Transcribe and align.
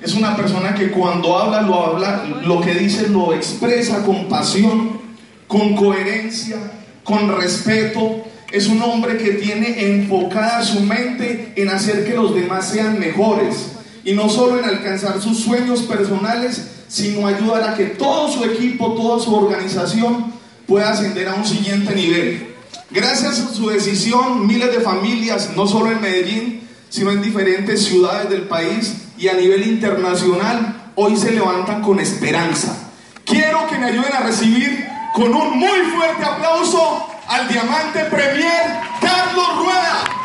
Es 0.00 0.14
una 0.14 0.36
persona 0.36 0.74
que 0.74 0.90
cuando 0.90 1.36
habla 1.36 1.62
lo 1.62 1.86
habla, 1.86 2.24
lo 2.44 2.60
que 2.60 2.74
dice 2.74 3.08
lo 3.08 3.34
expresa 3.34 4.04
con 4.04 4.28
pasión, 4.28 5.00
con 5.48 5.74
coherencia, 5.74 6.56
con 7.02 7.36
respeto. 7.36 8.24
Es 8.52 8.68
un 8.68 8.80
hombre 8.82 9.18
que 9.18 9.32
tiene 9.32 9.96
enfocada 9.96 10.64
su 10.64 10.80
mente 10.80 11.52
en 11.56 11.68
hacer 11.68 12.06
que 12.06 12.14
los 12.14 12.34
demás 12.34 12.68
sean 12.68 12.98
mejores 12.98 13.72
y 14.04 14.12
no 14.12 14.28
solo 14.28 14.58
en 14.58 14.64
alcanzar 14.64 15.20
sus 15.20 15.40
sueños 15.40 15.82
personales, 15.82 16.68
sino 16.86 17.26
ayudar 17.26 17.68
a 17.68 17.74
que 17.74 17.86
todo 17.86 18.30
su 18.30 18.44
equipo, 18.44 18.94
toda 18.94 19.22
su 19.22 19.34
organización 19.34 20.32
pueda 20.66 20.90
ascender 20.90 21.28
a 21.28 21.34
un 21.34 21.44
siguiente 21.44 21.94
nivel. 21.94 22.54
Gracias 22.90 23.40
a 23.40 23.52
su 23.52 23.68
decisión, 23.68 24.46
miles 24.46 24.72
de 24.72 24.80
familias, 24.80 25.50
no 25.56 25.66
solo 25.66 25.90
en 25.90 26.00
Medellín, 26.00 26.60
sino 26.88 27.10
en 27.10 27.20
diferentes 27.20 27.84
ciudades 27.84 28.30
del 28.30 28.42
país 28.42 29.07
y 29.18 29.28
a 29.28 29.34
nivel 29.34 29.66
internacional, 29.66 30.92
hoy 30.94 31.16
se 31.16 31.32
levantan 31.32 31.82
con 31.82 31.98
esperanza. 32.00 32.90
Quiero 33.24 33.66
que 33.66 33.78
me 33.78 33.86
ayuden 33.86 34.12
a 34.12 34.20
recibir 34.20 34.86
con 35.14 35.34
un 35.34 35.58
muy 35.58 35.80
fuerte 35.96 36.24
aplauso 36.24 37.06
al 37.28 37.48
diamante 37.48 38.04
Premier 38.04 38.80
Carlos 39.00 39.56
Rueda. 39.56 40.17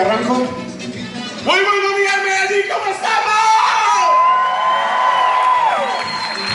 Arranco? 0.00 0.34
Muy 0.34 1.60
buenos 1.60 1.96
días, 1.96 2.16
Medellín, 2.24 2.66
¿cómo 2.72 2.86
estamos? 2.92 3.38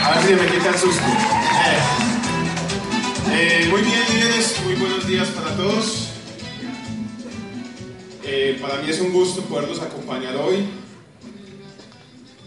A 0.02 0.10
ver 0.14 0.22
si 0.26 0.34
me 0.34 0.46
quita 0.46 0.68
el 0.70 0.78
susto. 0.78 1.02
Eh. 1.66 1.94
Eh, 3.36 3.68
muy 3.70 3.82
bien, 3.82 4.00
líderes, 4.14 4.60
muy 4.64 4.74
buenos 4.74 5.06
días 5.06 5.28
para 5.28 5.54
todos. 5.56 6.08
Eh, 8.22 8.58
para 8.62 8.76
mí 8.80 8.88
es 8.88 9.00
un 9.00 9.12
gusto 9.12 9.42
poderlos 9.42 9.80
acompañar 9.80 10.36
hoy. 10.36 10.66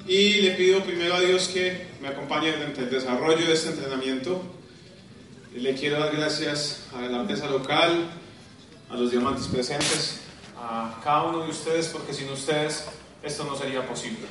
Y 0.07 0.41
le 0.41 0.51
pido 0.51 0.83
primero 0.83 1.15
a 1.15 1.19
Dios 1.19 1.49
que 1.49 1.87
me 2.01 2.07
acompañe 2.07 2.53
durante 2.53 2.81
el 2.81 2.89
desarrollo 2.89 3.45
de 3.45 3.53
este 3.53 3.69
entrenamiento. 3.69 4.41
Le 5.53 5.73
quiero 5.75 5.99
dar 5.99 6.15
gracias 6.15 6.83
a 6.95 7.01
la 7.01 7.21
empresa 7.21 7.47
local, 7.47 8.09
a 8.89 8.95
los 8.95 9.11
diamantes 9.11 9.47
presentes, 9.47 10.21
a 10.59 10.99
cada 11.03 11.23
uno 11.23 11.39
de 11.43 11.49
ustedes, 11.49 11.87
porque 11.87 12.13
sin 12.13 12.29
ustedes 12.31 12.87
esto 13.23 13.43
no 13.43 13.55
sería 13.55 13.87
posible. 13.87 14.27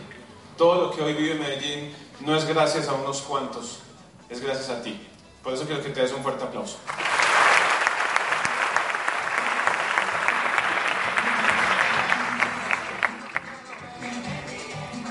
Todo 0.57 0.87
lo 0.87 0.91
que 0.91 1.03
hoy 1.03 1.15
vive 1.15 1.35
Medellín 1.35 1.95
no 2.21 2.37
es 2.37 2.47
gracias 2.47 2.89
a 2.89 2.95
unos 2.95 3.23
cuantos, 3.23 3.81
es 4.29 4.41
gracias 4.41 4.71
a 4.71 4.83
ti. 4.83 5.01
Por 5.43 5.53
eso 5.53 5.67
quiero 5.67 5.83
que 5.83 5.91
te 5.91 6.01
des 6.01 6.13
un 6.13 6.23
fuerte 6.23 6.45
aplauso. 6.45 6.79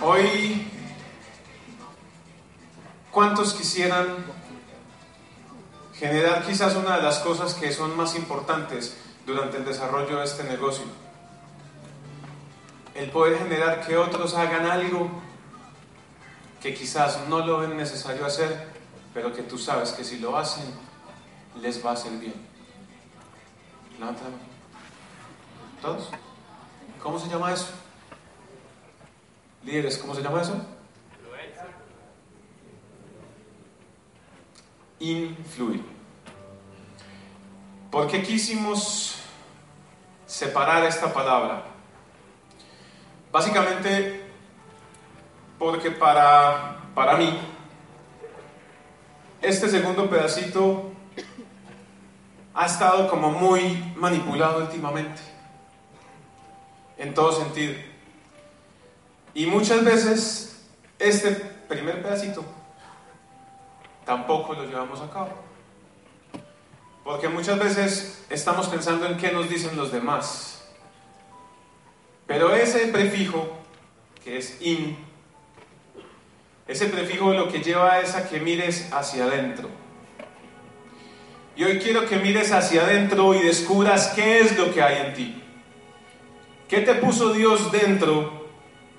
Hoy, 0.02 0.68
¿cuántos 3.12 3.54
quisieran 3.54 4.26
generar 5.96 6.46
quizás 6.46 6.76
una 6.76 6.98
de 6.98 7.04
las 7.04 7.20
cosas 7.20 7.54
que 7.56 7.72
son 7.72 7.96
más 7.98 8.16
importantes 8.16 8.98
durante 9.26 9.58
el 9.58 9.66
desarrollo 9.66 10.18
de 10.18 10.26
este 10.26 10.44
negocio? 10.44 11.05
El 12.96 13.12
poder 13.12 13.38
generar 13.38 13.86
que 13.86 13.98
otros 13.98 14.34
hagan 14.36 14.66
algo 14.66 15.10
que 16.62 16.74
quizás 16.74 17.28
no 17.28 17.46
lo 17.46 17.60
ven 17.60 17.76
necesario 17.76 18.26
hacer, 18.26 18.70
pero 19.14 19.34
que 19.34 19.44
tú 19.44 19.58
sabes 19.58 19.92
que 19.92 20.06
si 20.06 20.18
lo 20.18 20.38
hacen, 20.38 20.64
les 21.62 21.86
va 21.86 21.90
a 21.92 21.94
hacer 21.94 22.14
bien. 22.14 22.34
Levanta. 24.00 24.24
¿Todos? 25.82 26.10
¿Cómo 27.04 27.20
se 27.20 27.28
llama 27.28 27.52
eso? 27.52 27.68
Líderes, 29.64 29.98
¿cómo 29.98 30.16
se 30.16 30.22
llama 30.22 30.42
eso? 30.42 30.56
Influir. 35.00 35.84
¿Por 37.92 38.08
qué 38.08 38.24
quisimos 38.24 39.18
separar 40.26 40.86
esta 40.86 41.14
palabra? 41.14 41.75
Básicamente 43.36 44.22
porque 45.60 45.92
para, 45.92 46.78
para 46.96 47.18
mí 47.18 47.38
este 49.42 49.68
segundo 49.68 50.10
pedacito 50.10 50.94
ha 52.54 52.66
estado 52.66 53.10
como 53.10 53.32
muy 53.32 53.94
manipulado 53.98 54.60
últimamente, 54.60 55.22
en 56.98 57.14
todo 57.14 57.34
sentido. 57.34 57.74
Y 59.34 59.48
muchas 59.48 59.84
veces 59.84 60.66
este 60.98 61.32
primer 61.68 62.02
pedacito 62.02 62.42
tampoco 64.06 64.54
lo 64.54 64.64
llevamos 64.64 65.02
a 65.02 65.10
cabo. 65.10 65.34
Porque 67.04 67.28
muchas 67.28 67.60
veces 67.60 68.26
estamos 68.30 68.70
pensando 68.70 69.06
en 69.08 69.18
qué 69.18 69.34
nos 69.34 69.50
dicen 69.50 69.76
los 69.76 69.92
demás. 69.92 70.55
Pero 72.28 72.56
ese 72.56 72.88
prefijo, 72.88 73.58
que 74.24 74.38
es 74.38 74.62
in, 74.62 74.98
ese 76.68 76.88
prefijo 76.88 77.32
lo 77.34 77.48
que 77.52 77.62
lleva 77.62 78.00
es 78.00 78.16
a 78.16 78.28
que 78.28 78.40
mires 78.40 78.92
hacia 78.92 79.26
adentro. 79.26 79.70
Y 81.56 81.64
hoy 81.64 81.80
quiero 81.80 82.08
que 82.08 82.18
mires 82.18 82.52
hacia 82.52 82.82
adentro 82.82 83.34
y 83.36 83.40
descubras 83.40 84.08
qué 84.16 84.42
es 84.42 84.58
lo 84.58 84.74
que 84.74 84.82
hay 84.82 85.06
en 85.06 85.14
ti. 85.14 85.44
¿Qué 86.68 86.82
te 86.82 86.96
puso 86.96 87.34
Dios 87.34 87.72
dentro? 87.72 88.48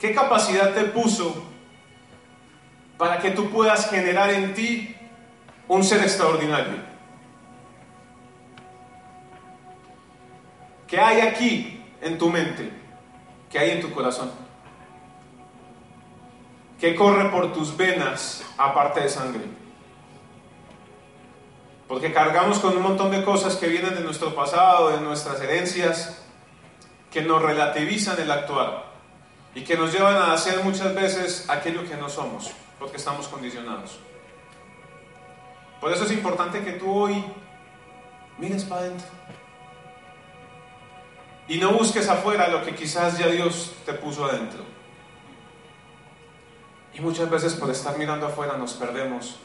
¿Qué 0.01 0.15
capacidad 0.15 0.73
te 0.75 0.85
puso 0.85 1.45
para 2.97 3.19
que 3.19 3.33
tú 3.33 3.51
puedas 3.51 3.91
generar 3.91 4.31
en 4.31 4.55
ti 4.55 4.95
un 5.67 5.83
ser 5.83 6.01
extraordinario? 6.03 6.77
¿Qué 10.87 11.01
hay 11.01 11.21
aquí 11.23 11.83
en 12.01 12.17
tu 12.17 12.31
mente? 12.31 12.86
¿Qué 13.51 13.59
hay 13.59 13.71
en 13.71 13.81
tu 13.81 13.93
corazón? 13.93 14.31
¿Qué 16.81 16.95
corre 16.95 17.31
por 17.31 17.53
tus 17.53 17.77
venas 17.77 18.45
aparte 18.59 19.01
de 19.01 19.09
sangre? 19.09 19.45
Porque 21.89 22.13
cargamos 22.13 22.59
con 22.59 22.77
un 22.77 22.83
montón 22.83 23.11
de 23.11 23.25
cosas 23.25 23.57
que 23.57 23.69
vienen 23.69 23.95
de 23.95 24.01
nuestro 24.01 24.35
pasado, 24.35 24.91
de 24.91 25.01
nuestras 25.01 25.41
herencias, 25.41 26.23
que 27.11 27.23
nos 27.23 27.41
relativizan 27.41 28.21
el 28.21 28.31
actuar 28.31 28.85
y 29.55 29.63
que 29.63 29.77
nos 29.77 29.93
llevan 29.93 30.17
a 30.17 30.33
hacer 30.33 30.63
muchas 30.65 30.95
veces 30.95 31.49
aquello 31.49 31.89
que 31.89 31.97
no 31.97 32.11
somos, 32.11 32.51
porque 32.79 32.99
estamos 32.99 33.29
condicionados. 33.29 33.99
Por 35.81 35.93
eso 35.93 36.05
es 36.05 36.13
importante 36.13 36.63
que 36.63 36.73
tú 36.73 36.91
hoy 36.91 37.25
mires 38.39 38.65
para 38.65 38.83
adentro 38.83 39.07
y 41.49 41.59
no 41.59 41.73
busques 41.73 42.09
afuera 42.09 42.49
lo 42.49 42.65
que 42.65 42.75
quizás 42.75 43.19
ya 43.19 43.29
Dios 43.29 43.75
te 43.85 43.93
puso 43.93 44.25
adentro. 44.25 44.65
Y 46.95 47.01
muchas 47.01 47.29
veces 47.31 47.55
por 47.55 47.71
estar 47.71 47.99
mirando 47.99 48.27
afuera 48.27 48.57
nos 48.57 48.73
perdemos 48.75 49.37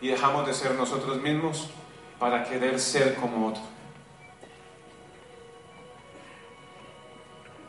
y 0.00 0.08
dejamos 0.08 0.46
de 0.46 0.54
ser 0.54 0.74
nosotros 0.74 1.20
mismos 1.20 1.70
para 2.18 2.44
querer 2.44 2.80
ser 2.80 3.14
como 3.14 3.48
otro. 3.48 3.62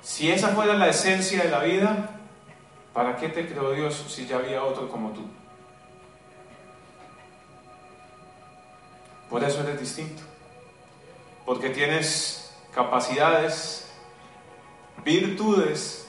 Si 0.02 0.32
esa 0.32 0.50
fuera 0.50 0.74
la 0.74 0.88
esencia 0.88 1.44
de 1.44 1.52
la 1.52 1.60
vida, 1.60 2.10
¿para 2.94 3.16
qué 3.18 3.30
te 3.30 3.48
creó 3.48 3.72
Dios 3.72 4.04
si 4.10 4.25
ya 4.25 4.38
había 4.38 4.64
otro 4.64 4.90
como 4.90 5.12
tú? 5.12 5.22
Por 9.30 9.44
eso 9.44 9.62
eres 9.62 9.80
distinto. 9.80 10.24
Porque 11.46 11.70
tienes 11.70 12.38
capacidades, 12.74 13.92
virtudes, 15.04 16.07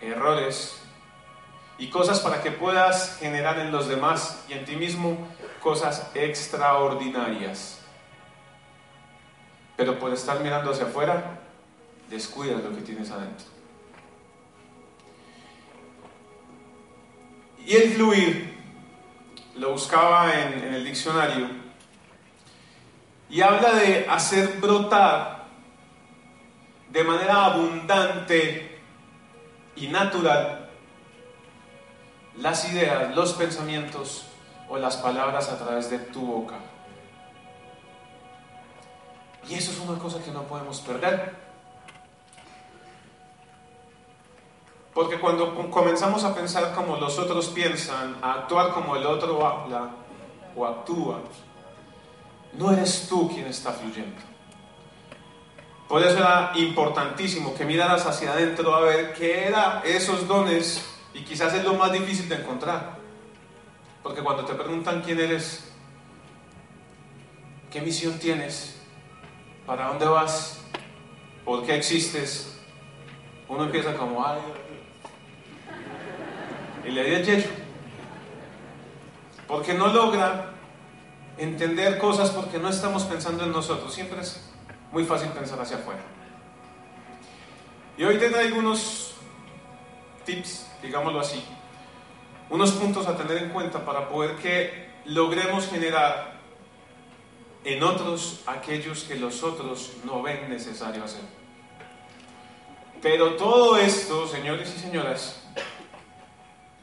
errores 0.00 0.80
y 1.78 1.88
cosas 1.88 2.20
para 2.20 2.42
que 2.42 2.50
puedas 2.50 3.16
generar 3.18 3.58
en 3.58 3.72
los 3.72 3.88
demás 3.88 4.44
y 4.48 4.54
en 4.54 4.64
ti 4.64 4.76
mismo 4.76 5.16
cosas 5.60 6.10
extraordinarias. 6.14 7.80
Pero 9.76 9.98
por 9.98 10.12
estar 10.12 10.40
mirando 10.40 10.70
hacia 10.70 10.86
afuera, 10.86 11.40
descuidas 12.08 12.62
lo 12.62 12.74
que 12.74 12.80
tienes 12.82 13.10
adentro. 13.10 13.46
Y 17.66 17.74
el 17.74 17.92
fluir, 17.94 18.56
lo 19.56 19.72
buscaba 19.72 20.32
en, 20.32 20.52
en 20.64 20.74
el 20.74 20.84
diccionario, 20.84 21.65
Y 23.28 23.40
habla 23.40 23.74
de 23.74 24.06
hacer 24.08 24.60
brotar 24.60 25.44
de 26.90 27.04
manera 27.04 27.46
abundante 27.46 28.80
y 29.74 29.88
natural 29.88 30.70
las 32.36 32.70
ideas, 32.72 33.14
los 33.14 33.32
pensamientos 33.32 34.26
o 34.68 34.76
las 34.78 34.96
palabras 34.96 35.48
a 35.48 35.58
través 35.58 35.90
de 35.90 35.98
tu 35.98 36.20
boca. 36.20 36.56
Y 39.48 39.54
eso 39.54 39.70
es 39.70 39.80
una 39.80 39.98
cosa 39.98 40.22
que 40.22 40.30
no 40.30 40.42
podemos 40.42 40.80
perder. 40.80 41.34
Porque 44.92 45.20
cuando 45.20 45.70
comenzamos 45.70 46.24
a 46.24 46.34
pensar 46.34 46.74
como 46.74 46.96
los 46.96 47.18
otros 47.18 47.48
piensan, 47.48 48.16
a 48.22 48.32
actuar 48.32 48.72
como 48.72 48.96
el 48.96 49.04
otro 49.06 49.46
habla 49.46 49.90
o 50.56 50.66
actúa, 50.66 51.20
no 52.58 52.72
eres 52.72 53.06
tú 53.08 53.28
quien 53.28 53.46
está 53.46 53.72
fluyendo. 53.72 54.16
Por 55.88 56.02
eso 56.02 56.18
era 56.18 56.52
importantísimo 56.56 57.54
que 57.54 57.64
miraras 57.64 58.06
hacia 58.06 58.32
adentro 58.32 58.74
a 58.74 58.80
ver 58.80 59.14
qué 59.14 59.46
eran 59.46 59.82
esos 59.84 60.26
dones 60.26 60.84
y 61.14 61.22
quizás 61.22 61.54
es 61.54 61.64
lo 61.64 61.74
más 61.74 61.92
difícil 61.92 62.28
de 62.28 62.36
encontrar. 62.36 62.96
Porque 64.02 64.22
cuando 64.22 64.44
te 64.44 64.54
preguntan 64.54 65.02
quién 65.02 65.20
eres, 65.20 65.72
qué 67.70 67.80
misión 67.80 68.18
tienes, 68.18 68.80
para 69.64 69.88
dónde 69.88 70.06
vas, 70.06 70.60
por 71.44 71.64
qué 71.64 71.76
existes, 71.76 72.58
uno 73.48 73.64
empieza 73.64 73.94
como, 73.94 74.26
ay, 74.26 74.40
y 76.84 76.90
le 76.90 77.04
di 77.04 77.14
el 77.14 77.24
yeyo. 77.24 77.50
Porque 79.46 79.74
no 79.74 79.88
logra 79.88 80.55
entender 81.38 81.98
cosas 81.98 82.30
porque 82.30 82.58
no 82.58 82.68
estamos 82.68 83.04
pensando 83.04 83.44
en 83.44 83.52
nosotros. 83.52 83.92
Siempre 83.92 84.20
es 84.20 84.40
muy 84.92 85.04
fácil 85.04 85.28
pensar 85.30 85.60
hacia 85.60 85.76
afuera. 85.76 86.00
Y 87.98 88.04
hoy 88.04 88.18
te 88.18 88.30
traigo 88.30 88.58
unos 88.58 89.14
tips, 90.24 90.66
digámoslo 90.82 91.20
así, 91.20 91.42
unos 92.50 92.72
puntos 92.72 93.06
a 93.06 93.16
tener 93.16 93.38
en 93.38 93.50
cuenta 93.50 93.84
para 93.84 94.08
poder 94.08 94.36
que 94.36 94.90
logremos 95.06 95.68
generar 95.68 96.36
en 97.64 97.82
otros 97.82 98.42
aquellos 98.46 99.04
que 99.04 99.16
los 99.16 99.42
otros 99.42 99.94
no 100.04 100.22
ven 100.22 100.48
necesario 100.48 101.02
hacer. 101.02 101.22
Pero 103.02 103.34
todo 103.34 103.76
esto, 103.76 104.26
señores 104.26 104.72
y 104.76 104.78
señoras, 104.78 105.42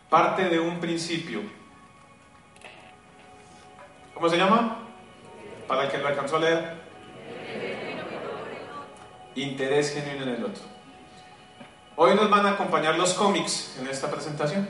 parte 0.09 0.49
de 0.49 0.59
un 0.59 0.79
principio. 0.79 1.41
¿Cómo 4.13 4.29
se 4.29 4.37
llama? 4.37 4.77
Para 5.67 5.85
el 5.85 5.91
que 5.91 5.97
lo 5.97 6.07
alcanzó 6.07 6.37
a 6.37 6.39
leer. 6.39 6.73
Interés 9.35 9.93
genuino 9.93 10.23
en 10.23 10.29
el 10.29 10.43
otro. 10.43 10.63
Hoy 11.95 12.15
nos 12.15 12.29
van 12.29 12.45
a 12.45 12.51
acompañar 12.51 12.97
los 12.97 13.13
cómics 13.15 13.77
en 13.79 13.87
esta 13.87 14.09
presentación. 14.09 14.67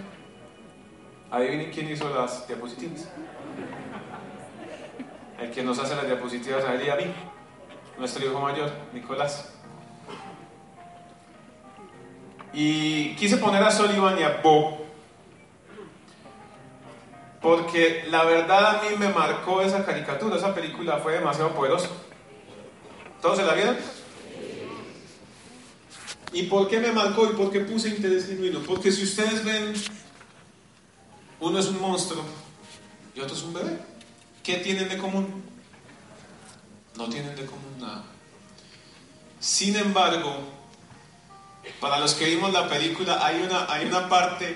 Adivinen 1.30 1.72
quién 1.72 1.90
hizo 1.90 2.10
las 2.10 2.48
diapositivas. 2.48 3.10
El 5.40 5.51
que 5.51 5.63
nos 5.63 5.80
hace 5.80 5.95
las 5.95 6.06
diapositivas 6.06 6.63
a 6.63 6.75
él 6.75 6.86
y 6.86 6.90
a 6.90 6.95
mí, 6.95 7.06
nuestro 7.98 8.25
hijo 8.25 8.40
mayor, 8.40 8.72
Nicolás. 8.94 9.54
Y 12.54 13.16
quise 13.16 13.38
poner 13.38 13.63
a 13.63 13.72
Sullivan 13.72 14.18
y 14.19 14.24
a 14.24 14.42
Bob 14.44 14.82
porque 17.44 18.06
la 18.10 18.24
verdad 18.24 18.66
a 18.66 18.81
mí 18.81 18.95
me 18.98 19.10
marcó 19.10 19.62
esa 19.62 19.86
caricatura, 19.86 20.38
esa 20.38 20.56
película 20.56 21.00
fue 21.00 21.16
demasiado 21.16 21.54
poderosa. 21.54 21.90
¿Todos 23.22 23.38
se 23.38 23.44
la 23.44 23.54
vieron? 23.54 23.75
¿Y 26.31 26.44
por 26.44 26.69
qué 26.69 26.80
me 26.80 26.94
marcó 26.94 27.25
y 27.25 27.34
por 27.34 27.51
qué 27.51 27.60
puse 27.60 27.90
interés 27.90 28.28
genuino? 28.28 28.62
Porque 28.62 28.94
si 28.94 29.04
ustedes 29.04 29.44
ven, 29.44 29.74
uno 31.42 31.60
es 31.60 31.68
un 31.68 31.81
monstruo 31.81 32.24
y 33.13 33.19
otro 33.19 33.36
es 33.36 33.44
un 33.44 33.54
bebé. 33.54 33.78
¿Qué 34.42 34.56
tienen 34.56 34.88
de 34.88 34.98
común? 34.98 35.44
No 36.95 37.10
tienen 37.10 37.36
de 37.36 37.45
común 37.45 37.78
nada. 37.78 38.06
Sin 39.42 39.75
embargo, 39.75 40.38
para 41.81 42.00
los 42.00 42.13
que 42.13 42.25
vimos 42.25 42.54
la 42.54 42.69
película, 42.69 43.25
hay 43.25 43.44
una, 43.44 43.69
hay 43.69 43.86
una 43.86 44.07
parte 44.07 44.56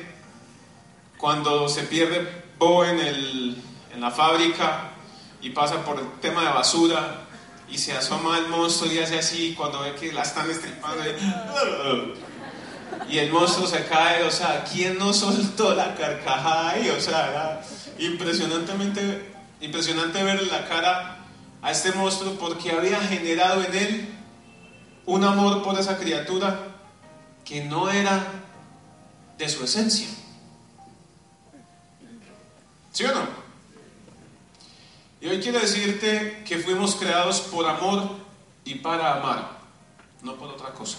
cuando 1.18 1.68
se 1.68 1.84
pierde 1.84 2.47
Bo 2.58 2.86
en, 2.86 3.00
el, 3.00 3.64
en 3.94 4.02
la 4.02 4.12
fábrica 4.12 4.92
y 5.42 5.52
pasa 5.52 5.84
por 5.84 6.00
el 6.00 6.12
tema 6.20 6.42
de 6.42 6.50
basura 6.50 7.28
y 7.70 7.78
se 7.78 7.94
asoma 7.94 8.38
el 8.38 8.48
monstruo 8.48 8.92
y 8.92 9.00
hace 9.00 9.20
así 9.20 9.54
cuando 9.56 9.82
ve 9.82 9.94
que 9.96 10.12
la 10.14 10.24
están 10.24 10.50
estripando 10.50 11.04
y, 13.10 13.18
el 13.18 13.32
monstruo 13.32 13.68
se 13.68 13.86
cae, 13.86 14.24
o 14.24 14.32
sea, 14.32 14.64
¿quién 14.64 14.98
no 14.98 15.14
soltó 15.14 15.76
la 15.76 15.96
carcajada 15.96 16.72
ahí? 16.72 16.90
O 16.90 17.00
sea, 17.00 17.30
era 17.30 17.62
impresionantemente, 18.00 19.34
impresionante 19.62 20.24
ver 20.24 20.44
la 20.48 20.68
cara 20.68 21.20
a 21.62 21.72
este 21.72 21.92
monstruo 21.92 22.34
porque 22.34 22.72
había 22.72 23.00
generado 23.02 23.64
en 23.64 23.76
él 23.76 24.10
un 25.06 25.24
amor 25.24 25.64
por 25.64 25.80
esa 25.80 25.98
criatura 25.98 26.60
que 27.46 27.64
no 27.64 27.90
era 27.90 28.26
de 29.38 29.50
su 29.50 29.64
esencia. 29.64 30.08
¿Sí 32.98 33.06
o 33.06 33.14
no? 33.14 33.28
Y 35.22 35.28
hoy 35.28 35.40
quiero 35.40 35.60
decirte 35.60 36.44
que 36.48 36.58
fuimos 36.58 36.96
creados 36.96 37.42
por 37.42 37.68
amor 37.68 38.10
y 38.66 38.74
para 38.74 39.14
amar, 39.14 39.60
no 40.24 40.34
por 40.36 40.50
otra 40.50 40.74
cosa. 40.74 40.98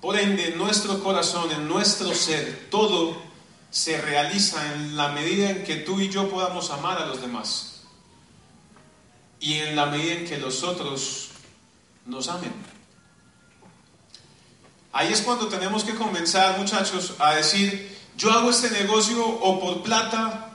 Por 0.00 0.16
ende, 0.16 0.50
en 0.50 0.58
nuestro 0.58 1.02
corazón, 1.02 1.50
en 1.50 1.66
nuestro 1.66 2.14
ser, 2.14 2.68
todo 2.70 3.20
se 3.68 4.00
realiza 4.00 4.74
en 4.74 4.96
la 4.96 5.08
medida 5.08 5.50
en 5.50 5.64
que 5.64 5.74
tú 5.74 5.98
y 5.98 6.08
yo 6.08 6.30
podamos 6.30 6.70
amar 6.70 7.02
a 7.02 7.06
los 7.06 7.20
demás. 7.20 7.82
Y 9.40 9.54
en 9.54 9.74
la 9.74 9.86
medida 9.86 10.20
en 10.20 10.24
que 10.24 10.38
los 10.38 10.62
otros 10.62 11.30
nos 12.06 12.28
amen. 12.28 12.54
Ahí 14.92 15.12
es 15.12 15.22
cuando 15.22 15.48
tenemos 15.48 15.82
que 15.82 15.96
comenzar, 15.96 16.56
muchachos, 16.58 17.14
a 17.18 17.34
decir, 17.34 17.98
yo 18.16 18.30
hago 18.30 18.50
este 18.50 18.70
negocio 18.70 19.26
o 19.26 19.58
por 19.58 19.82
plata 19.82 20.46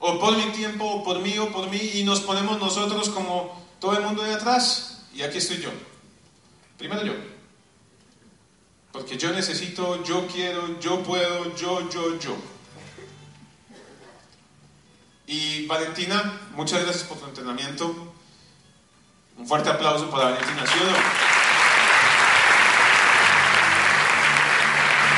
o 0.00 0.18
por 0.18 0.36
mi 0.36 0.50
tiempo, 0.50 0.84
o 0.84 1.04
por 1.04 1.20
mí, 1.20 1.38
o 1.38 1.52
por 1.52 1.68
mí, 1.70 1.78
y 1.94 2.04
nos 2.04 2.20
ponemos 2.20 2.58
nosotros 2.58 3.10
como 3.10 3.62
todo 3.78 3.96
el 3.96 4.02
mundo 4.02 4.22
de 4.22 4.34
atrás, 4.34 5.02
y 5.14 5.22
aquí 5.22 5.38
estoy 5.38 5.58
yo. 5.58 5.70
Primero 6.78 7.04
yo. 7.04 7.12
Porque 8.92 9.18
yo 9.18 9.30
necesito, 9.30 10.02
yo 10.02 10.26
quiero, 10.26 10.80
yo 10.80 11.02
puedo, 11.02 11.54
yo, 11.54 11.88
yo, 11.90 12.18
yo. 12.18 12.34
Y 15.26 15.66
Valentina, 15.66 16.40
muchas 16.54 16.82
gracias 16.82 17.04
por 17.04 17.18
tu 17.18 17.26
entrenamiento. 17.26 18.14
Un 19.36 19.46
fuerte 19.46 19.68
aplauso 19.68 20.10
para 20.10 20.30
Valentina. 20.30 20.66
¿Sí 20.66 20.78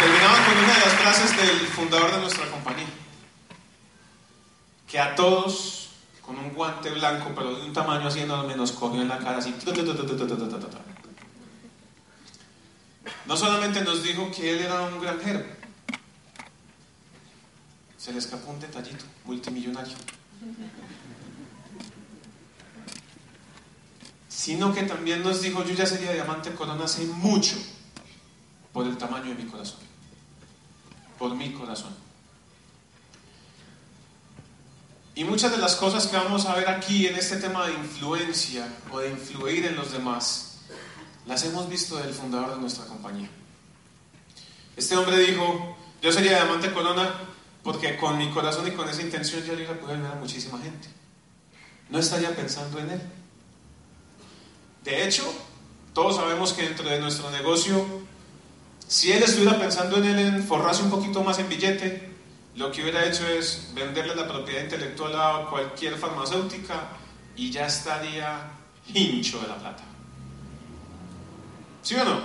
Terminamos 0.00 0.40
con 0.40 0.58
una 0.58 0.74
de 0.74 0.80
las 0.80 0.94
frases 0.94 1.36
del 1.36 1.60
fundador 1.68 2.10
de 2.10 2.18
nuestra 2.18 2.50
compañía 2.50 3.01
que 4.92 5.00
a 5.00 5.14
todos 5.14 5.88
con 6.20 6.38
un 6.38 6.52
guante 6.52 6.90
blanco, 6.90 7.32
pero 7.34 7.56
de 7.56 7.64
un 7.64 7.72
tamaño 7.72 8.08
así 8.08 8.20
enorme, 8.20 8.54
nos 8.54 8.72
cogió 8.72 9.00
en 9.00 9.08
la 9.08 9.18
cara 9.18 9.38
así. 9.38 9.54
No 13.24 13.34
solamente 13.34 13.80
nos 13.80 14.02
dijo 14.02 14.30
que 14.30 14.52
él 14.52 14.58
era 14.58 14.82
un 14.82 15.00
granjero, 15.00 15.42
se 17.96 18.12
le 18.12 18.18
escapó 18.18 18.50
un 18.50 18.60
detallito, 18.60 19.06
multimillonario. 19.24 19.94
Sino 24.28 24.74
que 24.74 24.82
también 24.82 25.22
nos 25.22 25.40
dijo, 25.40 25.64
yo 25.64 25.72
ya 25.72 25.86
sería 25.86 26.12
diamante 26.12 26.54
corona 26.54 26.84
hace 26.84 27.06
mucho, 27.06 27.56
por 28.74 28.86
el 28.86 28.98
tamaño 28.98 29.30
de 29.30 29.42
mi 29.42 29.50
corazón, 29.50 29.80
por 31.18 31.34
mi 31.34 31.50
corazón. 31.54 32.11
Y 35.14 35.24
muchas 35.24 35.50
de 35.50 35.58
las 35.58 35.76
cosas 35.76 36.06
que 36.06 36.16
vamos 36.16 36.46
a 36.46 36.54
ver 36.54 36.68
aquí 36.68 37.06
en 37.06 37.16
este 37.16 37.36
tema 37.36 37.66
de 37.66 37.74
influencia 37.74 38.66
o 38.90 38.98
de 38.98 39.10
influir 39.10 39.66
en 39.66 39.76
los 39.76 39.92
demás, 39.92 40.60
las 41.26 41.44
hemos 41.44 41.68
visto 41.68 41.96
del 41.96 42.14
fundador 42.14 42.54
de 42.54 42.60
nuestra 42.60 42.86
compañía. 42.86 43.28
Este 44.74 44.96
hombre 44.96 45.18
dijo, 45.18 45.76
yo 46.00 46.10
sería 46.12 46.36
diamante 46.36 46.72
corona 46.72 47.12
porque 47.62 47.96
con 47.96 48.16
mi 48.16 48.30
corazón 48.30 48.66
y 48.66 48.70
con 48.70 48.88
esa 48.88 49.02
intención 49.02 49.44
yo 49.44 49.54
le 49.54 49.66
poder 49.66 49.96
ayudar 49.96 50.12
a 50.12 50.20
muchísima 50.20 50.58
gente. 50.58 50.88
No 51.90 51.98
estaría 51.98 52.34
pensando 52.34 52.78
en 52.78 52.90
él. 52.90 53.02
De 54.82 55.06
hecho, 55.06 55.30
todos 55.92 56.16
sabemos 56.16 56.54
que 56.54 56.62
dentro 56.62 56.88
de 56.88 56.98
nuestro 56.98 57.30
negocio, 57.30 57.86
si 58.88 59.12
él 59.12 59.22
estuviera 59.22 59.58
pensando 59.58 59.98
en 59.98 60.04
él 60.06 60.18
en 60.18 60.42
forrarse 60.42 60.82
un 60.82 60.90
poquito 60.90 61.22
más 61.22 61.38
en 61.38 61.50
billete, 61.50 62.11
lo 62.54 62.70
que 62.70 62.82
hubiera 62.82 63.06
hecho 63.06 63.26
es 63.26 63.72
venderle 63.74 64.14
la 64.14 64.28
propiedad 64.28 64.62
intelectual 64.62 65.14
a 65.14 65.46
cualquier 65.48 65.96
farmacéutica 65.96 66.88
y 67.34 67.50
ya 67.50 67.66
estaría 67.66 68.50
hincho 68.92 69.40
de 69.40 69.48
la 69.48 69.56
plata. 69.56 69.82
¿Sí 71.82 71.94
o 71.94 72.04
no? 72.04 72.20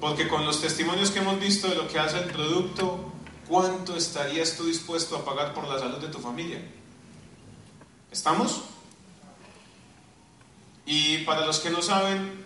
Porque 0.00 0.26
con 0.26 0.44
los 0.44 0.60
testimonios 0.60 1.10
que 1.10 1.20
hemos 1.20 1.38
visto 1.38 1.68
de 1.68 1.76
lo 1.76 1.86
que 1.86 1.98
hace 1.98 2.18
el 2.18 2.24
producto, 2.24 3.12
¿cuánto 3.48 3.96
estarías 3.96 4.56
tú 4.56 4.66
dispuesto 4.66 5.16
a 5.16 5.24
pagar 5.24 5.54
por 5.54 5.68
la 5.68 5.78
salud 5.78 5.98
de 5.98 6.08
tu 6.08 6.18
familia? 6.18 6.60
¿Estamos? 8.10 8.62
Y 10.86 11.18
para 11.18 11.46
los 11.46 11.60
que 11.60 11.70
no 11.70 11.82
saben, 11.82 12.44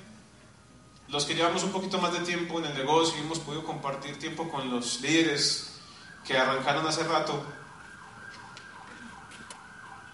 los 1.08 1.24
que 1.24 1.34
llevamos 1.34 1.62
un 1.62 1.72
poquito 1.72 1.98
más 1.98 2.12
de 2.12 2.20
tiempo 2.20 2.58
en 2.58 2.66
el 2.66 2.74
negocio 2.74 3.16
y 3.16 3.22
hemos 3.24 3.38
podido 3.38 3.64
compartir 3.64 4.18
tiempo 4.18 4.50
con 4.50 4.70
los 4.70 5.00
líderes 5.00 5.73
que 6.26 6.36
arrancaron 6.36 6.86
hace 6.86 7.04
rato, 7.04 7.44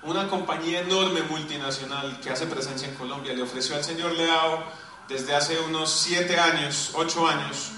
una 0.02 0.28
compañía 0.28 0.80
enorme 0.80 1.22
multinacional 1.22 2.20
que 2.20 2.30
hace 2.30 2.46
presencia 2.46 2.88
en 2.88 2.94
Colombia 2.94 3.34
le 3.34 3.42
ofreció 3.42 3.76
al 3.76 3.84
señor 3.84 4.12
Leao 4.12 4.64
desde 5.08 5.34
hace 5.34 5.58
unos 5.60 5.90
siete 5.92 6.38
años, 6.38 6.92
ocho 6.94 7.26
años, 7.26 7.72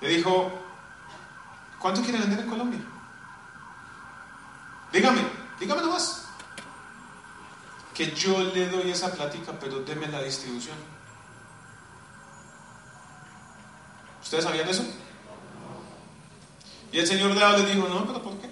le 0.00 0.08
dijo, 0.08 0.52
¿cuánto 1.78 2.02
quiere 2.02 2.18
vender 2.18 2.40
en 2.40 2.48
Colombia? 2.48 2.80
Dígame, 4.92 5.22
dígame 5.58 5.80
nomás. 5.80 6.26
Que 7.94 8.10
yo 8.12 8.42
le 8.42 8.68
doy 8.68 8.90
esa 8.90 9.12
plática, 9.12 9.52
pero 9.58 9.80
deme 9.80 10.08
la 10.08 10.22
distribución. 10.22 10.76
¿Ustedes 14.22 14.44
sabían 14.44 14.68
eso? 14.68 14.84
Y 16.92 16.98
el 16.98 17.06
señor 17.06 17.34
Leao 17.34 17.56
les 17.56 17.74
dijo, 17.74 17.88
no, 17.88 18.06
pero 18.06 18.22
¿por 18.22 18.34
qué? 18.34 18.50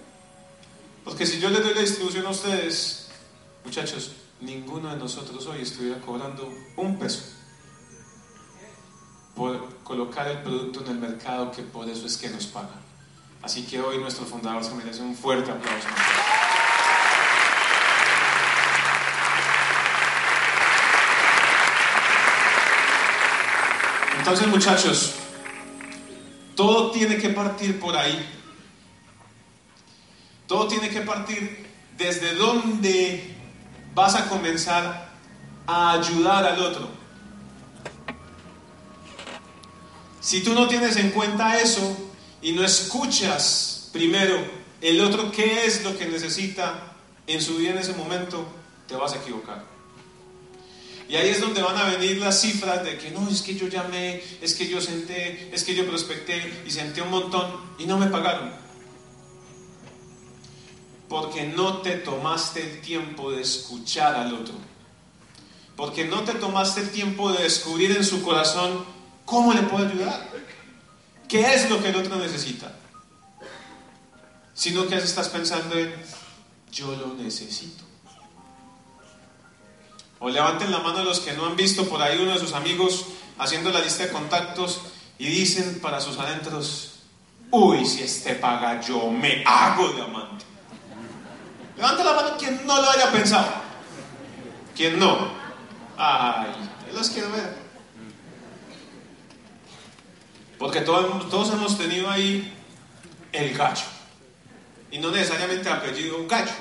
Porque 1.04 1.26
si 1.26 1.38
yo 1.38 1.50
les 1.50 1.62
doy 1.62 1.74
la 1.74 1.80
distribución 1.82 2.26
a 2.26 2.30
ustedes, 2.30 3.08
muchachos, 3.64 4.12
ninguno 4.40 4.88
de 4.88 4.96
nosotros 4.96 5.46
hoy 5.46 5.60
estuviera 5.60 6.00
cobrando 6.00 6.50
un 6.76 6.98
peso 6.98 7.22
por 9.34 9.82
colocar 9.84 10.28
el 10.28 10.38
producto 10.38 10.80
en 10.80 10.92
el 10.92 10.98
mercado 10.98 11.50
que 11.50 11.62
por 11.62 11.88
eso 11.88 12.06
es 12.06 12.16
que 12.16 12.30
nos 12.30 12.46
pagan. 12.46 12.80
Así 13.42 13.64
que 13.64 13.80
hoy 13.80 13.98
nuestro 13.98 14.24
fundador 14.24 14.64
se 14.64 14.74
merece 14.74 15.02
un 15.02 15.14
fuerte 15.14 15.50
aplauso. 15.50 15.88
Entonces 24.18 24.46
muchachos, 24.48 25.14
todo 26.60 26.90
tiene 26.90 27.16
que 27.16 27.30
partir 27.30 27.80
por 27.80 27.96
ahí. 27.96 28.22
Todo 30.46 30.68
tiene 30.68 30.90
que 30.90 31.00
partir 31.00 31.66
desde 31.96 32.34
donde 32.34 33.34
vas 33.94 34.14
a 34.14 34.28
comenzar 34.28 35.08
a 35.66 35.92
ayudar 35.92 36.44
al 36.44 36.60
otro. 36.60 36.86
Si 40.20 40.42
tú 40.42 40.52
no 40.52 40.68
tienes 40.68 40.96
en 40.96 41.12
cuenta 41.12 41.58
eso 41.58 41.96
y 42.42 42.52
no 42.52 42.62
escuchas 42.62 43.88
primero 43.90 44.36
el 44.82 45.00
otro 45.00 45.32
qué 45.32 45.64
es 45.64 45.82
lo 45.82 45.96
que 45.96 46.08
necesita 46.08 46.92
en 47.26 47.40
su 47.40 47.56
vida 47.56 47.70
en 47.70 47.78
ese 47.78 47.94
momento, 47.94 48.46
te 48.86 48.96
vas 48.96 49.14
a 49.14 49.16
equivocar. 49.16 49.69
Y 51.10 51.16
ahí 51.16 51.30
es 51.30 51.40
donde 51.40 51.60
van 51.60 51.76
a 51.76 51.86
venir 51.86 52.18
las 52.18 52.40
cifras 52.40 52.84
de 52.84 52.96
que 52.96 53.10
no, 53.10 53.28
es 53.28 53.42
que 53.42 53.56
yo 53.56 53.66
llamé, 53.66 54.22
es 54.40 54.54
que 54.54 54.68
yo 54.68 54.80
senté, 54.80 55.50
es 55.52 55.64
que 55.64 55.74
yo 55.74 55.84
prospecté 55.84 56.62
y 56.64 56.70
senté 56.70 57.02
un 57.02 57.10
montón 57.10 57.50
y 57.80 57.86
no 57.86 57.98
me 57.98 58.06
pagaron. 58.06 58.52
Porque 61.08 61.48
no 61.48 61.78
te 61.78 61.96
tomaste 61.96 62.62
el 62.62 62.80
tiempo 62.80 63.32
de 63.32 63.42
escuchar 63.42 64.14
al 64.14 64.34
otro. 64.34 64.54
Porque 65.74 66.04
no 66.04 66.22
te 66.22 66.34
tomaste 66.34 66.82
el 66.82 66.90
tiempo 66.90 67.32
de 67.32 67.42
descubrir 67.42 67.90
en 67.90 68.04
su 68.04 68.22
corazón 68.22 68.84
cómo 69.24 69.52
le 69.52 69.62
puedo 69.62 69.88
ayudar. 69.88 70.30
¿Qué 71.26 71.54
es 71.54 71.68
lo 71.68 71.82
que 71.82 71.88
el 71.88 71.96
otro 71.96 72.14
necesita? 72.18 72.72
Sino 74.54 74.86
que 74.86 74.94
estás 74.94 75.28
pensando 75.28 75.76
en 75.76 75.92
yo 76.70 76.94
lo 76.94 77.14
necesito. 77.14 77.89
O 80.20 80.28
levanten 80.28 80.70
la 80.70 80.80
mano 80.80 81.02
los 81.02 81.20
que 81.20 81.32
no 81.32 81.46
han 81.46 81.56
visto 81.56 81.88
por 81.88 82.00
ahí 82.02 82.18
uno 82.20 82.34
de 82.34 82.38
sus 82.38 82.52
amigos 82.52 83.06
haciendo 83.38 83.70
la 83.70 83.80
lista 83.80 84.04
de 84.04 84.10
contactos 84.10 84.82
y 85.18 85.26
dicen 85.26 85.80
para 85.80 85.98
sus 85.98 86.18
adentros, 86.18 87.00
uy, 87.50 87.86
si 87.86 88.02
este 88.02 88.34
paga 88.34 88.80
yo 88.82 89.10
me 89.10 89.42
hago 89.46 89.88
diamante. 89.88 90.44
Levanta 91.74 92.04
la 92.04 92.12
mano 92.12 92.36
quien 92.38 92.66
no 92.66 92.82
lo 92.82 92.90
haya 92.90 93.10
pensado. 93.10 93.48
Quien 94.76 94.98
no. 94.98 95.30
Ay, 95.96 96.48
yo 96.86 96.98
los 96.98 97.08
quiero 97.08 97.30
ver. 97.30 97.56
Porque 100.58 100.82
todos, 100.82 101.30
todos 101.30 101.54
hemos 101.54 101.78
tenido 101.78 102.10
ahí 102.10 102.54
el 103.32 103.56
gallo. 103.56 103.86
Y 104.90 104.98
no 104.98 105.10
necesariamente 105.10 105.70
apellido 105.70 106.18
un 106.18 106.28
gallo. 106.28 106.52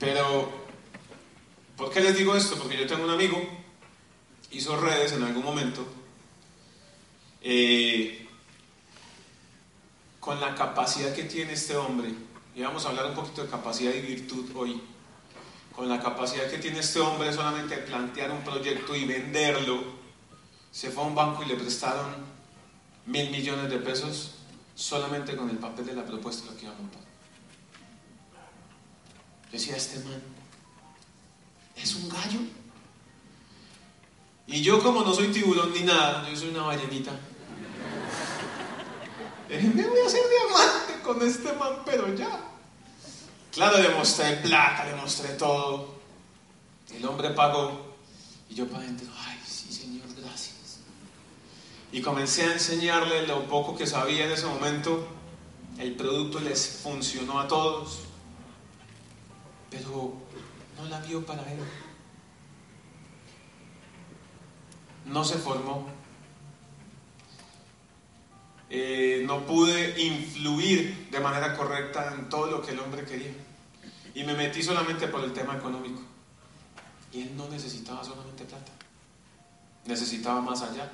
Pero 0.00 0.61
¿Por 1.82 1.90
qué 1.90 2.00
les 2.00 2.16
digo 2.16 2.36
esto? 2.36 2.54
Porque 2.54 2.76
yo 2.76 2.86
tengo 2.86 3.02
un 3.02 3.10
amigo, 3.10 3.42
hizo 4.52 4.76
redes 4.76 5.14
en 5.14 5.24
algún 5.24 5.42
momento, 5.42 5.84
eh, 7.40 8.24
con 10.20 10.40
la 10.40 10.54
capacidad 10.54 11.12
que 11.12 11.24
tiene 11.24 11.54
este 11.54 11.74
hombre, 11.74 12.14
y 12.54 12.62
vamos 12.62 12.86
a 12.86 12.90
hablar 12.90 13.06
un 13.06 13.14
poquito 13.16 13.42
de 13.42 13.50
capacidad 13.50 13.92
y 13.92 14.00
virtud 14.00 14.48
hoy, 14.54 14.80
con 15.74 15.88
la 15.88 16.00
capacidad 16.00 16.48
que 16.48 16.58
tiene 16.58 16.78
este 16.78 17.00
hombre 17.00 17.32
solamente 17.32 17.74
de 17.74 17.82
plantear 17.82 18.30
un 18.30 18.44
proyecto 18.44 18.94
y 18.94 19.04
venderlo, 19.04 19.82
se 20.70 20.92
fue 20.92 21.02
a 21.02 21.06
un 21.08 21.16
banco 21.16 21.42
y 21.42 21.46
le 21.46 21.56
prestaron 21.56 22.14
mil 23.06 23.28
millones 23.30 23.68
de 23.68 23.78
pesos 23.78 24.36
solamente 24.76 25.34
con 25.34 25.50
el 25.50 25.58
papel 25.58 25.86
de 25.86 25.94
la 25.94 26.06
propuesta 26.06 26.48
lo 26.48 26.56
que 26.56 26.62
iba 26.62 26.74
a 26.74 26.78
montar. 26.78 27.02
Decía 29.50 29.74
este 29.74 29.98
man, 30.04 30.31
es 31.76 31.94
un 31.94 32.08
gallo. 32.08 32.40
Y 34.46 34.62
yo 34.62 34.82
como 34.82 35.02
no 35.02 35.14
soy 35.14 35.28
tiburón 35.28 35.72
ni 35.72 35.80
nada, 35.80 36.28
yo 36.28 36.36
soy 36.36 36.50
una 36.50 36.62
ballenita. 36.62 37.12
me 39.48 39.86
voy 39.86 40.00
a 40.00 40.06
hacer 40.06 40.22
diamante 40.28 41.02
con 41.02 41.22
este 41.26 41.52
man, 41.54 41.82
pero 41.84 42.14
ya. 42.14 42.52
Claro, 43.52 43.78
le 43.78 43.90
mostré 43.90 44.36
plata, 44.36 44.84
le 44.84 44.94
mostré 44.96 45.34
todo. 45.34 45.94
El 46.90 47.04
hombre 47.06 47.30
pagó 47.30 47.92
y 48.48 48.54
yo 48.54 48.66
para 48.66 48.84
adentro, 48.84 49.10
ay, 49.26 49.38
sí, 49.46 49.72
señor, 49.72 50.06
gracias. 50.16 50.80
Y 51.90 52.02
comencé 52.02 52.44
a 52.44 52.52
enseñarle 52.52 53.26
lo 53.26 53.46
poco 53.46 53.76
que 53.76 53.86
sabía 53.86 54.26
en 54.26 54.32
ese 54.32 54.46
momento. 54.46 55.06
El 55.78 55.94
producto 55.94 56.40
les 56.40 56.80
funcionó 56.82 57.40
a 57.40 57.48
todos. 57.48 58.00
Pero 59.70 60.14
no 60.82 60.88
la 60.88 61.00
vio 61.00 61.24
para 61.24 61.42
él. 61.42 61.58
No 65.06 65.24
se 65.24 65.38
formó. 65.38 65.86
Eh, 68.70 69.22
no 69.26 69.46
pude 69.46 70.00
influir 70.00 71.08
de 71.10 71.20
manera 71.20 71.56
correcta 71.56 72.14
en 72.14 72.28
todo 72.28 72.46
lo 72.46 72.62
que 72.62 72.72
el 72.72 72.80
hombre 72.80 73.04
quería. 73.04 73.32
Y 74.14 74.24
me 74.24 74.34
metí 74.34 74.62
solamente 74.62 75.08
por 75.08 75.22
el 75.22 75.32
tema 75.32 75.56
económico. 75.56 76.00
Y 77.12 77.22
él 77.22 77.36
no 77.36 77.48
necesitaba 77.48 78.02
solamente 78.02 78.44
plata. 78.44 78.72
Necesitaba 79.84 80.40
más 80.40 80.62
allá. 80.62 80.90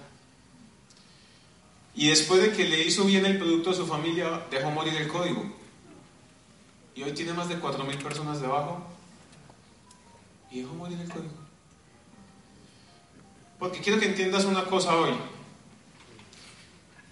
Y 1.94 2.08
después 2.08 2.42
de 2.42 2.52
que 2.52 2.68
le 2.68 2.82
hizo 2.84 3.04
bien 3.04 3.26
el 3.26 3.38
producto 3.38 3.70
a 3.70 3.74
su 3.74 3.86
familia, 3.86 4.44
dejó 4.50 4.70
morir 4.70 4.94
el 4.96 5.08
código. 5.08 5.44
Y 6.94 7.02
hoy 7.02 7.12
tiene 7.12 7.32
más 7.32 7.48
de 7.48 7.60
4.000 7.60 8.02
personas 8.02 8.40
debajo 8.40 8.97
y 10.50 10.60
dejó 10.60 10.74
morir 10.74 11.00
el 11.00 11.08
código. 11.08 11.34
Porque 13.58 13.80
quiero 13.80 13.98
que 13.98 14.06
entiendas 14.06 14.44
una 14.44 14.64
cosa 14.64 14.96
hoy. 14.96 15.14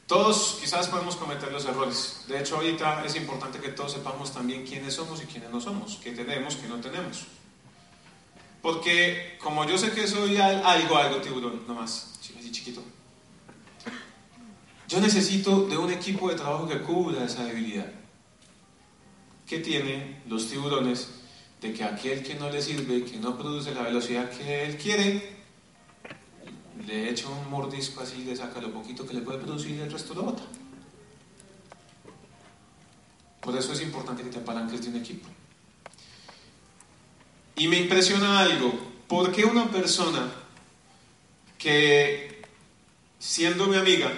Todos 0.07 0.59
quizás 0.61 0.87
podemos 0.87 1.17
cometer 1.17 1.51
los 1.51 1.65
errores. 1.65 2.25
De 2.29 2.39
hecho, 2.39 2.57
ahorita 2.57 3.05
es 3.05 3.17
importante 3.17 3.59
que 3.59 3.71
todos 3.71 3.93
sepamos 3.93 4.33
también 4.33 4.65
quiénes 4.65 4.95
somos 4.95 5.21
y 5.23 5.27
quiénes 5.27 5.51
no 5.51 5.61
somos, 5.61 5.97
qué 5.97 6.13
tenemos, 6.13 6.55
qué 6.55 6.69
no 6.69 6.77
tenemos. 6.77 7.27
Porque 8.63 9.37
como 9.43 9.65
yo 9.65 9.77
sé 9.77 9.91
que 9.91 10.07
soy 10.07 10.37
algo, 10.37 10.97
algo 10.97 11.21
tiburón, 11.21 11.67
nomás, 11.67 12.19
así 12.21 12.53
chiquito, 12.53 12.83
yo 14.89 15.01
necesito 15.01 15.67
de 15.67 15.77
un 15.77 15.91
equipo 15.93 16.29
de 16.29 16.37
trabajo 16.37 16.69
que 16.69 16.81
cubra 16.81 17.25
esa 17.25 17.45
debilidad. 17.45 17.91
¿Qué 19.47 19.59
tienen 19.59 20.23
los 20.29 20.49
tiburones 20.49 21.11
de 21.67 21.73
que 21.73 21.85
aquel 21.85 22.23
que 22.23 22.35
no 22.37 22.49
le 22.49 22.63
sirve, 22.63 23.05
que 23.05 23.19
no 23.19 23.37
produce 23.37 23.75
la 23.75 23.83
velocidad 23.83 24.31
que 24.31 24.65
él 24.65 24.77
quiere, 24.77 25.37
le 26.87 27.11
echa 27.11 27.29
un 27.29 27.51
mordisco 27.51 28.03
así, 28.03 28.25
le 28.25 28.37
saca 28.37 28.61
lo 28.61 28.73
poquito 28.73 29.07
que 29.07 29.15
le 29.15 29.21
puede 29.21 29.39
producir 29.39 29.73
y 29.73 29.81
el 29.81 29.91
resto 29.91 30.15
lo 30.15 30.23
bota. 30.23 30.45
Por 33.41 33.57
eso 33.57 33.73
es 33.73 33.83
importante 33.83 34.23
que 34.23 34.31
te 34.31 34.39
apalanques 34.39 34.83
de 34.83 34.91
un 34.91 34.97
equipo. 34.97 35.29
Y 37.57 37.69
me 37.69 37.79
impresiona 37.79 38.41
algo. 38.41 38.73
¿Por 39.09 39.33
qué 39.33 39.45
una 39.45 39.71
persona 39.71 40.33
que, 41.59 42.43
siendo 43.19 43.67
mi 43.67 43.77
amiga, 43.77 44.13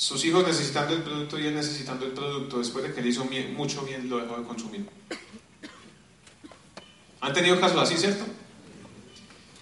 sus 0.00 0.24
hijos 0.24 0.46
necesitando 0.46 0.94
el 0.94 1.02
producto 1.02 1.38
y 1.38 1.46
él 1.46 1.54
necesitando 1.54 2.06
el 2.06 2.12
producto, 2.12 2.58
después 2.58 2.82
de 2.82 2.94
que 2.94 3.02
le 3.02 3.10
hizo 3.10 3.26
mucho 3.54 3.82
bien, 3.82 4.08
lo 4.08 4.16
dejó 4.16 4.38
de 4.38 4.44
consumir? 4.44 4.88
¿Han 7.20 7.34
tenido 7.34 7.60
casos 7.60 7.82
así, 7.82 7.98
cierto? 7.98 8.24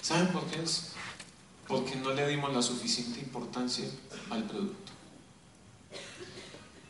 ¿Saben 0.00 0.28
por 0.28 0.44
qué 0.44 0.62
es? 0.62 0.92
Porque 1.66 1.96
no 1.96 2.12
le 2.12 2.28
dimos 2.28 2.54
la 2.54 2.62
suficiente 2.62 3.18
importancia 3.18 3.84
al 4.30 4.44
producto. 4.44 4.92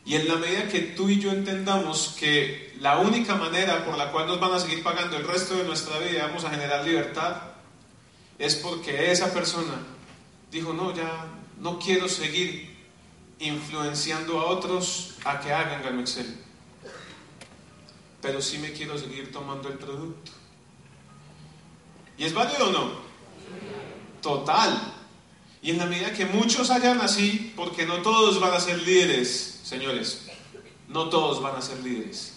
Y 0.05 0.13
en 0.13 0.27
la 0.27 0.35
medida 0.35 0.67
que 0.67 0.81
tú 0.81 1.09
y 1.09 1.19
yo 1.19 1.31
entendamos 1.31 2.15
que 2.19 2.77
la 2.79 2.99
única 2.99 3.33
manera 3.33 3.83
por 3.83 3.97
la 3.97 4.11
cual 4.11 4.27
nos 4.27 4.39
van 4.39 4.53
a 4.53 4.59
seguir 4.59 4.83
pagando 4.83 5.17
el 5.17 5.27
resto 5.27 5.55
de 5.55 5.63
nuestra 5.63 5.97
vida 5.97 6.27
vamos 6.27 6.45
a 6.45 6.51
generar 6.51 6.85
libertad, 6.85 7.37
es 8.37 8.53
porque 8.57 9.11
esa 9.11 9.33
persona 9.33 9.73
dijo, 10.51 10.71
no, 10.71 10.95
ya 10.95 11.25
no 11.59 11.79
quiero 11.79 12.07
seguir 12.07 12.68
influenciando 13.39 14.39
a 14.39 14.45
otros 14.45 15.15
a 15.23 15.39
que 15.39 15.51
hagan 15.51 15.81
Gano 15.81 16.01
Excel, 16.01 16.37
pero 18.21 18.41
sí 18.41 18.57
me 18.57 18.71
quiero 18.73 18.97
seguir 18.97 19.31
tomando 19.31 19.69
el 19.69 19.77
producto. 19.77 20.31
¿Y 22.17 22.25
es 22.25 22.33
válido 22.33 22.67
o 22.67 22.71
no? 22.71 22.91
Total. 24.21 24.93
Y 25.61 25.71
en 25.71 25.77
la 25.77 25.85
medida 25.85 26.13
que 26.13 26.25
muchos 26.25 26.69
hayan 26.69 26.99
así, 27.01 27.53
porque 27.55 27.85
no 27.85 28.01
todos 28.01 28.39
van 28.39 28.53
a 28.53 28.59
ser 28.59 28.81
líderes, 28.81 29.61
señores, 29.63 30.27
no 30.89 31.09
todos 31.09 31.41
van 31.41 31.55
a 31.55 31.61
ser 31.61 31.79
líderes. 31.79 32.35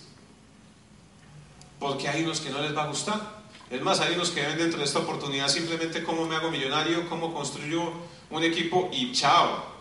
Porque 1.80 2.09
hay 2.09 2.23
unos 2.23 2.40
que 2.40 2.50
no 2.50 2.61
les 2.61 2.76
va 2.76 2.85
a 2.85 2.88
gustar. 2.88 3.42
Es 3.71 3.80
más, 3.80 4.00
hay 4.00 4.14
unos 4.14 4.30
que 4.30 4.42
ven 4.42 4.59
dentro 4.59 4.78
de 4.78 4.85
esta 4.85 5.00
oportunidad 5.00 5.49
simplemente 5.49 6.04
cómo 6.04 6.26
me 6.26 6.37
hago 6.37 6.50
millonario, 6.50 7.09
cómo 7.09 7.32
construyo 7.32 7.92
un 8.30 8.42
equipo 8.44 8.88
y 8.92 9.12
chao. 9.12 9.71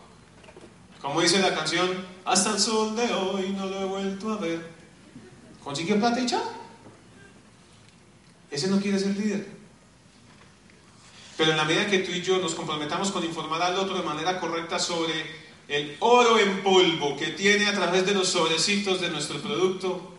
Como 1.02 1.22
dice 1.22 1.40
la 1.40 1.56
canción, 1.56 2.06
hasta 2.26 2.52
el 2.52 2.60
sol 2.60 2.96
de 2.96 3.12
hoy 3.14 3.50
no 3.50 3.66
lo 3.66 3.82
he 3.82 3.86
vuelto 3.86 4.34
a 4.34 4.38
ver. 4.38 4.70
Consigue 5.64 5.96
plata 5.96 6.20
y 6.20 6.26
chao. 6.26 6.44
Ese 8.52 8.68
no 8.68 8.80
quiere 8.80 9.00
ser 9.00 9.16
líder. 9.18 9.48
Pero 11.38 11.52
en 11.52 11.58
la 11.58 11.66
medida 11.66 11.88
que 11.88 12.00
tú 12.00 12.12
y 12.12 12.22
yo 12.22 12.38
nos 12.38 12.54
comprometamos 12.54 13.12
con 13.12 13.24
informar 13.24 13.62
al 13.64 13.76
otro 13.78 13.98
de 13.98 14.04
manera 14.04 14.40
correcta 14.40 14.78
sobre 14.78 15.26
el 15.68 15.96
oro 16.00 16.38
en 16.38 16.62
polvo 16.62 17.18
que 17.18 17.28
tiene 17.28 17.68
a 17.68 17.74
través 17.74 18.06
de 18.06 18.14
los 18.14 18.28
sobrecitos 18.28 19.02
de 19.02 19.10
nuestro 19.10 19.42
producto, 19.42 20.12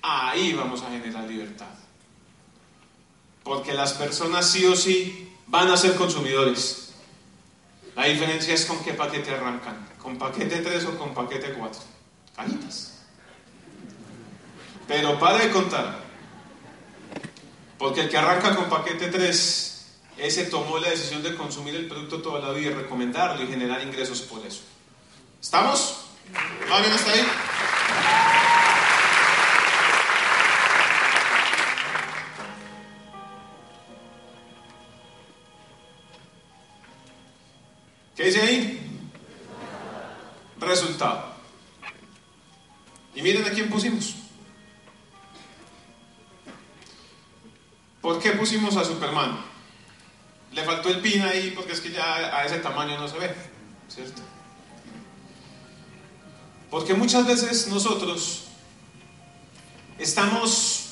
ahí 0.00 0.52
vamos 0.52 0.82
a 0.82 0.90
generar 0.90 1.24
libertad. 1.24 1.66
Porque 3.42 3.74
las 3.74 3.92
personas 3.92 4.48
sí 4.48 4.64
o 4.64 4.74
sí 4.74 5.32
van 5.48 5.68
a 5.68 5.76
ser 5.76 5.96
consumidores. 5.96 6.94
La 7.96 8.06
diferencia 8.06 8.54
es 8.54 8.64
con 8.64 8.82
qué 8.82 8.94
paquete 8.94 9.32
arrancan, 9.32 9.86
con 10.04 10.18
paquete 10.18 10.58
3 10.58 10.84
o 10.84 10.98
con 10.98 11.14
paquete 11.14 11.54
4. 11.54 11.80
Cajitas. 12.36 12.92
Pero 14.86 15.18
para 15.18 15.38
de 15.38 15.50
contar. 15.50 16.04
Porque 17.78 18.02
el 18.02 18.10
que 18.10 18.18
arranca 18.18 18.54
con 18.54 18.68
paquete 18.68 19.08
3 19.08 19.70
ese 20.18 20.44
tomó 20.44 20.78
la 20.78 20.90
decisión 20.90 21.22
de 21.22 21.34
consumir 21.34 21.74
el 21.74 21.88
producto 21.88 22.20
toda 22.20 22.38
la 22.38 22.52
vida 22.52 22.70
y 22.70 22.74
recomendarlo 22.74 23.42
y 23.42 23.48
generar 23.48 23.82
ingresos 23.82 24.20
por 24.20 24.44
eso. 24.46 24.60
¿Estamos? 25.40 26.04
¿Va 26.70 26.80
bien 26.80 26.92
hasta 26.92 27.10
ahí? 27.10 27.26
¿Qué 38.14 38.24
dice 38.24 38.40
ahí? 38.42 38.53
A 48.76 48.84
Superman? 48.84 49.38
Le 50.52 50.64
faltó 50.64 50.88
el 50.88 51.00
pin 51.00 51.22
ahí 51.22 51.52
porque 51.54 51.72
es 51.72 51.80
que 51.80 51.90
ya 51.90 52.36
a 52.36 52.44
ese 52.44 52.58
tamaño 52.58 52.98
no 52.98 53.08
se 53.08 53.18
ve, 53.18 53.34
¿cierto? 53.88 54.22
Porque 56.70 56.94
muchas 56.94 57.26
veces 57.26 57.68
nosotros 57.68 58.44
estamos 59.98 60.86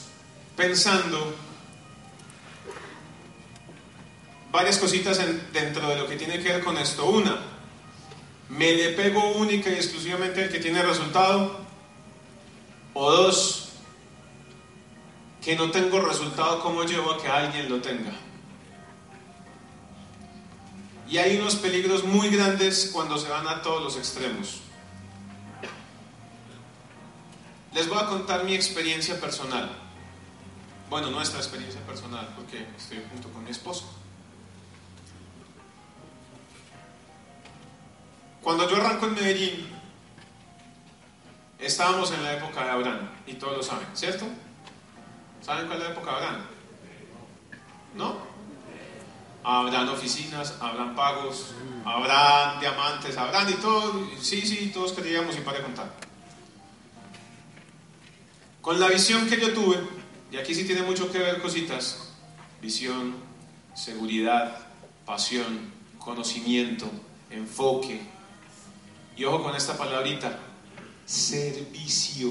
pensando 0.56 1.34
varias 4.52 4.78
cositas 4.78 5.18
dentro 5.52 5.88
de 5.88 5.96
lo 5.96 6.06
que 6.06 6.16
tiene 6.16 6.38
que 6.40 6.52
ver 6.52 6.62
con 6.62 6.76
esto. 6.76 7.06
Una, 7.06 7.40
me 8.48 8.72
le 8.72 8.90
pego 8.90 9.32
única 9.32 9.70
y 9.70 9.74
exclusivamente 9.74 10.44
al 10.44 10.50
que 10.50 10.60
tiene 10.60 10.82
resultado. 10.82 11.62
O 12.94 13.10
dos, 13.10 13.61
que 15.42 15.56
no 15.56 15.70
tengo 15.70 16.00
resultado, 16.00 16.60
¿cómo 16.60 16.84
llevo 16.84 17.12
a 17.12 17.20
que 17.20 17.28
alguien 17.28 17.68
lo 17.68 17.80
tenga? 17.80 18.12
Y 21.08 21.18
hay 21.18 21.36
unos 21.36 21.56
peligros 21.56 22.04
muy 22.04 22.30
grandes 22.30 22.90
cuando 22.92 23.18
se 23.18 23.28
van 23.28 23.46
a 23.48 23.60
todos 23.60 23.82
los 23.82 23.96
extremos. 23.96 24.60
Les 27.74 27.88
voy 27.88 27.98
a 27.98 28.06
contar 28.06 28.44
mi 28.44 28.54
experiencia 28.54 29.20
personal. 29.20 29.70
Bueno, 30.88 31.10
nuestra 31.10 31.40
experiencia 31.40 31.80
personal, 31.82 32.28
porque 32.36 32.66
estoy 32.76 33.02
junto 33.10 33.28
con 33.30 33.42
mi 33.44 33.50
esposo. 33.50 33.92
Cuando 38.42 38.68
yo 38.68 38.76
arranco 38.76 39.06
en 39.06 39.14
Medellín, 39.14 39.68
estábamos 41.58 42.12
en 42.12 42.22
la 42.22 42.34
época 42.34 42.64
de 42.64 42.70
Abraham, 42.70 43.10
y 43.26 43.34
todos 43.34 43.56
lo 43.56 43.62
saben, 43.62 43.86
¿cierto? 43.94 44.26
¿Saben 45.42 45.66
cuál 45.66 45.78
es 45.78 45.84
la 45.84 45.92
época 45.92 46.10
de 46.10 46.16
Abraham? 46.16 46.42
¿No? 47.94 48.32
habrán 49.44 49.88
oficinas, 49.88 50.54
habrán 50.60 50.94
pagos, 50.94 51.54
habrán 51.84 52.60
diamantes, 52.60 53.16
habrán 53.16 53.50
y 53.50 53.54
todo. 53.54 54.08
Sí, 54.20 54.42
sí, 54.42 54.70
todos 54.72 54.92
queríamos 54.92 55.36
y 55.36 55.40
para 55.40 55.62
contar. 55.62 55.92
Con 58.60 58.78
la 58.78 58.88
visión 58.88 59.28
que 59.28 59.40
yo 59.40 59.52
tuve, 59.52 59.78
y 60.30 60.36
aquí 60.36 60.54
sí 60.54 60.64
tiene 60.64 60.82
mucho 60.82 61.10
que 61.10 61.18
ver 61.18 61.42
cositas, 61.42 62.12
visión, 62.60 63.14
seguridad, 63.74 64.56
pasión, 65.04 65.72
conocimiento, 65.98 66.88
enfoque, 67.30 68.00
y 69.16 69.24
ojo 69.24 69.42
con 69.42 69.56
esta 69.56 69.76
palabrita, 69.76 70.38
servicio. 71.04 72.30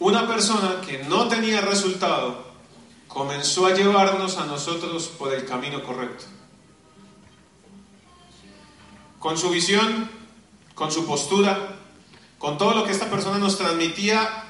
Una 0.00 0.26
persona 0.26 0.80
que 0.80 1.04
no 1.04 1.28
tenía 1.28 1.60
resultado 1.60 2.44
comenzó 3.08 3.66
a 3.66 3.74
llevarnos 3.74 4.36
a 4.38 4.46
nosotros 4.46 5.08
por 5.08 5.32
el 5.32 5.44
camino 5.44 5.82
correcto. 5.82 6.24
Con 9.20 9.38
su 9.38 9.50
visión, 9.50 10.10
con 10.74 10.90
su 10.90 11.06
postura, 11.06 11.76
con 12.38 12.58
todo 12.58 12.74
lo 12.74 12.84
que 12.84 12.90
esta 12.90 13.08
persona 13.08 13.38
nos 13.38 13.56
transmitía, 13.56 14.44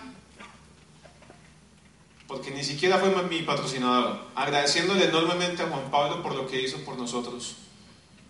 porque 2.27 2.51
ni 2.51 2.65
siquiera 2.65 2.99
fue 2.99 3.11
mi 3.25 3.43
patrocinador, 3.43 4.25
agradeciéndole 4.35 5.05
enormemente 5.05 5.63
a 5.63 5.69
Juan 5.69 5.91
Pablo 5.91 6.23
por 6.23 6.35
lo 6.35 6.47
que 6.47 6.61
hizo 6.61 6.79
por 6.79 6.99
nosotros, 6.99 7.57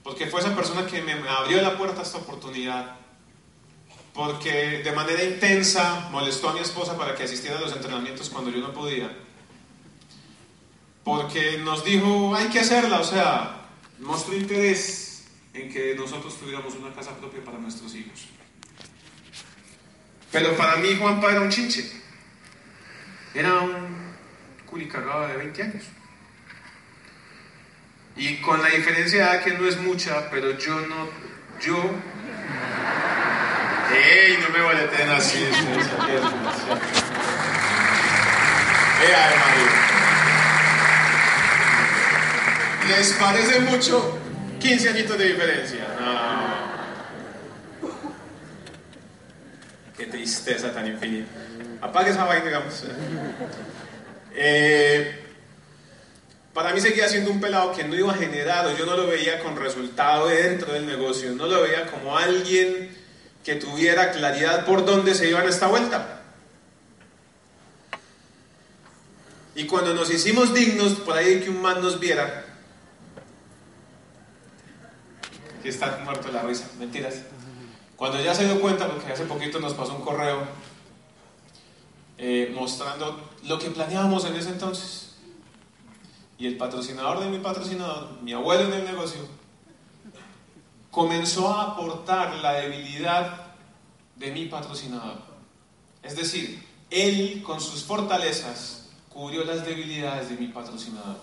porque 0.02 0.26
fue 0.26 0.40
esa 0.40 0.54
persona 0.54 0.84
que 0.84 1.00
me 1.00 1.12
abrió 1.12 1.62
la 1.62 1.78
puerta 1.78 2.00
a 2.00 2.02
esta 2.02 2.18
oportunidad, 2.18 2.96
porque 4.14 4.82
de 4.84 4.92
manera 4.92 5.22
intensa 5.22 6.08
molestó 6.10 6.48
a 6.50 6.54
mi 6.54 6.60
esposa 6.60 6.96
para 6.96 7.14
que 7.14 7.24
asistiera 7.24 7.58
a 7.58 7.60
los 7.60 7.72
entrenamientos 7.72 8.30
cuando 8.30 8.50
yo 8.50 8.60
no 8.60 8.72
podía 8.72 9.10
porque 11.04 11.58
nos 11.58 11.84
dijo, 11.84 12.34
hay 12.34 12.48
que 12.48 12.60
hacerla, 12.60 13.00
o 13.00 13.04
sea, 13.04 13.66
mostró 14.00 14.34
interés 14.34 15.26
en 15.52 15.70
que 15.70 15.94
nosotros 15.94 16.36
tuviéramos 16.40 16.74
una 16.74 16.92
casa 16.92 17.16
propia 17.16 17.44
para 17.44 17.58
nuestros 17.58 17.94
hijos. 17.94 18.26
Pero 20.32 20.56
para 20.56 20.76
mí 20.76 20.96
Juanpa 20.98 21.30
era 21.30 21.42
un 21.42 21.50
chinche, 21.50 21.88
era 23.34 23.60
un 23.60 24.14
culicagado 24.66 25.28
de 25.28 25.36
20 25.36 25.62
años. 25.62 25.84
Y 28.16 28.36
con 28.36 28.62
la 28.62 28.68
diferencia 28.68 29.42
que 29.44 29.52
no 29.52 29.68
es 29.68 29.78
mucha, 29.78 30.30
pero 30.30 30.58
yo 30.58 30.80
no, 30.80 31.08
yo... 31.60 31.76
¡Ey! 33.94 34.38
No 34.38 34.48
me 34.48 34.86
tener 34.88 35.14
así. 35.14 35.38
Mario. 38.98 39.66
¿Les 42.88 43.12
parece 43.14 43.60
mucho 43.60 44.18
15 44.60 44.88
añitos 44.90 45.18
de 45.18 45.24
diferencia? 45.26 45.86
No. 46.00 46.64
Qué 49.96 50.06
tristeza 50.06 50.72
tan 50.72 50.86
infinita. 50.86 51.30
Apague 51.80 52.10
esa 52.10 52.24
vaina, 52.24 52.44
digamos. 52.44 52.84
Eh, 54.34 55.24
para 56.52 56.72
mí 56.72 56.80
seguía 56.80 57.08
siendo 57.08 57.30
un 57.30 57.40
pelado 57.40 57.72
que 57.72 57.84
no 57.84 57.94
iba 57.94 58.12
a 58.12 58.16
generar, 58.16 58.66
o 58.66 58.76
yo 58.76 58.86
no 58.86 58.96
lo 58.96 59.06
veía 59.06 59.38
con 59.40 59.56
resultado 59.56 60.28
dentro 60.28 60.72
del 60.72 60.86
negocio, 60.86 61.32
no 61.32 61.46
lo 61.46 61.62
veía 61.62 61.86
como 61.86 62.16
alguien 62.16 63.03
que 63.44 63.56
tuviera 63.56 64.10
claridad 64.10 64.64
por 64.64 64.84
dónde 64.84 65.14
se 65.14 65.28
iba 65.28 65.42
en 65.42 65.48
esta 65.48 65.66
vuelta. 65.66 66.22
Y 69.54 69.66
cuando 69.66 69.94
nos 69.94 70.10
hicimos 70.10 70.52
dignos, 70.52 70.94
por 70.94 71.16
ahí 71.16 71.40
que 71.40 71.50
un 71.50 71.62
man 71.62 71.80
nos 71.80 72.00
viera, 72.00 72.44
que 75.62 75.68
está 75.68 76.00
muerto 76.04 76.32
la 76.32 76.42
risa, 76.42 76.68
mentiras. 76.78 77.22
Cuando 77.96 78.20
ya 78.20 78.34
se 78.34 78.46
dio 78.46 78.60
cuenta, 78.60 78.88
porque 78.88 79.12
hace 79.12 79.24
poquito 79.24 79.60
nos 79.60 79.74
pasó 79.74 79.94
un 79.94 80.02
correo 80.02 80.46
eh, 82.18 82.52
mostrando 82.54 83.30
lo 83.44 83.58
que 83.58 83.70
planeábamos 83.70 84.24
en 84.24 84.34
ese 84.34 84.50
entonces. 84.50 85.14
Y 86.38 86.46
el 86.46 86.56
patrocinador 86.56 87.20
de 87.20 87.26
mi 87.26 87.38
patrocinador, 87.38 88.20
mi 88.22 88.32
abuelo 88.32 88.64
en 88.64 88.72
el 88.72 88.84
negocio, 88.84 89.20
comenzó 90.94 91.52
a 91.52 91.72
aportar 91.72 92.36
la 92.36 92.52
debilidad 92.52 93.46
de 94.14 94.30
mi 94.30 94.46
patrocinador. 94.46 95.18
Es 96.04 96.14
decir, 96.14 96.64
él 96.88 97.42
con 97.42 97.60
sus 97.60 97.82
fortalezas 97.82 98.86
cubrió 99.08 99.44
las 99.44 99.66
debilidades 99.66 100.28
de 100.28 100.36
mi 100.36 100.46
patrocinador. 100.48 101.16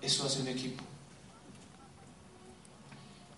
Eso 0.00 0.26
hace 0.26 0.42
un 0.42 0.48
equipo. 0.48 0.84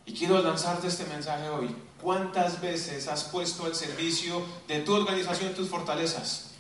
Y 0.05 0.13
quiero 0.13 0.43
lanzarte 0.43 0.89
este 0.89 1.07
mensaje 1.07 1.49
hoy. 1.49 1.75
¿Cuántas 2.03 2.61
veces 2.61 3.09
has 3.09 3.25
puesto 3.25 3.65
al 3.65 3.75
servicio 3.75 4.43
de 4.69 4.81
tu 4.81 4.93
organización 4.93 5.55
tus 5.55 5.71
fortalezas? 5.71 6.51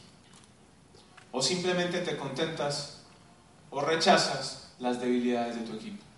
¿O 1.32 1.42
simplemente 1.42 2.00
te 2.00 2.16
contentas 2.16 3.02
o 3.70 3.82
rechazas 3.82 4.70
las 4.78 5.00
debilidades 5.00 5.56
de 5.56 5.62
tu 5.62 5.74
equipo? 5.74 6.09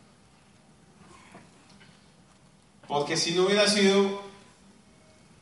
Porque 2.89 3.17
si 3.17 3.33
no 3.33 3.45
hubiera 3.45 3.69
sido 3.69 4.23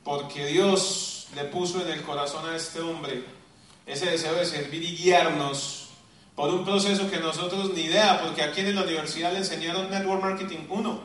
porque 0.05 0.47
Dios 0.47 1.29
le 1.35 1.45
puso 1.45 1.81
en 1.83 1.91
el 1.91 2.03
corazón 2.03 2.49
a 2.49 2.57
este 2.57 2.81
hombre 2.81 3.25
ese 3.87 4.07
deseo 4.07 4.35
de 4.35 4.45
servir 4.45 4.83
y 4.83 4.97
guiarnos 4.97 5.89
por 6.35 6.53
un 6.53 6.65
proceso 6.65 7.11
que 7.11 7.19
nosotros 7.19 7.73
ni 7.75 7.83
idea, 7.83 8.21
porque 8.23 8.43
aquí 8.43 8.61
en 8.61 8.75
la 8.75 8.83
universidad 8.83 9.33
le 9.33 9.39
enseñaron 9.39 9.91
Network 9.91 10.23
Marketing 10.23 10.61
1 10.69 11.01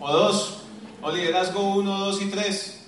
o 0.00 0.12
2, 0.12 0.58
o 1.02 1.10
liderazgo 1.10 1.74
1, 1.74 1.98
2 1.98 2.22
y 2.22 2.26
3, 2.26 2.86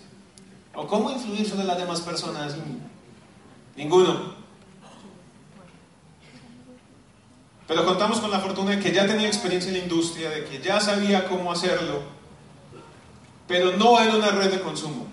o 0.75 0.87
cómo 0.87 1.11
influir 1.11 1.49
sobre 1.49 1.65
las 1.65 1.79
demás 1.79 2.01
personas. 2.01 2.57
Ninguno. 3.77 4.35
Pero 7.67 7.87
contamos 7.87 8.21
con 8.21 8.31
la 8.31 8.41
fortuna 8.41 8.73
de 8.73 8.81
que 8.81 8.93
ya 8.93 9.07
tenía 9.07 9.29
experiencia 9.29 9.71
en 9.71 9.79
la 9.79 9.85
industria, 9.85 10.31
de 10.31 10.45
que 10.45 10.61
ya 10.61 10.79
sabía 10.81 11.27
cómo 11.29 11.53
hacerlo, 11.53 12.03
pero 13.53 13.73
no 13.73 14.01
en 14.01 14.15
una 14.15 14.31
red 14.31 14.51
de 14.51 14.62
consumo. 14.62 15.07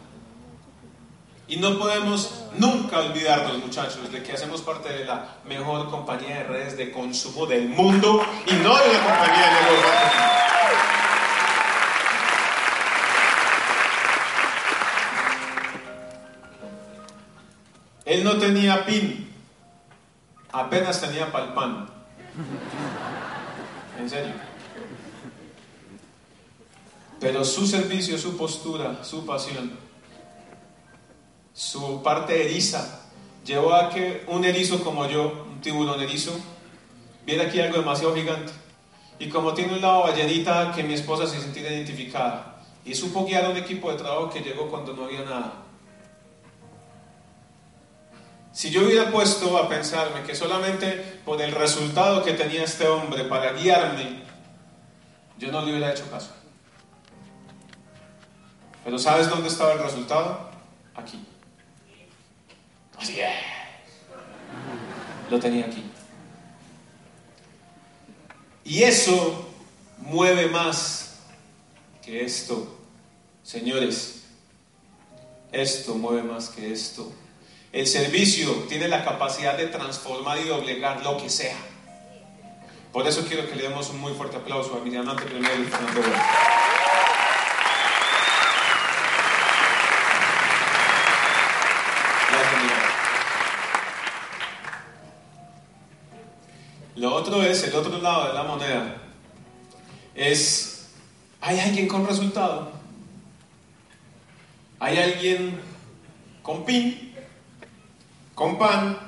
Y 1.50 1.58
no 1.58 1.78
podemos 1.78 2.46
nunca 2.56 3.00
olvidarnos, 3.00 3.58
muchachos, 3.58 4.10
de 4.14 4.24
que 4.24 4.32
hacemos 4.32 4.62
parte 4.62 4.88
de 4.94 5.04
la 5.04 5.36
mejor 5.44 5.90
compañía 5.90 6.38
de 6.38 6.44
redes 6.44 6.78
de 6.78 6.90
consumo 6.90 7.46
del 7.46 7.68
mundo 7.68 8.26
y 8.48 8.54
no 8.54 8.78
de 8.78 8.90
una 8.92 9.04
compañía 9.04 9.46
de 9.46 9.62
negocio. 9.66 9.92
Él 18.06 18.24
no 18.24 18.38
tenía 18.38 18.86
PIN, 18.86 19.36
apenas 20.54 21.02
tenía 21.02 21.30
palpan. 21.30 21.90
En 24.00 24.10
serio. 24.10 24.49
Pero 27.20 27.44
su 27.44 27.68
servicio, 27.68 28.18
su 28.18 28.38
postura, 28.38 29.04
su 29.04 29.26
pasión 29.26 29.90
su 31.60 32.02
parte 32.02 32.46
eriza, 32.46 33.02
llevó 33.46 33.74
a 33.74 33.90
que 33.90 34.24
un 34.28 34.46
erizo 34.46 34.82
como 34.82 35.06
yo, 35.10 35.46
un 35.52 35.60
tiburón 35.60 36.02
erizo, 36.02 36.32
viera 37.26 37.48
aquí 37.48 37.60
algo 37.60 37.80
demasiado 37.80 38.16
gigante. 38.16 38.54
Y 39.20 39.28
como 39.28 39.54
tiene 39.54 39.74
un 39.74 39.82
lado 39.82 40.04
ballenita, 40.04 40.72
que 40.74 40.84
mi 40.84 40.94
esposa 40.94 41.28
se 41.28 41.42
sintiera 41.42 41.70
identificada. 41.70 42.62
Y 42.86 42.96
supo 42.96 43.26
guiar 43.26 43.44
a 43.44 43.50
un 43.50 43.58
equipo 43.58 43.92
de 43.92 43.98
trabajo 43.98 44.30
que 44.30 44.40
llegó 44.40 44.70
cuando 44.70 44.94
no 44.94 45.04
había 45.04 45.24
nada. 45.24 45.66
Si 48.54 48.70
yo 48.70 48.86
hubiera 48.86 49.12
puesto 49.12 49.58
a 49.58 49.68
pensarme 49.68 50.24
que 50.24 50.36
solamente 50.36 51.20
por 51.26 51.42
el 51.42 51.52
resultado 51.52 52.24
que 52.24 52.32
tenía 52.32 52.64
este 52.64 52.88
hombre 52.88 53.26
para 53.26 53.52
guiarme, 53.52 54.24
yo 55.38 55.52
no 55.52 55.62
le 55.62 55.72
hubiera 55.72 55.92
hecho 55.92 56.10
caso. 56.10 56.39
Pero 58.84 58.98
¿sabes 58.98 59.30
dónde 59.30 59.48
estaba 59.48 59.74
el 59.74 59.80
resultado? 59.80 60.50
Aquí. 60.96 61.26
Así 62.98 63.20
es. 63.20 63.30
Lo 65.30 65.40
tenía 65.40 65.66
aquí. 65.66 65.84
Y 68.64 68.84
eso 68.84 69.48
mueve 69.98 70.48
más 70.48 71.18
que 72.04 72.24
esto. 72.24 72.78
Señores, 73.44 74.26
esto 75.52 75.96
mueve 75.96 76.24
más 76.24 76.50
que 76.50 76.72
esto. 76.72 77.12
El 77.72 77.88
servicio 77.88 78.52
tiene 78.68 78.88
la 78.88 79.04
capacidad 79.04 79.58
de 79.58 79.68
transformar 79.68 80.40
y 80.40 80.48
doblegar 80.48 81.04
lo 81.04 81.18
que 81.18 81.30
sea. 81.30 81.58
Por 82.92 83.08
eso 83.08 83.26
quiero 83.28 83.48
que 83.48 83.56
le 83.56 83.64
demos 83.64 83.90
un 83.92 84.00
muy 84.00 84.14
fuerte 84.14 84.38
aplauso 84.38 84.76
a 84.76 84.84
mi 84.84 84.90
diamante 84.90 85.24
primero 85.24 85.62
y 85.62 85.66
Fernando 85.66 86.02
Lo 97.00 97.16
otro 97.16 97.42
es, 97.42 97.64
el 97.64 97.74
otro 97.76 97.98
lado 98.02 98.28
de 98.28 98.34
la 98.34 98.44
moneda, 98.44 98.98
es, 100.14 100.90
hay 101.40 101.58
alguien 101.58 101.88
con 101.88 102.06
resultado, 102.06 102.74
hay 104.82 104.98
alguien 104.98 105.62
con 106.42 106.66
pin, 106.66 107.14
con 108.36 108.60
pan, 108.60 109.00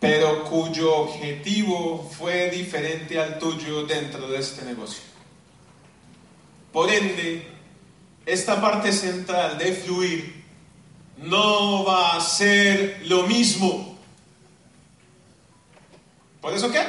pero 0.00 0.44
cuyo 0.44 0.96
objetivo 0.96 2.10
fue 2.10 2.48
diferente 2.48 3.20
al 3.20 3.38
tuyo 3.38 3.84
dentro 3.84 4.28
de 4.28 4.38
este 4.38 4.64
negocio. 4.64 5.02
Por 6.72 6.90
ende, 6.90 7.46
esta 8.24 8.62
parte 8.62 8.92
central 8.92 9.58
de 9.58 9.72
fluir 9.72 10.42
no 11.18 11.84
va 11.84 12.16
a 12.16 12.20
ser 12.22 13.02
lo 13.04 13.24
mismo 13.24 13.85
¿Por 16.46 16.54
eso 16.54 16.70
qué? 16.70 16.80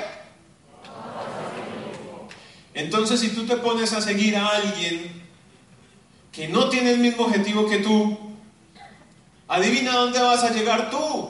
Entonces, 2.76 3.20
si 3.20 3.30
tú 3.30 3.48
te 3.48 3.58
pones 3.58 3.92
a 3.92 4.02
seguir 4.02 4.38
a 4.38 4.50
alguien 4.50 5.24
que 6.32 6.48
no 6.48 6.70
tiene 6.70 6.92
el 6.92 7.00
mismo 7.00 7.26
objetivo 7.26 7.68
que 7.68 7.80
tú, 7.80 8.36
adivina 9.48 9.94
dónde 9.94 10.22
vas 10.22 10.44
a 10.44 10.52
llegar 10.52 10.92
tú. 10.92 11.30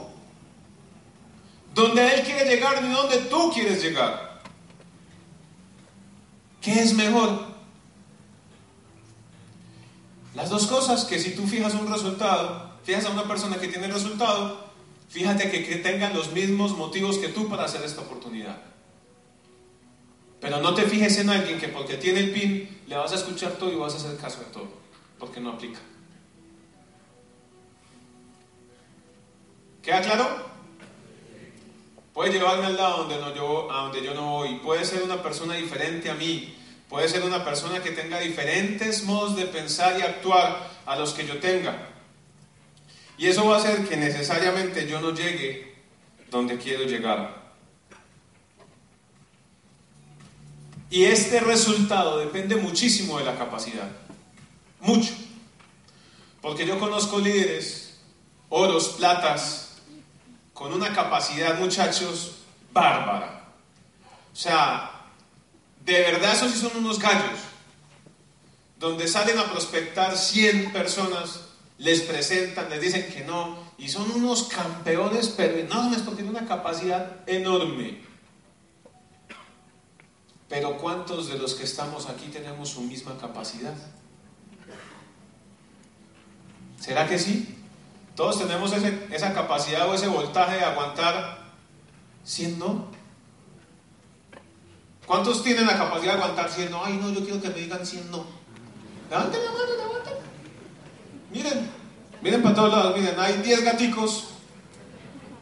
Donde 1.73 2.15
él 2.15 2.23
quiere 2.23 2.53
llegar 2.53 2.83
y 2.83 2.91
donde 2.91 3.17
tú 3.29 3.49
quieres 3.53 3.81
llegar. 3.81 4.41
¿Qué 6.59 6.81
es 6.81 6.93
mejor? 6.95 7.45
Las 10.35 10.49
dos 10.49 10.67
cosas 10.67 11.05
que 11.05 11.17
si 11.17 11.33
tú 11.33 11.47
fijas 11.47 11.75
un 11.75 11.89
resultado, 11.89 12.73
fijas 12.83 13.05
a 13.05 13.11
una 13.11 13.23
persona 13.23 13.55
que 13.55 13.69
tiene 13.69 13.87
resultado, 13.87 14.66
Fíjate 15.09 15.49
que, 15.49 15.75
tengan 15.77 16.13
los 16.13 16.31
mismos 16.31 16.75
motivos 16.75 17.17
que 17.17 17.29
tú 17.29 17.47
para 17.47 17.63
hacer 17.63 17.83
esta 17.83 18.01
oportunidad. 18.01 18.57
Pero 20.41 20.59
no 20.61 20.73
te 20.73 20.83
fijes 20.83 21.17
en 21.19 21.29
alguien 21.29 21.59
que 21.59 21.69
porque 21.69 21.95
tiene 21.95 22.19
el 22.19 22.31
PIN 22.31 22.81
le 22.87 22.95
vas 22.95 23.11
a 23.11 23.15
escuchar 23.15 23.53
todo 23.53 23.71
y 23.71 23.75
vas 23.75 23.93
a 23.93 23.97
hacer 23.97 24.17
caso 24.17 24.39
de 24.39 24.45
todo, 24.45 24.67
porque 25.17 25.39
no 25.39 25.51
aplica. 25.51 25.79
¿Queda 29.81 30.01
claro? 30.01 30.45
Puede 32.13 32.33
llevarme 32.33 32.65
al 32.65 32.75
lado 32.75 33.03
donde, 33.03 33.17
no 33.19 33.33
yo, 33.33 33.71
a 33.71 33.83
donde 33.83 34.03
yo 34.03 34.13
no 34.13 34.31
voy. 34.31 34.55
Puede 34.55 34.83
ser 34.83 35.03
una 35.03 35.23
persona 35.23 35.53
diferente 35.53 36.09
a 36.09 36.15
mí. 36.15 36.53
Puede 36.89 37.07
ser 37.07 37.23
una 37.23 37.45
persona 37.45 37.81
que 37.81 37.91
tenga 37.91 38.19
diferentes 38.19 39.03
modos 39.03 39.35
de 39.35 39.45
pensar 39.45 39.97
y 39.99 40.01
actuar 40.01 40.69
a 40.85 40.95
los 40.97 41.13
que 41.13 41.25
yo 41.25 41.37
tenga. 41.39 41.96
Y 43.17 43.27
eso 43.27 43.45
va 43.47 43.55
a 43.55 43.59
hacer 43.59 43.87
que 43.87 43.97
necesariamente 43.97 44.87
yo 44.87 45.01
no 45.01 45.13
llegue 45.13 45.75
donde 46.29 46.57
quiero 46.57 46.83
llegar. 46.83 47.47
Y 50.89 51.05
este 51.05 51.39
resultado 51.39 52.19
depende 52.19 52.55
muchísimo 52.55 53.17
de 53.17 53.25
la 53.25 53.35
capacidad. 53.37 53.89
Mucho. 54.79 55.13
Porque 56.41 56.65
yo 56.65 56.79
conozco 56.79 57.19
líderes, 57.19 57.97
oros, 58.49 58.89
platas, 58.89 59.79
con 60.53 60.73
una 60.73 60.93
capacidad, 60.93 61.59
muchachos, 61.59 62.37
bárbara. 62.71 63.43
O 64.31 64.35
sea, 64.35 64.91
de 65.83 65.99
verdad 65.99 66.33
esos 66.33 66.51
sí 66.51 66.59
son 66.59 66.77
unos 66.77 66.99
gallos. 66.99 67.39
Donde 68.79 69.07
salen 69.07 69.39
a 69.39 69.51
prospectar 69.51 70.15
100 70.15 70.71
personas, 70.71 71.46
les 71.77 72.01
presentan, 72.01 72.69
les 72.69 72.81
dicen 72.81 73.07
que 73.13 73.23
no, 73.23 73.57
y 73.77 73.89
son 73.89 74.09
unos 74.11 74.43
campeones, 74.43 75.29
pero 75.29 75.57
enormes, 75.57 75.99
porque 75.99 76.23
tienen 76.23 76.35
una 76.35 76.47
capacidad 76.47 77.17
enorme. 77.27 78.01
Pero 80.49 80.77
¿cuántos 80.77 81.27
de 81.27 81.37
los 81.37 81.53
que 81.53 81.65
estamos 81.65 82.07
aquí 82.07 82.27
tenemos 82.27 82.69
su 82.69 82.81
misma 82.81 83.17
capacidad? 83.17 83.75
¿Será 86.79 87.07
que 87.07 87.19
sí? 87.19 87.57
Todos 88.15 88.39
tenemos 88.39 88.71
esa 89.11 89.33
capacidad 89.33 89.87
o 89.87 89.93
ese 89.93 90.07
voltaje 90.07 90.55
de 90.55 90.63
aguantar 90.63 91.53
100 92.23 92.57
no. 92.57 92.87
¿Cuántos 95.05 95.43
tienen 95.43 95.67
la 95.67 95.77
capacidad 95.77 96.13
de 96.13 96.21
aguantar 96.21 96.49
100 96.49 96.71
no? 96.71 96.83
Ay, 96.83 96.97
no, 96.99 97.11
yo 97.11 97.23
quiero 97.23 97.41
que 97.41 97.49
me 97.49 97.55
digan 97.55 97.85
100 97.85 98.09
no. 98.09 98.25
Levanten 99.09 99.43
la 99.43 99.51
mano. 99.51 99.76
Miren, 101.37 101.69
miren 102.23 102.41
para 102.41 102.55
todos 102.55 102.71
lados, 102.71 102.97
miren, 102.97 103.19
hay 103.19 103.33
10 103.43 103.63
gaticos 103.63 104.29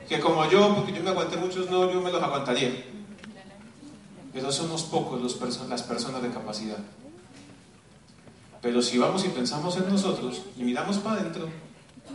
que 0.09 0.19
como 0.19 0.45
yo, 0.49 0.75
porque 0.75 0.91
yo 0.91 1.01
me 1.01 1.11
aguanté 1.11 1.37
muchos 1.37 1.69
no, 1.69 1.89
yo 1.89 2.01
me 2.01 2.11
los 2.11 2.21
aguantaría. 2.21 2.85
Pero 4.33 4.51
somos 4.51 4.83
pocos 4.83 5.21
los 5.21 5.39
las 5.69 5.83
personas 5.83 6.21
de 6.21 6.29
capacidad. 6.31 6.79
Pero 8.61 8.81
si 8.81 8.97
vamos 8.97 9.23
y 9.23 9.29
pensamos 9.29 9.77
en 9.77 9.87
nosotros 9.87 10.41
y 10.57 10.63
miramos 10.63 10.97
para 10.97 11.21
adentro, 11.21 11.47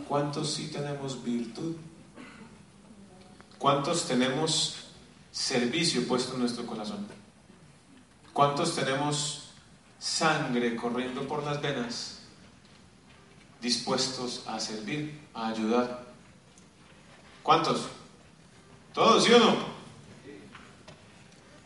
¿cuántos 0.07 0.53
sí 0.53 0.67
tenemos 0.67 1.23
virtud? 1.23 1.75
¿Cuántos 3.57 4.05
tenemos 4.05 4.75
servicio 5.31 6.07
puesto 6.07 6.35
en 6.35 6.41
nuestro 6.41 6.67
corazón? 6.67 7.07
¿Cuántos 8.31 8.75
tenemos 8.75 9.49
sangre 9.97 10.75
corriendo 10.75 11.27
por 11.27 11.43
las 11.43 11.59
venas 11.61 12.20
dispuestos 13.61 14.43
a 14.47 14.59
servir, 14.59 15.19
a 15.33 15.49
ayudar? 15.49 16.03
¿Cuántos? 17.43 17.87
¿Todos, 18.93 19.23
sí 19.23 19.31
o 19.33 19.39
no? 19.39 19.55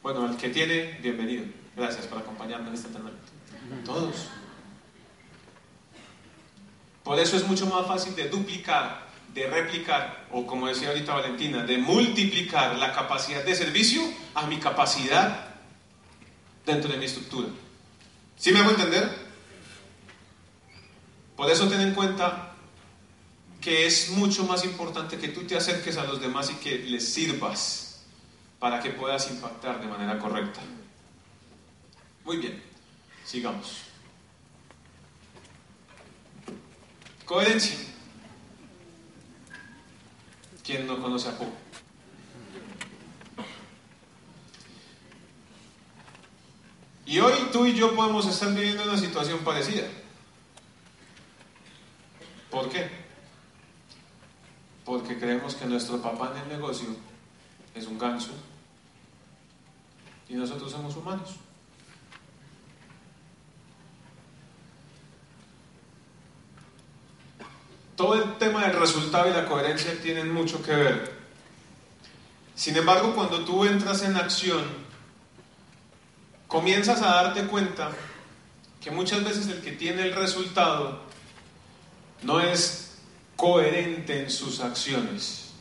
Bueno, 0.03 0.25
el 0.29 0.37
que 0.37 0.49
tiene, 0.49 0.99
bienvenido. 1.01 1.45
Gracias 1.75 2.05
por 2.05 2.19
acompañarme 2.19 2.67
en 2.67 2.75
este 2.75 2.87
entrenamiento. 2.87 3.31
Todos. 3.83 4.27
Por 7.03 7.19
eso 7.19 7.37
es 7.37 7.47
mucho 7.47 7.65
más 7.67 7.87
fácil 7.87 8.15
de 8.15 8.29
duplicar, 8.29 9.07
de 9.33 9.47
replicar, 9.47 10.27
o 10.31 10.45
como 10.45 10.67
decía 10.67 10.89
ahorita 10.89 11.13
Valentina, 11.13 11.63
de 11.63 11.77
multiplicar 11.77 12.75
la 12.77 12.93
capacidad 12.93 13.43
de 13.43 13.55
servicio 13.55 14.01
a 14.33 14.45
mi 14.47 14.59
capacidad 14.59 15.47
dentro 16.65 16.91
de 16.91 16.97
mi 16.97 17.05
estructura. 17.05 17.49
¿Sí 18.37 18.51
me 18.51 18.59
hago 18.59 18.71
entender? 18.71 19.24
Por 21.35 21.49
eso 21.49 21.67
ten 21.67 21.81
en 21.81 21.93
cuenta 21.93 22.53
que 23.59 23.85
es 23.85 24.11
mucho 24.11 24.45
más 24.45 24.63
importante 24.63 25.17
que 25.17 25.29
tú 25.29 25.41
te 25.41 25.57
acerques 25.57 25.97
a 25.97 26.05
los 26.05 26.21
demás 26.21 26.49
y 26.51 26.55
que 26.55 26.79
les 26.79 27.13
sirvas 27.13 28.03
para 28.59 28.79
que 28.79 28.91
puedas 28.91 29.29
impactar 29.29 29.81
de 29.81 29.87
manera 29.87 30.17
correcta. 30.17 30.61
Muy 32.23 32.37
bien, 32.37 32.61
sigamos. 33.25 33.81
Coherencia. 37.25 37.75
¿Quién 40.63 40.87
no 40.87 40.99
conoce 40.99 41.29
a 41.29 41.37
Poe? 41.37 41.65
Y 47.05 47.19
hoy 47.19 47.33
tú 47.51 47.65
y 47.65 47.75
yo 47.75 47.95
podemos 47.95 48.25
estar 48.25 48.53
viviendo 48.53 48.83
una 48.83 48.97
situación 48.97 49.39
parecida. 49.39 49.87
¿Por 52.49 52.69
qué? 52.69 52.89
Porque 54.83 55.14
creemos 55.25 55.55
que 55.55 55.65
nuestro 55.65 55.99
papá 56.03 56.33
en 56.35 56.43
el 56.43 56.49
negocio 56.49 56.87
es 57.73 57.87
un 57.87 57.97
ganso 57.97 58.29
y 60.29 60.35
nosotros 60.35 60.71
somos 60.71 60.95
humanos. 60.95 61.37
todo 67.95 68.15
el 68.15 68.37
tema 68.37 68.67
del 68.67 68.77
resultado 68.77 69.29
y 69.29 69.33
la 69.33 69.45
coherencia 69.45 69.99
tienen 70.01 70.29
mucho 70.29 70.61
que 70.61 70.75
ver. 70.75 71.15
Sin 72.53 72.75
embargo, 72.75 73.15
cuando 73.15 73.45
tú 73.45 73.63
entras 73.63 74.03
en 74.03 74.17
acción, 74.17 74.65
comienzas 76.47 77.01
a 77.01 77.23
darte 77.23 77.47
cuenta 77.47 77.91
que 78.81 78.91
muchas 78.91 79.23
veces 79.23 79.47
el 79.47 79.61
que 79.61 79.71
tiene 79.71 80.03
el 80.03 80.13
resultado 80.13 80.99
no 82.23 82.41
es 82.41 82.84
coherente 83.35 84.23
en 84.23 84.29
sus 84.29 84.59
acciones 84.59 85.51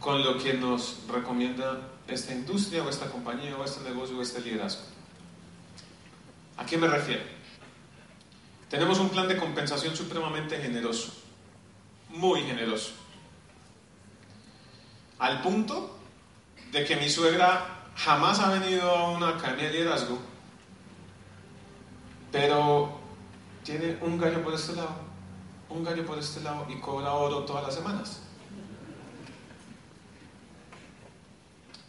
con 0.00 0.22
lo 0.22 0.38
que 0.38 0.54
nos 0.54 0.98
recomienda 1.08 1.80
esta 2.08 2.32
industria 2.32 2.82
o 2.82 2.88
esta 2.88 3.10
compañía 3.10 3.56
o 3.56 3.64
este 3.64 3.82
negocio 3.82 4.18
o 4.18 4.22
este 4.22 4.40
liderazgo. 4.40 4.82
¿A 6.56 6.64
qué 6.64 6.78
me 6.78 6.86
refiero? 6.86 7.22
Tenemos 8.68 8.98
un 8.98 9.10
plan 9.10 9.28
de 9.28 9.36
compensación 9.36 9.94
supremamente 9.94 10.58
generoso, 10.58 11.12
muy 12.10 12.42
generoso, 12.42 12.92
al 15.18 15.40
punto 15.40 15.98
de 16.72 16.84
que 16.84 16.96
mi 16.96 17.08
suegra 17.08 17.90
jamás 17.96 18.40
ha 18.40 18.50
venido 18.50 18.90
a 18.90 19.10
una 19.10 19.30
academia 19.30 19.66
de 19.66 19.72
liderazgo, 19.72 20.18
pero 22.32 23.00
tiene 23.62 23.98
un 24.00 24.18
gallo 24.18 24.42
por 24.42 24.54
este 24.54 24.74
lado, 24.74 25.05
un 25.68 25.84
gallo 25.84 26.06
por 26.06 26.18
este 26.18 26.40
lado 26.40 26.66
y 26.68 26.78
cobra 26.80 27.12
oro 27.12 27.44
todas 27.44 27.64
las 27.64 27.74
semanas. 27.74 28.20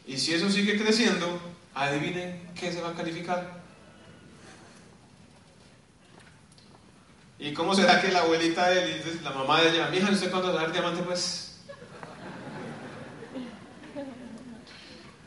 Y 0.06 0.18
si 0.18 0.34
eso 0.34 0.50
sigue 0.50 0.82
creciendo, 0.82 1.40
adivinen 1.76 2.50
qué 2.56 2.72
se 2.72 2.82
va 2.82 2.90
a 2.90 2.94
calificar. 2.94 3.62
¿Y 7.40 7.54
cómo 7.54 7.76
será 7.76 8.02
que 8.02 8.08
la 8.08 8.22
abuelita 8.22 8.70
de 8.70 8.94
él, 8.94 9.20
la 9.24 9.32
mamá 9.32 9.62
de 9.62 9.70
ella, 9.70 9.90
mija, 9.90 10.12
¿usted 10.12 10.32
cuándo 10.32 10.54
va 10.54 10.62
a 10.62 10.64
dar 10.64 10.72
diamante? 10.72 11.04
Pues. 11.04 11.60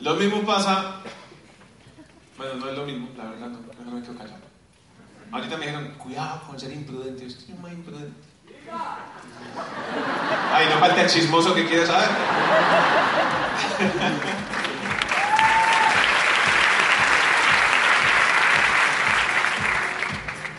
Lo 0.00 0.16
mismo 0.16 0.44
pasa. 0.44 1.02
Bueno, 2.36 2.54
no 2.54 2.70
es 2.70 2.76
lo 2.76 2.86
mismo, 2.86 3.10
la 3.16 3.24
verdad, 3.30 3.48
no, 3.48 3.84
no 3.84 3.92
me 3.92 4.00
quiero 4.00 4.18
callar. 4.18 4.40
Ahorita 5.30 5.56
me 5.56 5.66
dijeron, 5.66 5.94
cuidado 5.98 6.40
con 6.48 6.58
ser 6.58 6.72
imprudente. 6.72 7.22
Yo 7.22 7.28
estoy 7.28 7.54
muy 7.54 7.70
imprudente. 7.70 8.29
Ay, 10.52 10.66
no 10.68 10.78
falta 10.78 11.02
el 11.02 11.08
chismoso 11.08 11.54
que 11.54 11.66
quiere 11.66 11.86
saber. 11.86 12.08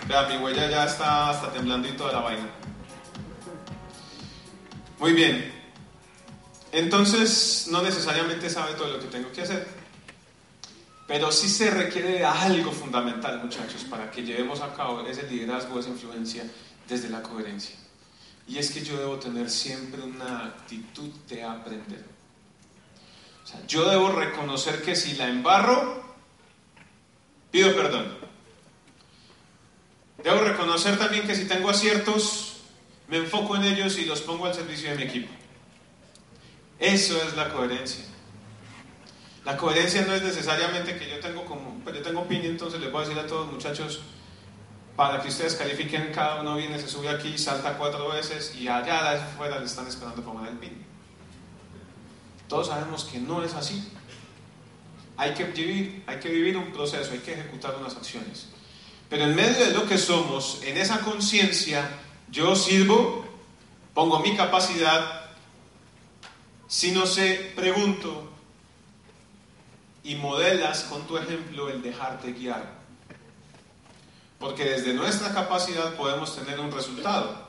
Vea, 0.07 0.23
mi 0.23 0.37
huella 0.37 0.69
ya 0.69 0.85
está 0.85 1.29
hasta 1.29 1.51
temblando 1.51 1.87
y 1.87 1.91
toda 1.91 2.13
la 2.13 2.19
vaina. 2.19 2.49
Muy 4.99 5.13
bien. 5.13 5.53
Entonces, 6.71 7.67
no 7.69 7.81
necesariamente 7.81 8.49
sabe 8.49 8.73
todo 8.73 8.87
lo 8.89 8.99
que 8.99 9.07
tengo 9.07 9.31
que 9.31 9.41
hacer. 9.41 9.67
Pero 11.07 11.31
sí 11.31 11.49
se 11.49 11.69
requiere 11.69 12.19
de 12.19 12.25
algo 12.25 12.71
fundamental, 12.71 13.39
muchachos, 13.43 13.83
para 13.89 14.09
que 14.09 14.23
llevemos 14.23 14.61
a 14.61 14.73
cabo 14.73 15.01
ese 15.05 15.23
liderazgo, 15.23 15.79
esa 15.79 15.89
influencia 15.89 16.43
desde 16.87 17.09
la 17.09 17.21
coherencia. 17.21 17.80
Y 18.47 18.57
es 18.57 18.71
que 18.71 18.83
yo 18.83 18.97
debo 18.97 19.17
tener 19.17 19.49
siempre 19.49 20.01
una 20.01 20.45
actitud 20.45 21.09
de 21.29 21.43
aprender. 21.43 22.03
O 23.43 23.47
sea, 23.47 23.65
yo 23.67 23.89
debo 23.89 24.11
reconocer 24.11 24.81
que 24.81 24.95
si 24.95 25.13
la 25.13 25.27
embarro, 25.27 26.03
pido 27.49 27.75
perdón. 27.75 28.17
Debo 30.23 30.41
reconocer 30.41 30.97
también 30.97 31.25
que 31.25 31.35
si 31.35 31.45
tengo 31.45 31.69
aciertos, 31.69 32.57
me 33.07 33.17
enfoco 33.17 33.55
en 33.55 33.63
ellos 33.63 33.97
y 33.97 34.05
los 34.05 34.21
pongo 34.21 34.45
al 34.45 34.53
servicio 34.53 34.89
de 34.89 34.95
mi 34.95 35.03
equipo. 35.03 35.31
Eso 36.79 37.21
es 37.23 37.35
la 37.35 37.49
coherencia. 37.49 38.05
La 39.45 39.57
coherencia 39.57 40.03
no 40.03 40.13
es 40.13 40.21
necesariamente 40.21 40.97
que 40.97 41.09
yo 41.09 41.19
tengo 41.19 41.45
como, 41.45 41.79
pues 41.83 41.95
yo 41.95 42.01
tengo 42.03 42.21
opinión, 42.21 42.51
entonces 42.51 42.79
les 42.79 42.91
voy 42.91 43.03
a 43.03 43.07
decir 43.07 43.19
a 43.19 43.27
todos 43.27 43.51
muchachos, 43.51 44.01
para 44.95 45.21
que 45.21 45.29
ustedes 45.29 45.55
califiquen, 45.55 46.11
cada 46.13 46.41
uno 46.41 46.55
viene, 46.55 46.79
se 46.79 46.87
sube 46.87 47.09
aquí, 47.09 47.37
salta 47.37 47.77
cuatro 47.77 48.09
veces 48.09 48.55
y 48.55 48.67
allá 48.67 49.11
afuera 49.11 49.59
le 49.59 49.65
están 49.65 49.87
esperando 49.87 50.21
para 50.21 50.49
el 50.49 50.57
pin. 50.57 50.85
Todos 52.47 52.67
sabemos 52.67 53.05
que 53.05 53.17
no 53.19 53.43
es 53.43 53.53
así. 53.53 53.91
Hay 55.17 55.33
que 55.33 55.45
vivir, 55.45 56.03
hay 56.07 56.19
que 56.19 56.29
vivir 56.29 56.57
un 56.57 56.71
proceso, 56.71 57.11
hay 57.11 57.19
que 57.19 57.33
ejecutar 57.33 57.75
unas 57.75 57.95
acciones. 57.95 58.47
Pero 59.09 59.23
en 59.23 59.35
medio 59.35 59.65
de 59.65 59.71
lo 59.71 59.85
que 59.87 59.97
somos, 59.97 60.61
en 60.63 60.77
esa 60.77 60.99
conciencia, 61.01 61.89
Yo 62.31 62.55
sirvo, 62.55 63.25
pongo 63.93 64.21
mi 64.21 64.37
capacidad, 64.37 65.21
si 66.65 66.91
no 66.91 67.05
sé, 67.05 67.51
pregunto 67.57 68.31
y 70.01 70.15
modelas 70.15 70.83
con 70.83 71.05
tu 71.05 71.17
ejemplo 71.17 71.69
el 71.69 71.81
dejarte 71.81 72.31
guiar. 72.31 72.80
Porque 74.41 74.65
desde 74.65 74.95
nuestra 74.95 75.31
capacidad 75.31 75.93
podemos 75.93 76.35
tener 76.35 76.59
un 76.59 76.71
resultado. 76.71 77.47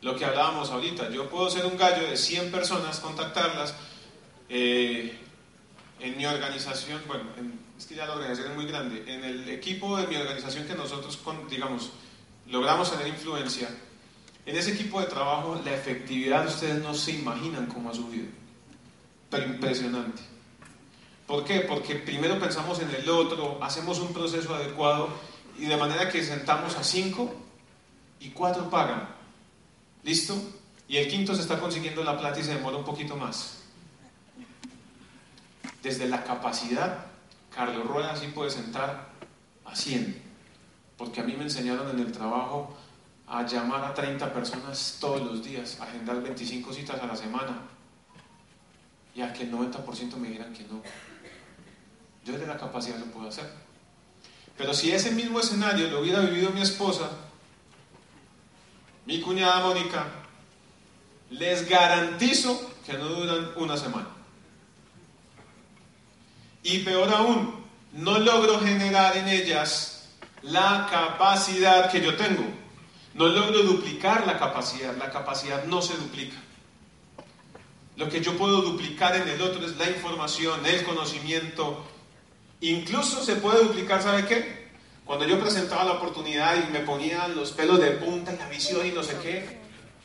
Lo 0.00 0.16
que 0.16 0.24
hablábamos 0.24 0.70
ahorita, 0.70 1.10
yo 1.10 1.28
puedo 1.28 1.50
ser 1.50 1.66
un 1.66 1.76
gallo 1.76 2.08
de 2.08 2.16
100 2.16 2.50
personas, 2.50 3.00
contactarlas. 3.00 3.74
Eh, 4.48 5.16
en 6.00 6.16
mi 6.16 6.24
organización, 6.24 7.02
bueno, 7.06 7.24
es 7.76 7.84
que 7.84 7.94
ya 7.94 8.06
la 8.06 8.14
organización 8.14 8.52
es 8.52 8.56
muy 8.56 8.66
grande, 8.66 9.04
en 9.06 9.24
el 9.24 9.48
equipo 9.50 9.96
de 9.98 10.06
mi 10.06 10.16
organización 10.16 10.66
que 10.66 10.74
nosotros, 10.74 11.18
digamos, 11.50 11.90
logramos 12.46 12.90
tener 12.90 13.08
influencia, 13.08 13.68
en 14.46 14.56
ese 14.56 14.72
equipo 14.72 15.00
de 15.00 15.06
trabajo 15.08 15.60
la 15.62 15.74
efectividad 15.74 16.46
ustedes 16.46 16.82
no 16.82 16.94
se 16.94 17.12
imaginan 17.12 17.66
cómo 17.66 17.90
ha 17.90 17.94
subido. 17.94 18.28
Pero 19.28 19.44
impresionante. 19.44 20.22
¿Por 21.26 21.44
qué? 21.44 21.60
Porque 21.60 21.96
primero 21.96 22.38
pensamos 22.38 22.80
en 22.80 22.88
el 22.94 23.10
otro, 23.10 23.58
hacemos 23.60 23.98
un 23.98 24.14
proceso 24.14 24.54
adecuado 24.54 25.10
y 25.58 25.66
de 25.66 25.76
manera 25.76 26.08
que 26.08 26.22
sentamos 26.22 26.76
a 26.76 26.84
cinco 26.84 27.34
y 28.20 28.30
cuatro 28.30 28.70
pagan. 28.70 29.08
¿Listo? 30.04 30.34
Y 30.86 30.96
el 30.96 31.08
quinto 31.08 31.34
se 31.34 31.42
está 31.42 31.58
consiguiendo 31.58 32.02
la 32.02 32.18
plata 32.18 32.40
y 32.40 32.44
se 32.44 32.54
demora 32.54 32.76
un 32.76 32.84
poquito 32.84 33.16
más. 33.16 33.58
Desde 35.82 36.08
la 36.08 36.24
capacidad, 36.24 37.06
Carlos 37.54 37.86
Rueda 37.86 38.16
sí 38.16 38.28
puede 38.28 38.50
sentar 38.50 39.08
a 39.64 39.76
100. 39.76 40.22
Porque 40.96 41.20
a 41.20 41.24
mí 41.24 41.34
me 41.34 41.44
enseñaron 41.44 41.90
en 41.90 41.98
el 42.00 42.12
trabajo 42.12 42.76
a 43.26 43.44
llamar 43.44 43.84
a 43.84 43.94
30 43.94 44.32
personas 44.32 44.96
todos 45.00 45.20
los 45.20 45.44
días, 45.44 45.78
a 45.80 45.84
agendar 45.84 46.22
25 46.22 46.72
citas 46.72 47.00
a 47.00 47.06
la 47.06 47.16
semana 47.16 47.62
y 49.14 49.20
a 49.20 49.32
que 49.32 49.42
el 49.42 49.52
90% 49.52 50.16
me 50.16 50.28
dijeran 50.28 50.52
que 50.52 50.62
no. 50.64 50.80
Yo 52.24 52.32
desde 52.32 52.46
la 52.46 52.56
capacidad 52.56 52.98
lo 52.98 53.06
puedo 53.06 53.28
hacer. 53.28 53.67
Pero 54.58 54.74
si 54.74 54.90
ese 54.90 55.12
mismo 55.12 55.38
escenario 55.38 55.88
lo 55.88 56.00
hubiera 56.00 56.20
vivido 56.20 56.50
mi 56.50 56.60
esposa, 56.60 57.08
mi 59.06 59.20
cuñada 59.20 59.60
Mónica, 59.60 60.06
les 61.30 61.68
garantizo 61.68 62.72
que 62.84 62.94
no 62.94 63.04
duran 63.04 63.52
una 63.56 63.76
semana. 63.76 64.08
Y 66.64 66.80
peor 66.80 67.08
aún, 67.14 67.64
no 67.92 68.18
logro 68.18 68.60
generar 68.60 69.16
en 69.16 69.28
ellas 69.28 70.08
la 70.42 70.88
capacidad 70.90 71.90
que 71.90 72.00
yo 72.00 72.16
tengo. 72.16 72.44
No 73.14 73.28
logro 73.28 73.62
duplicar 73.62 74.26
la 74.26 74.38
capacidad. 74.38 74.96
La 74.96 75.10
capacidad 75.10 75.64
no 75.64 75.82
se 75.82 75.96
duplica. 75.96 76.36
Lo 77.96 78.08
que 78.08 78.20
yo 78.20 78.36
puedo 78.36 78.62
duplicar 78.62 79.16
en 79.16 79.28
el 79.28 79.40
otro 79.40 79.64
es 79.64 79.76
la 79.76 79.88
información, 79.88 80.64
el 80.66 80.84
conocimiento. 80.84 81.84
Incluso 82.60 83.24
se 83.24 83.36
puede 83.36 83.64
duplicar, 83.64 84.02
¿sabe 84.02 84.26
qué? 84.26 84.68
Cuando 85.04 85.26
yo 85.26 85.40
presentaba 85.40 85.84
la 85.84 85.92
oportunidad 85.92 86.68
y 86.68 86.72
me 86.72 86.80
ponían 86.80 87.34
los 87.34 87.52
pelos 87.52 87.80
de 87.80 87.92
punta 87.92 88.32
y 88.32 88.36
la 88.36 88.48
visión 88.48 88.86
y 88.86 88.90
no 88.90 89.02
sé 89.02 89.16
qué, 89.22 89.58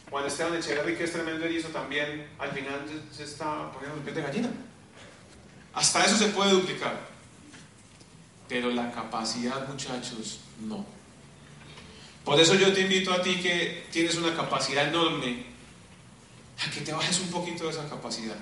Juan 0.10 0.26
Esteban 0.26 0.56
Echeverry, 0.56 0.96
que 0.96 1.06
es 1.06 1.12
tremendo 1.12 1.46
erizo 1.46 1.70
también, 1.70 2.30
al 2.38 2.52
final 2.52 2.86
se 3.12 3.24
está 3.24 3.72
poniendo 3.72 3.98
el 3.98 4.04
pie 4.04 4.14
de 4.14 4.22
gallina. 4.22 4.50
Hasta 5.74 6.06
eso 6.06 6.18
se 6.18 6.28
puede 6.28 6.52
duplicar. 6.52 7.08
Pero 8.48 8.70
la 8.70 8.92
capacidad, 8.92 9.68
muchachos, 9.68 10.42
no. 10.60 10.86
Por 12.24 12.40
eso 12.40 12.54
yo 12.54 12.72
te 12.72 12.82
invito 12.82 13.12
a 13.12 13.22
ti 13.22 13.42
que 13.42 13.88
tienes 13.92 14.16
una 14.16 14.36
capacidad 14.36 14.88
enorme, 14.88 15.48
a 16.66 16.70
que 16.70 16.82
te 16.82 16.94
bajes 16.94 17.20
un 17.20 17.32
poquito 17.32 17.66
de 17.66 17.72
esa 17.72 17.90
capacidad. 17.90 18.38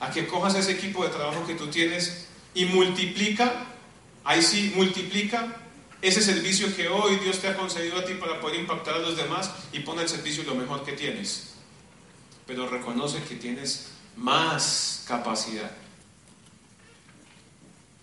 A 0.00 0.10
que 0.10 0.26
cojas 0.26 0.54
ese 0.54 0.72
equipo 0.72 1.04
de 1.04 1.10
trabajo 1.10 1.46
que 1.46 1.54
tú 1.54 1.68
tienes 1.68 2.26
y 2.54 2.64
multiplica, 2.66 3.66
ahí 4.24 4.42
sí, 4.42 4.72
multiplica 4.74 5.56
ese 6.02 6.22
servicio 6.22 6.74
que 6.74 6.88
hoy 6.88 7.16
Dios 7.16 7.38
te 7.38 7.48
ha 7.48 7.56
concedido 7.56 7.98
a 7.98 8.04
ti 8.04 8.14
para 8.14 8.40
poder 8.40 8.60
impactar 8.60 8.94
a 8.94 8.98
los 8.98 9.16
demás 9.16 9.50
y 9.72 9.80
pon 9.80 9.98
al 9.98 10.08
servicio 10.08 10.44
lo 10.44 10.54
mejor 10.54 10.84
que 10.84 10.92
tienes. 10.92 11.54
Pero 12.46 12.68
reconoce 12.68 13.22
que 13.22 13.36
tienes 13.36 13.88
más 14.16 15.04
capacidad 15.06 15.70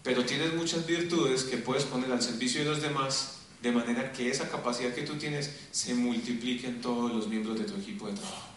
pero 0.07 0.23
tienes 0.23 0.53
muchas 0.53 0.88
virtudes 0.88 1.43
que 1.43 1.57
puedes 1.57 1.83
poner 1.83 2.10
al 2.13 2.21
servicio 2.21 2.62
de 2.63 2.69
los 2.69 2.81
demás 2.81 3.39
de 3.62 3.73
manera 3.73 4.13
que 4.13 4.29
esa 4.29 4.47
capacidad 4.47 4.93
que 4.93 5.01
tú 5.01 5.15
tienes 5.15 5.51
se 5.71 5.93
multiplique 5.95 6.65
en 6.65 6.79
todos 6.79 7.12
los 7.12 7.27
miembros 7.27 7.60
de 7.60 7.65
tu 7.65 7.75
equipo 7.75 8.07
de 8.07 8.13
trabajo. 8.13 8.47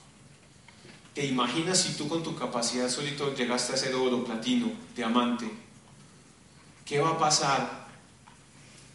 ¿Te 1.13 1.27
imaginas 1.27 1.83
si 1.83 1.95
tú 1.95 2.07
con 2.07 2.23
tu 2.23 2.37
capacidad 2.37 2.89
solito 2.89 3.35
llegaste 3.35 3.73
a 3.73 3.77
ser 3.77 3.97
oro, 3.97 4.25
platino, 4.25 4.71
diamante? 4.95 5.51
¿Qué 6.91 6.99
va 6.99 7.11
a 7.11 7.19
pasar 7.19 7.87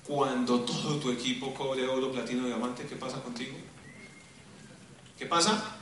cuando 0.05 0.59
todo 0.65 0.99
tu 0.99 1.11
equipo 1.11 1.53
cobre 1.53 1.87
oro, 1.87 2.11
platino, 2.11 2.45
diamante? 2.45 2.85
¿Qué 2.85 2.97
pasa 2.97 3.23
contigo? 3.23 3.55
¿Qué 5.17 5.25
pasa? 5.25 5.77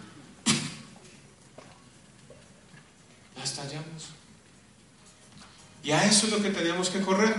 La 3.35 3.43
estallamos. 3.43 4.09
Y 5.81 5.89
a 5.89 6.05
eso 6.05 6.27
es 6.27 6.33
lo 6.33 6.43
que 6.43 6.51
tenemos 6.51 6.91
que 6.91 7.01
correr. 7.01 7.35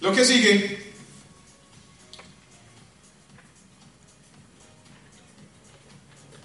Lo 0.00 0.14
que 0.14 0.24
sigue. 0.24 0.94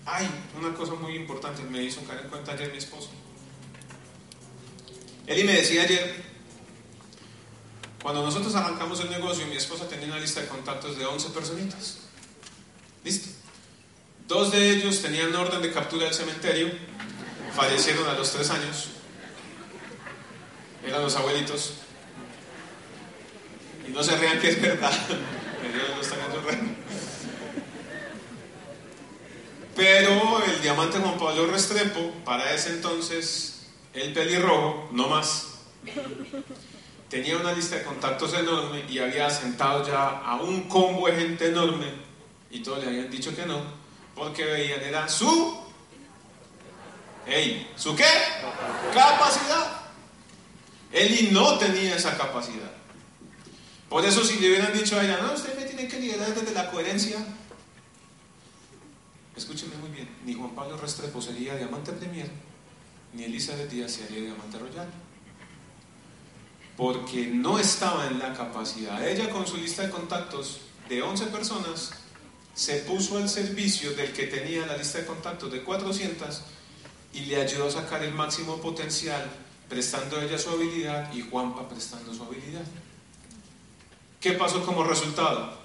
Hay 0.05 0.29
una 0.59 0.73
cosa 0.73 0.95
muy 0.95 1.15
importante, 1.15 1.63
me 1.63 1.81
hizo 1.81 2.03
caer 2.03 2.25
en 2.25 2.29
cuenta 2.29 2.51
ayer 2.51 2.73
mi 2.73 2.79
esposo. 2.79 3.11
Y 5.27 5.43
me 5.43 5.53
decía 5.53 5.83
ayer, 5.83 6.23
cuando 8.01 8.23
nosotros 8.23 8.53
arrancamos 8.55 8.99
el 8.99 9.09
negocio, 9.09 9.45
mi 9.47 9.55
esposa 9.55 9.87
tenía 9.87 10.07
una 10.07 10.19
lista 10.19 10.41
de 10.41 10.47
contactos 10.47 10.97
de 10.97 11.05
11 11.05 11.29
personitas. 11.29 11.97
¿Listo? 13.03 13.29
Dos 14.27 14.51
de 14.51 14.71
ellos 14.71 15.01
tenían 15.01 15.35
orden 15.35 15.61
de 15.61 15.71
captura 15.71 16.05
del 16.05 16.13
cementerio, 16.13 16.71
fallecieron 17.55 18.07
a 18.07 18.13
los 18.13 18.31
tres 18.31 18.49
años 18.49 18.89
eran 20.85 21.01
los 21.01 21.15
abuelitos. 21.15 21.73
Y 23.87 23.91
no 23.91 24.03
se 24.03 24.17
rían 24.17 24.39
que 24.39 24.49
es 24.49 24.61
verdad, 24.61 24.91
Pero 29.75 30.41
el 30.45 30.61
diamante 30.61 30.99
Juan 30.99 31.17
Pablo 31.17 31.47
Restrepo, 31.47 32.13
para 32.23 32.53
ese 32.53 32.69
entonces, 32.69 33.54
el 33.95 34.13
pelirrojo, 34.13 34.89
no 34.91 35.07
más, 35.07 35.55
tenía 37.09 37.37
una 37.37 37.53
lista 37.53 37.77
de 37.77 37.83
contactos 37.83 38.33
enorme 38.33 38.83
y 38.89 38.99
había 38.99 39.29
sentado 39.29 39.85
ya 39.85 40.19
a 40.19 40.41
un 40.41 40.67
combo 40.67 41.07
de 41.07 41.15
gente 41.15 41.47
enorme 41.47 41.87
y 42.51 42.59
todos 42.59 42.83
le 42.83 42.89
habían 42.89 43.09
dicho 43.09 43.35
que 43.35 43.45
no, 43.45 43.61
porque 44.13 44.43
veían 44.43 44.81
era 44.81 45.07
su, 45.07 45.57
hey, 47.25 47.71
¿su 47.75 47.95
qué? 47.95 48.05
Capacidad. 48.93 49.81
Eli 50.91 51.29
no 51.31 51.57
tenía 51.57 51.95
esa 51.95 52.17
capacidad. 52.17 52.71
Por 53.89 54.05
eso 54.05 54.23
si 54.23 54.39
le 54.39 54.49
hubieran 54.49 54.73
dicho 54.73 54.99
a 54.99 55.03
ella, 55.03 55.19
no, 55.21 55.33
usted 55.33 55.57
me 55.57 55.65
tiene 55.65 55.87
que 55.87 55.99
liderar 55.99 56.33
desde 56.33 56.53
la 56.53 56.71
coherencia, 56.71 57.17
escúcheme 59.35 59.75
muy 59.77 59.89
bien, 59.89 60.09
ni 60.25 60.33
Juan 60.33 60.55
Pablo 60.55 60.77
Restrepo 60.77 61.21
sería 61.21 61.55
diamante 61.55 61.91
premier, 61.91 62.29
ni 63.15 63.23
Elizabeth 63.23 63.69
Díaz 63.69 63.91
sería 63.91 64.21
diamante 64.21 64.59
royal. 64.59 64.87
Porque 66.77 67.27
no 67.27 67.57
estaba 67.57 68.07
en 68.07 68.19
la 68.19 68.33
capacidad. 68.33 69.07
Ella 69.07 69.29
con 69.29 69.47
su 69.47 69.57
lista 69.57 69.83
de 69.83 69.89
contactos 69.89 70.61
de 70.89 71.01
11 71.01 71.27
personas 71.27 71.93
se 72.53 72.77
puso 72.79 73.17
al 73.17 73.29
servicio 73.29 73.93
del 73.93 74.11
que 74.11 74.27
tenía 74.27 74.65
la 74.65 74.77
lista 74.77 74.99
de 74.99 75.05
contactos 75.05 75.51
de 75.51 75.63
400 75.63 76.41
y 77.13 77.21
le 77.21 77.41
ayudó 77.41 77.67
a 77.67 77.71
sacar 77.71 78.03
el 78.03 78.13
máximo 78.13 78.57
potencial 78.57 79.29
prestando 79.69 80.21
ella 80.21 80.37
su 80.37 80.49
habilidad 80.49 81.13
y 81.13 81.21
Juanpa 81.21 81.67
prestando 81.67 82.13
su 82.13 82.23
habilidad. 82.23 82.63
¿Qué 84.19 84.33
pasó 84.33 84.65
como 84.65 84.83
resultado? 84.83 85.57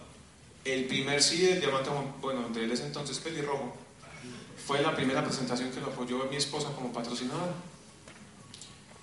El 0.65 0.85
primer 0.87 1.23
sí 1.23 1.39
del 1.39 1.61
diamante, 1.61 1.91
bueno, 2.21 2.49
de 2.51 2.65
él 2.65 2.73
es 2.73 2.81
entonces 2.81 3.19
pelirrojo, 3.19 3.75
fue 4.71 4.81
la 4.83 4.95
primera 4.95 5.25
presentación 5.25 5.73
que 5.73 5.81
lo 5.81 5.89
apoyó 5.89 6.27
mi 6.31 6.37
esposa 6.37 6.69
como 6.77 6.93
patrocinadora. 6.93 7.55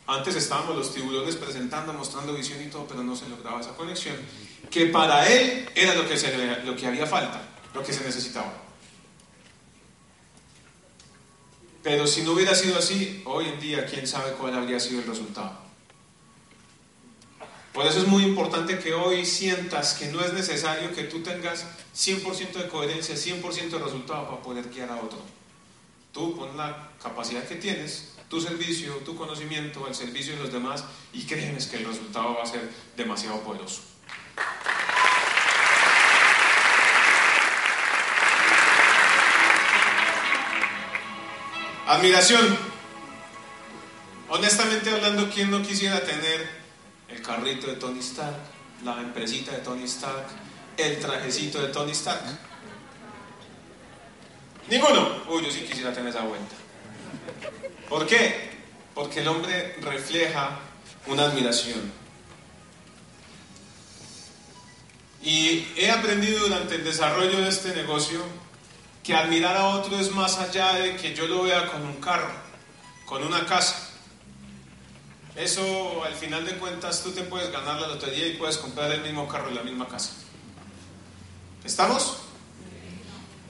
Antes 0.07 0.38
estábamos 0.38 0.78
los 0.78 0.93
tiburones 0.93 1.36
presentando, 1.36 1.91
mostrando 1.91 2.34
visión 2.34 2.63
y 2.63 2.68
todo, 2.68 2.88
pero 2.88 3.03
no 3.03 3.13
se 3.18 3.28
lograba 3.28 3.59
esa 3.59 3.76
conexión, 3.76 4.15
que 4.72 4.86
para 4.86 5.28
él 5.28 5.70
era 5.76 5.93
lo 5.93 6.07
que, 6.07 6.15
se, 6.15 6.63
lo 6.63 6.74
que 6.74 6.88
había 6.88 7.05
falta, 7.05 7.41
lo 7.74 7.84
que 7.84 7.91
se 7.91 8.01
necesitaba. 8.05 8.53
Pero 11.84 12.07
si 12.07 12.22
no 12.22 12.32
hubiera 12.32 12.55
sido 12.55 12.80
así, 12.80 13.22
hoy 13.26 13.47
en 13.47 13.59
día, 13.59 13.86
quién 13.86 14.07
sabe 14.07 14.32
cuál 14.39 14.55
habría 14.55 14.80
sido 14.80 15.01
el 15.01 15.07
resultado. 15.07 15.51
Por 17.74 17.86
eso 17.86 17.99
es 17.99 18.07
muy 18.07 18.24
importante 18.24 18.80
que 18.80 18.93
hoy 18.93 19.26
sientas 19.26 19.95
que 19.95 20.07
no 20.07 20.22
es 20.22 20.32
necesario 20.32 20.95
que 20.95 21.03
tú 21.03 21.22
tengas 21.24 21.65
100% 21.93 22.53
de 22.53 22.70
coherencia, 22.70 23.15
100% 23.15 23.70
de 23.70 23.80
resultado 23.80 24.30
para 24.30 24.41
poder 24.41 24.70
guiar 24.70 24.91
a 24.91 25.01
otro. 25.01 25.36
Tú 26.18 26.36
con 26.36 26.57
la 26.57 26.89
capacidad 26.99 27.43
que 27.43 27.57
tienes, 27.57 28.13
tu 28.28 28.41
servicio, 28.41 28.91
tu 29.05 29.15
conocimiento 29.15 29.86
al 29.86 29.93
servicio 29.93 30.36
de 30.36 30.41
los 30.41 30.51
demás 30.51 30.84
y 31.13 31.28
créeme 31.28 31.59
que 31.59 31.78
el 31.78 31.86
resultado 31.86 32.34
va 32.34 32.41
a 32.41 32.47
ser 32.47 32.72
demasiado 32.95 33.39
poderoso. 33.41 33.82
Admiración. 41.86 42.57
Honestamente 44.30 44.89
hablando, 44.89 45.30
¿quién 45.30 45.51
no 45.51 45.61
quisiera 45.61 46.03
tener 46.03 46.49
el 47.09 47.22
carrito 47.22 47.68
de 47.68 47.76
Tony 47.76 47.99
Stark, 47.99 48.39
la 48.84 48.99
empresita 49.01 49.51
de 49.51 49.59
Tony 49.59 49.84
Stark, 49.84 50.26
el 50.78 50.97
trajecito 50.97 51.61
de 51.61 51.68
Tony 51.68 51.91
Stark? 51.91 52.24
Ninguno. 54.70 55.24
Uy, 55.30 55.45
yo 55.45 55.51
sí 55.51 55.61
quisiera 55.61 55.93
tener 55.93 56.09
esa 56.09 56.22
vuelta. 56.22 56.55
¿Por 57.89 58.05
qué? 58.05 58.51
Porque 58.93 59.22
el 59.22 59.28
hombre 59.28 59.76
refleja 59.82 60.59
una 61.07 61.24
admiración. 61.24 61.91
Y 65.22 65.68
he 65.76 65.89
aprendido 65.91 66.39
durante 66.39 66.76
el 66.76 66.84
desarrollo 66.84 67.41
de 67.41 67.49
este 67.49 67.76
negocio 67.76 68.22
que 69.03 69.13
admirar 69.13 69.55
a 69.55 69.68
otro 69.68 69.97
es 69.99 70.11
más 70.11 70.38
allá 70.38 70.74
de 70.74 70.95
que 70.97 71.15
yo 71.15 71.28
lo 71.28 71.43
vea 71.43 71.72
con 71.72 71.82
un 71.84 71.95
carro, 71.95 72.30
con 73.05 73.24
una 73.24 73.45
casa. 73.45 73.89
Eso 75.36 76.03
al 76.03 76.13
final 76.13 76.45
de 76.45 76.57
cuentas 76.57 77.03
tú 77.03 77.11
te 77.11 77.22
puedes 77.22 77.51
ganar 77.51 77.80
la 77.80 77.88
lotería 77.88 78.28
y 78.28 78.34
puedes 78.34 78.57
comprar 78.57 78.91
el 78.91 79.01
mismo 79.01 79.28
carro 79.28 79.49
y 79.51 79.53
la 79.53 79.63
misma 79.63 79.88
casa. 79.88 80.11
¿Estamos? 81.63 82.18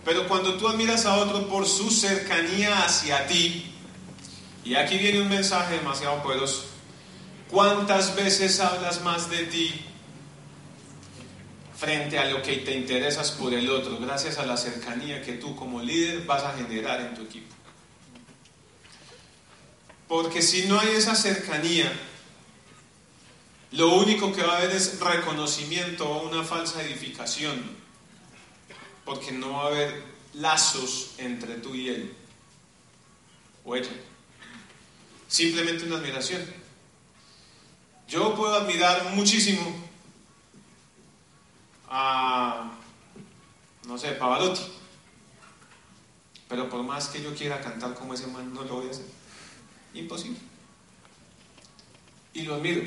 Pero 0.07 0.25
cuando 0.25 0.53
tú 0.53 0.69
admiras 0.69 1.05
a 1.05 1.17
otro 1.17 1.49
por 1.49 1.67
su 1.67 1.91
cercanía 1.91 2.85
hacia 2.85 3.27
ti, 3.27 3.65
y 4.63 4.75
aquí 4.75 4.97
viene 4.97 5.19
un 5.19 5.27
mensaje 5.27 5.75
demasiado 5.75 6.23
poderoso, 6.23 6.63
¿cuántas 7.51 8.15
veces 8.15 8.61
hablas 8.61 9.01
más 9.01 9.29
de 9.29 9.43
ti 9.47 9.81
frente 11.75 12.17
a 12.17 12.23
lo 12.23 12.41
que 12.41 12.55
te 12.55 12.73
interesas 12.73 13.31
por 13.31 13.53
el 13.53 13.69
otro, 13.69 13.97
gracias 13.99 14.37
a 14.37 14.45
la 14.45 14.55
cercanía 14.55 15.21
que 15.21 15.33
tú 15.33 15.57
como 15.57 15.81
líder 15.81 16.25
vas 16.25 16.43
a 16.43 16.53
generar 16.53 17.01
en 17.01 17.13
tu 17.13 17.23
equipo. 17.23 17.53
Porque 20.07 20.41
si 20.41 20.67
no 20.67 20.79
hay 20.79 20.91
esa 20.95 21.15
cercanía, 21.15 21.91
lo 23.73 23.89
único 23.89 24.31
que 24.31 24.41
va 24.41 24.53
a 24.53 24.57
haber 24.59 24.71
es 24.71 25.01
reconocimiento 25.01 26.09
o 26.09 26.29
una 26.29 26.43
falsa 26.45 26.81
edificación, 26.81 27.76
porque 29.07 29.31
no 29.31 29.53
va 29.53 29.63
a 29.63 29.67
haber 29.67 30.03
lazos 30.33 31.13
entre 31.17 31.55
tú 31.55 31.73
y 31.73 31.87
él 31.87 32.13
o 33.63 33.73
ella. 33.73 33.89
Simplemente 35.29 35.85
una 35.85 35.95
admiración. 35.95 36.45
Yo 38.09 38.35
puedo 38.35 38.53
admirar 38.53 39.11
muchísimo 39.15 39.61
a, 41.87 42.77
no 43.85 43.97
sé, 43.97 44.11
Pavarotti. 44.11 44.73
Pero 46.49 46.69
por 46.69 46.83
más 46.83 47.07
que 47.07 47.23
yo 47.23 47.33
quiera 47.33 47.61
cantar 47.61 47.93
como 47.93 48.13
ese 48.13 48.27
man, 48.27 48.53
no 48.53 48.63
lo 48.63 48.75
voy 48.75 48.87
a 48.87 48.91
hacer. 48.91 49.05
Imposible. 49.93 50.39
Y 52.33 52.41
lo 52.41 52.55
admiro. 52.55 52.81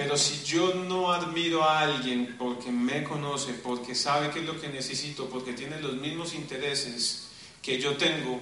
Pero 0.00 0.16
si 0.16 0.42
yo 0.44 0.72
no 0.72 1.12
admiro 1.12 1.62
a 1.62 1.80
alguien 1.80 2.34
porque 2.38 2.72
me 2.72 3.04
conoce, 3.04 3.52
porque 3.52 3.94
sabe 3.94 4.30
qué 4.30 4.38
es 4.38 4.46
lo 4.46 4.58
que 4.58 4.70
necesito, 4.70 5.28
porque 5.28 5.52
tiene 5.52 5.78
los 5.78 5.92
mismos 5.92 6.32
intereses 6.32 7.28
que 7.60 7.78
yo 7.78 7.98
tengo, 7.98 8.40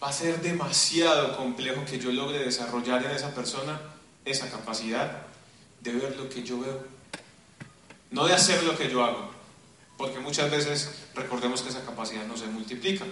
va 0.00 0.10
a 0.10 0.12
ser 0.12 0.40
demasiado 0.40 1.36
complejo 1.36 1.84
que 1.84 1.98
yo 1.98 2.12
logre 2.12 2.38
desarrollar 2.38 3.04
en 3.04 3.10
esa 3.10 3.34
persona 3.34 3.80
esa 4.24 4.48
capacidad 4.52 5.22
de 5.80 5.92
ver 5.94 6.16
lo 6.16 6.28
que 6.28 6.44
yo 6.44 6.60
veo 6.60 6.80
no 8.12 8.28
de 8.28 8.34
hacer 8.34 8.62
lo 8.62 8.78
que 8.78 8.88
yo 8.88 9.02
hago, 9.02 9.32
porque 9.96 10.20
muchas 10.20 10.48
veces 10.48 11.06
recordemos 11.16 11.62
que 11.62 11.70
esa 11.70 11.84
capacidad 11.84 12.24
no 12.24 12.36
se 12.36 12.46
multiplica. 12.46 13.04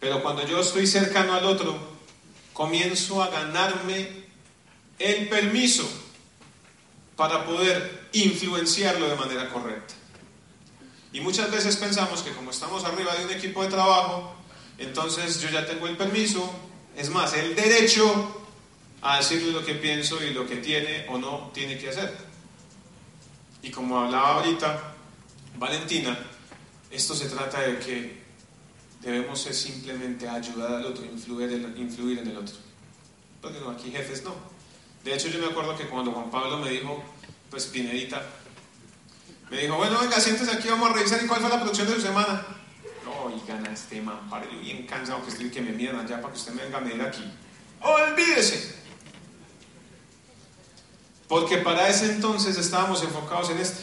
Pero 0.00 0.20
cuando 0.20 0.44
yo 0.48 0.58
estoy 0.58 0.88
cercano 0.88 1.34
al 1.34 1.44
otro, 1.44 1.78
comienzo 2.52 3.22
a 3.22 3.28
ganarme 3.28 4.24
el 4.98 5.28
permiso 5.28 5.88
para 7.22 7.46
poder 7.46 8.08
influenciarlo 8.14 9.08
de 9.08 9.14
manera 9.14 9.48
correcta. 9.48 9.94
Y 11.12 11.20
muchas 11.20 11.52
veces 11.52 11.76
pensamos 11.76 12.20
que 12.22 12.32
como 12.32 12.50
estamos 12.50 12.84
arriba 12.84 13.14
de 13.14 13.26
un 13.26 13.30
equipo 13.30 13.62
de 13.62 13.68
trabajo, 13.68 14.34
entonces 14.76 15.40
yo 15.40 15.48
ya 15.48 15.64
tengo 15.64 15.86
el 15.86 15.96
permiso, 15.96 16.52
es 16.96 17.10
más, 17.10 17.32
el 17.34 17.54
derecho 17.54 18.42
a 19.02 19.18
decirle 19.18 19.52
lo 19.52 19.64
que 19.64 19.74
pienso 19.74 20.20
y 20.20 20.34
lo 20.34 20.48
que 20.48 20.56
tiene 20.56 21.06
o 21.10 21.16
no 21.16 21.52
tiene 21.54 21.78
que 21.78 21.90
hacer. 21.90 22.12
Y 23.62 23.70
como 23.70 24.00
hablaba 24.00 24.40
ahorita 24.40 24.94
Valentina, 25.58 26.18
esto 26.90 27.14
se 27.14 27.28
trata 27.28 27.60
de 27.60 27.78
que 27.78 28.22
debemos 29.00 29.40
ser 29.40 29.54
simplemente 29.54 30.28
ayudar 30.28 30.74
al 30.74 30.86
otro, 30.86 31.04
influir 31.04 31.52
en, 32.18 32.26
el 32.26 32.36
otro. 32.36 32.56
Porque 33.40 33.60
no, 33.60 33.70
aquí 33.70 33.92
jefes 33.92 34.24
no. 34.24 34.34
De 35.04 35.14
hecho, 35.14 35.28
yo 35.28 35.40
me 35.40 35.46
acuerdo 35.46 35.76
que 35.76 35.88
cuando 35.88 36.12
Juan 36.12 36.30
Pablo 36.30 36.58
me 36.58 36.70
dijo, 36.70 37.02
pues 37.50 37.66
Pinedita, 37.66 38.22
me 39.50 39.58
dijo, 39.58 39.76
bueno, 39.76 40.00
venga, 40.00 40.18
siéntese 40.20 40.50
aquí, 40.50 40.68
vamos 40.68 40.90
a 40.90 40.94
revisar 40.94 41.22
y 41.22 41.26
cuál 41.26 41.40
fue 41.40 41.50
la 41.50 41.60
producción 41.60 41.88
de 41.88 41.94
su 41.96 42.00
semana. 42.00 42.46
Oigan, 43.24 43.66
a 43.66 43.72
este 43.72 44.00
man, 44.00 44.30
pare, 44.30 44.46
bien 44.48 44.86
cansado 44.86 45.22
que 45.22 45.30
estoy 45.30 45.50
que 45.50 45.60
me 45.60 45.72
miran 45.72 46.00
allá 46.00 46.22
para 46.22 46.32
que 46.32 46.38
usted 46.38 46.52
me 46.52 46.62
venga 46.62 46.78
a 46.78 46.80
medir 46.80 47.02
aquí. 47.02 47.24
Olvídese. 47.80 48.76
Porque 51.28 51.58
para 51.58 51.88
ese 51.88 52.12
entonces 52.12 52.56
estábamos 52.56 53.02
enfocados 53.02 53.50
en 53.50 53.58
este. 53.58 53.82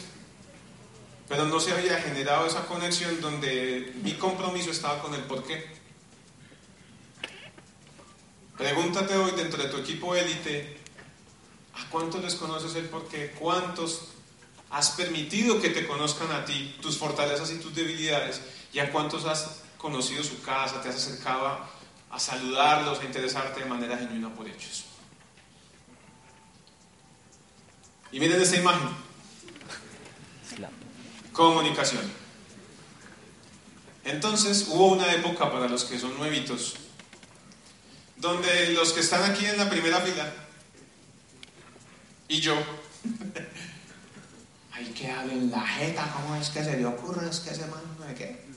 Pero 1.28 1.46
no 1.46 1.60
se 1.60 1.72
había 1.72 2.02
generado 2.02 2.48
esa 2.48 2.66
conexión 2.66 3.22
donde 3.22 3.94
mi 4.02 4.14
compromiso 4.14 4.72
estaba 4.72 5.02
con 5.02 5.14
el 5.14 5.22
por 5.22 5.44
qué. 5.44 5.68
Pregúntate 8.58 9.16
hoy 9.16 9.32
dentro 9.38 9.62
de 9.62 9.70
tu 9.70 9.78
equipo 9.78 10.16
élite, 10.16 10.79
¿a 11.80 11.90
cuántos 11.90 12.22
les 12.22 12.36
conoces 12.36 12.76
el 12.76 12.86
por 12.86 13.08
qué? 13.08 13.32
¿Cuántos 13.32 14.10
has 14.70 14.92
permitido 14.92 15.62
que 15.62 15.70
te 15.70 15.88
conozcan 15.88 16.32
a 16.32 16.46
ti, 16.46 16.76
tus 16.82 16.98
fortalezas 16.98 17.52
y 17.52 17.58
tus 17.58 17.74
debilidades? 17.74 18.42
¿Y 18.74 18.80
a 18.80 18.92
cuántos 18.92 19.26
has 19.26 19.62
conocido 19.78 20.24
su 20.24 20.42
casa, 20.42 20.82
te 20.82 20.90
has 20.90 20.96
acercado 20.96 21.48
a, 21.48 21.70
a 22.12 22.20
saludarlos, 22.20 23.00
a 23.00 23.06
interesarte 23.06 23.62
de 23.62 23.66
manera 23.66 23.98
genuina 23.98 24.34
por 24.34 24.48
ellos? 24.48 24.86
Y 28.12 28.20
miren 28.20 28.42
esta 28.42 28.58
imagen. 28.58 28.90
Comunicación. 31.32 32.02
Entonces 34.04 34.68
hubo 34.70 34.88
una 34.88 35.14
época 35.14 35.52
para 35.52 35.68
los 35.68 35.86
que 35.86 36.00
son 36.00 36.18
nuevitos, 36.18 36.76
donde 38.18 38.74
los 38.74 38.92
que 38.92 39.02
están 39.02 39.32
aquí 39.32 39.46
en 39.46 39.58
la 39.58 39.70
primera 39.70 40.02
fila 40.02 40.34
y 42.30 42.40
yo, 42.40 42.54
hay 44.72 44.86
que 44.86 45.12
hablen 45.12 45.50
la 45.50 45.62
jeta, 45.62 46.14
¿cómo 46.14 46.36
es 46.36 46.50
que 46.50 46.64
se 46.64 46.78
le 46.78 46.86
ocurre? 46.86 47.28
Es 47.28 47.40
que 47.40 47.50
ese 47.50 47.66
man 47.66 47.82
no 48.00 48.16
qué. 48.16 48.48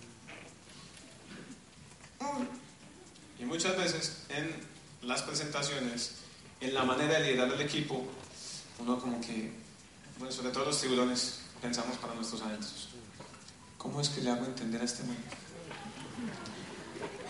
Y 3.39 3.45
muchas 3.45 3.77
veces 3.77 4.25
en 4.29 4.55
las 5.01 5.23
presentaciones, 5.23 6.17
en 6.61 6.75
la 6.75 6.85
manera 6.85 7.19
de 7.19 7.33
liderar 7.33 7.53
el 7.53 7.61
equipo, 7.63 8.07
uno 8.79 9.01
como 9.01 9.21
que, 9.21 9.51
bueno, 10.19 10.33
sobre 10.33 10.51
todo 10.51 10.67
los 10.67 10.81
tiburones, 10.81 11.41
pensamos 11.61 11.97
para 11.97 12.15
nuestros 12.15 12.43
adentros. 12.43 12.91
¿Cómo 13.79 14.01
es 14.01 14.11
que 14.11 14.21
le 14.21 14.31
hago 14.31 14.45
entender 14.45 14.83
a 14.83 14.85
este 14.85 15.03
man? 15.05 15.17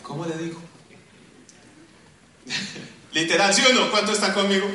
¿Cómo 0.03 0.27
le 0.27 0.37
digo? 0.37 0.61
Literal, 3.13 3.55
¿sí 3.55 3.63
o 3.71 3.73
no? 3.73 3.91
¿Cuánto 3.91 4.13
está 4.13 4.35
conmigo? 4.35 4.67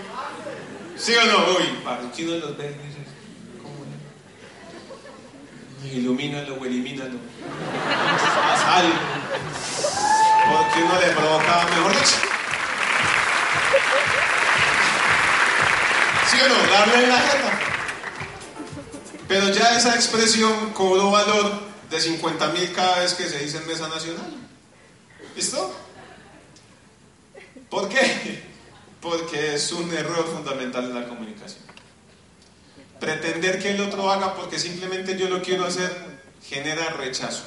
¿Sí 0.97 1.13
o 1.15 1.25
no? 1.25 1.57
Uy, 1.57 1.79
los 2.39 2.57
ve 2.57 2.75
¿cómo 3.61 3.85
le? 5.83 5.97
Ilumínalo 5.97 6.55
o 6.55 6.65
elimínalo. 6.65 7.19
Haz 8.51 8.63
algo. 8.63 8.95
Porque 10.51 10.83
uno 10.83 10.99
le 10.99 11.07
provoca, 11.13 11.67
mejor 11.69 11.91
dicho. 11.91 12.17
¿Sí 16.31 16.37
o 16.41 16.49
no? 16.49 16.71
Darle 16.71 17.03
en 17.03 17.09
la 17.09 17.19
jeta. 17.19 17.59
Pero 19.27 19.49
ya 19.49 19.77
esa 19.77 19.93
expresión 19.93 20.71
cobró 20.73 21.11
valor 21.11 21.61
de 21.89 22.01
50 22.01 22.47
mil 22.49 22.73
cada 22.73 22.99
vez 22.99 23.13
que 23.13 23.25
se 23.25 23.39
dice 23.39 23.57
en 23.57 23.67
mesa 23.67 23.87
nacional. 23.87 24.35
¿Listo? 25.35 25.75
¿Por 27.69 27.87
qué? 27.89 28.46
Porque 29.09 29.55
es 29.55 29.71
un 29.71 29.93
error 29.93 30.25
fundamental 30.25 30.83
en 30.83 30.93
la 30.93 31.07
comunicación. 31.07 31.61
Pretender 32.99 33.61
que 33.61 33.71
el 33.71 33.79
otro 33.79 34.11
haga 34.11 34.35
porque 34.35 34.59
simplemente 34.59 35.17
yo 35.17 35.29
lo 35.29 35.41
quiero 35.41 35.65
hacer 35.65 36.19
genera 36.43 36.89
rechazo. 36.89 37.43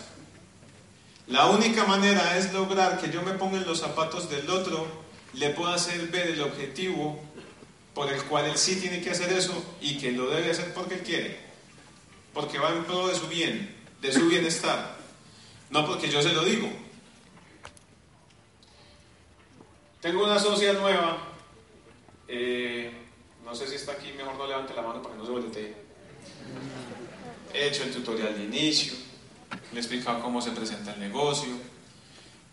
La 1.27 1.47
única 1.47 1.85
manera 1.85 2.39
es 2.39 2.53
lograr 2.55 2.99
que 2.99 3.11
yo 3.11 3.23
me 3.23 3.33
ponga 3.33 3.59
en 3.59 3.67
los 3.67 3.81
zapatos 3.81 4.31
del 4.31 4.49
otro, 4.49 4.87
le 5.35 5.51
pueda 5.51 5.75
hacer 5.75 6.09
ver 6.09 6.29
el 6.29 6.41
objetivo 6.41 7.21
por 7.95 8.11
el 8.11 8.23
cual 8.25 8.47
él 8.47 8.57
sí 8.57 8.77
tiene 8.77 9.03
que 9.03 9.11
hacer 9.11 9.31
eso 9.33 9.63
y 9.83 9.99
que 9.99 10.13
lo 10.13 10.31
debe 10.31 10.51
hacer 10.51 10.73
porque 10.73 10.95
él 10.95 11.03
quiere, 11.03 11.39
porque 12.33 12.59
va 12.59 12.71
en 12.71 12.85
pro 12.85 13.09
de 13.09 13.15
su 13.15 13.27
bien, 13.29 13.77
de 14.01 14.13
su 14.13 14.27
bienestar, 14.29 14.97
no 15.69 15.87
porque 15.87 16.09
yo 16.09 16.23
se 16.23 16.33
lo 16.33 16.43
digo. 16.43 16.71
Tengo 20.01 20.25
una 20.25 20.39
socia 20.39 20.73
nueva, 20.73 21.30
eh, 22.33 22.93
no 23.45 23.55
sé 23.57 23.67
si 23.67 23.75
está 23.75 23.93
aquí, 23.93 24.13
mejor 24.13 24.37
no 24.37 24.47
levante 24.47 24.73
la 24.73 24.83
mano 24.83 25.03
para 25.03 25.15
que 25.15 25.21
no 25.21 25.27
se 25.27 25.33
voltee. 25.33 25.75
He 27.53 27.67
hecho 27.67 27.83
el 27.83 27.93
tutorial 27.93 28.37
de 28.37 28.45
inicio, 28.45 28.93
le 29.73 29.79
he 29.79 29.81
explicado 29.81 30.23
cómo 30.23 30.41
se 30.41 30.53
presenta 30.53 30.95
el 30.95 31.01
negocio, 31.01 31.51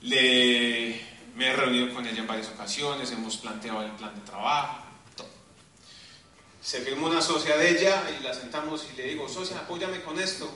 le, 0.02 1.00
me 1.36 1.48
he 1.48 1.56
reunido 1.56 1.94
con 1.94 2.08
ella 2.08 2.20
en 2.20 2.26
varias 2.26 2.50
ocasiones, 2.50 3.12
hemos 3.12 3.38
planteado 3.38 3.84
el 3.84 3.92
plan 3.92 4.16
de 4.16 4.22
trabajo, 4.22 4.84
todo. 5.16 5.30
Se 6.60 6.82
firmó 6.82 7.06
una 7.06 7.22
socia 7.22 7.56
de 7.58 7.70
ella 7.70 8.04
y 8.20 8.24
la 8.24 8.34
sentamos 8.34 8.88
y 8.92 8.98
le 8.98 9.10
digo, 9.10 9.30
socia, 9.30 9.60
apóyame 9.60 10.02
con 10.02 10.20
esto. 10.20 10.50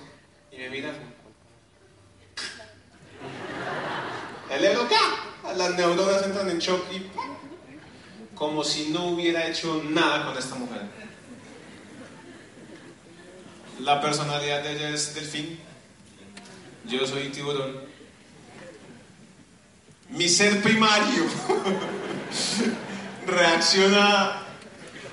Y 0.51 0.57
me 0.57 0.69
mira. 0.71 0.91
El 4.49 4.65
acá, 4.65 4.99
las 5.55 5.75
neuronas 5.75 6.23
entran 6.23 6.49
en 6.49 6.59
shock 6.59 6.83
y 6.91 7.09
como 8.41 8.63
si 8.63 8.89
no 8.89 9.09
hubiera 9.09 9.45
hecho 9.45 9.83
nada 9.87 10.25
con 10.25 10.35
esta 10.35 10.55
mujer. 10.55 10.81
La 13.81 14.01
personalidad 14.01 14.63
de 14.63 14.71
ella 14.71 14.89
es 14.89 15.13
delfín, 15.13 15.59
yo 16.87 17.05
soy 17.05 17.29
tiburón. 17.29 17.81
Mi 20.09 20.27
ser 20.27 20.59
primario 20.63 21.23
reacciona 23.27 24.41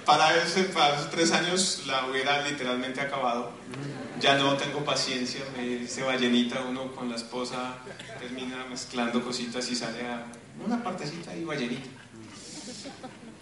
para, 0.07 0.35
esos 0.43 1.11
tres 1.11 1.31
años 1.33 1.83
la 1.87 2.07
hubiera 2.07 2.41
literalmente 2.49 3.03
acabado. 3.03 3.53
Ya 4.20 4.39
no 4.39 4.57
tengo 4.57 4.83
paciencia, 4.87 5.43
me 5.55 5.64
dice 5.64 6.03
ballenita, 6.03 6.62
uno 6.62 6.93
con 6.93 7.11
la 7.11 7.16
esposa 7.16 7.74
termina 8.18 8.64
mezclando 8.64 9.22
cositas 9.22 9.70
y 9.70 9.76
sale 9.76 10.01
a 10.07 10.24
una 10.64 10.83
partecita 10.83 11.37
y 11.37 11.45
ballenita. 11.45 11.91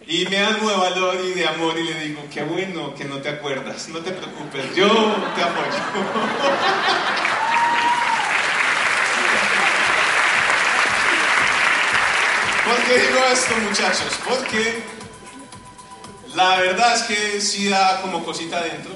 Y 0.09 0.25
me 0.27 0.39
algo 0.39 0.71
de 0.71 0.77
valor 0.77 1.17
y 1.25 1.33
de 1.33 1.49
amor 1.49 1.77
y 1.77 1.83
le 1.83 1.99
digo, 2.01 2.23
qué 2.33 2.45
bueno 2.45 2.95
que 2.95 3.05
no 3.05 3.17
te 3.17 3.29
acuerdas, 3.29 3.89
no 3.89 3.99
te 3.99 4.13
preocupes, 4.13 4.73
yo 4.77 4.87
te 5.35 5.43
apoyo. 5.43 5.67
¿Por 12.65 12.77
qué 12.85 12.99
digo 12.99 13.19
esto, 13.33 13.57
muchachos? 13.57 14.13
Porque 14.29 14.85
la 16.37 16.59
verdad 16.59 16.95
es 16.95 17.03
que 17.03 17.41
sí 17.41 17.69
da 17.69 18.01
como 18.01 18.25
cosita 18.25 18.59
adentro 18.59 18.93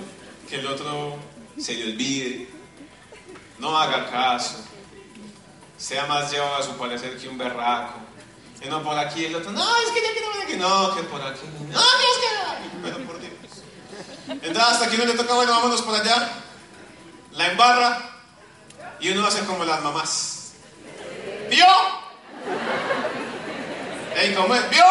que 0.48 0.60
el 0.60 0.66
otro 0.68 1.16
se 1.58 1.74
le 1.74 1.92
olvide, 1.92 2.48
no 3.58 3.76
haga 3.76 4.08
caso, 4.10 4.64
sea 5.76 6.06
más 6.06 6.30
llevado 6.30 6.54
a 6.54 6.62
su 6.62 6.76
parecer 6.76 7.16
que 7.18 7.28
un 7.28 7.36
berraco. 7.36 8.09
Y 8.62 8.68
no 8.68 8.82
por 8.82 8.98
aquí 8.98 9.24
el 9.24 9.34
otro, 9.34 9.52
no, 9.52 9.76
es 9.78 9.90
que 9.90 10.02
ya 10.02 10.12
quiero 10.12 10.28
ver 10.32 10.42
aquí, 10.42 10.56
no, 10.56 10.94
que 10.94 11.02
por 11.04 11.22
aquí, 11.22 11.46
no, 11.46 11.80
que 11.80 12.04
es 12.04 12.18
que, 12.18 12.80
pero 12.82 12.96
por 13.06 13.18
Dios. 13.18 13.32
Entonces 14.28 14.62
hasta 14.62 14.88
que 14.88 14.96
uno 14.96 15.06
le 15.06 15.14
toca, 15.14 15.34
bueno, 15.34 15.52
vámonos 15.52 15.82
por 15.82 15.94
allá, 15.94 16.28
la 17.32 17.46
embarra 17.50 18.10
y 19.00 19.10
uno 19.10 19.26
hace 19.26 19.44
como 19.44 19.64
las 19.64 19.82
mamás. 19.82 20.52
¿Vio? 21.48 21.66
Ey, 24.16 24.34
¿cómo 24.34 24.54
es? 24.54 24.70
¿Vio? 24.70 24.84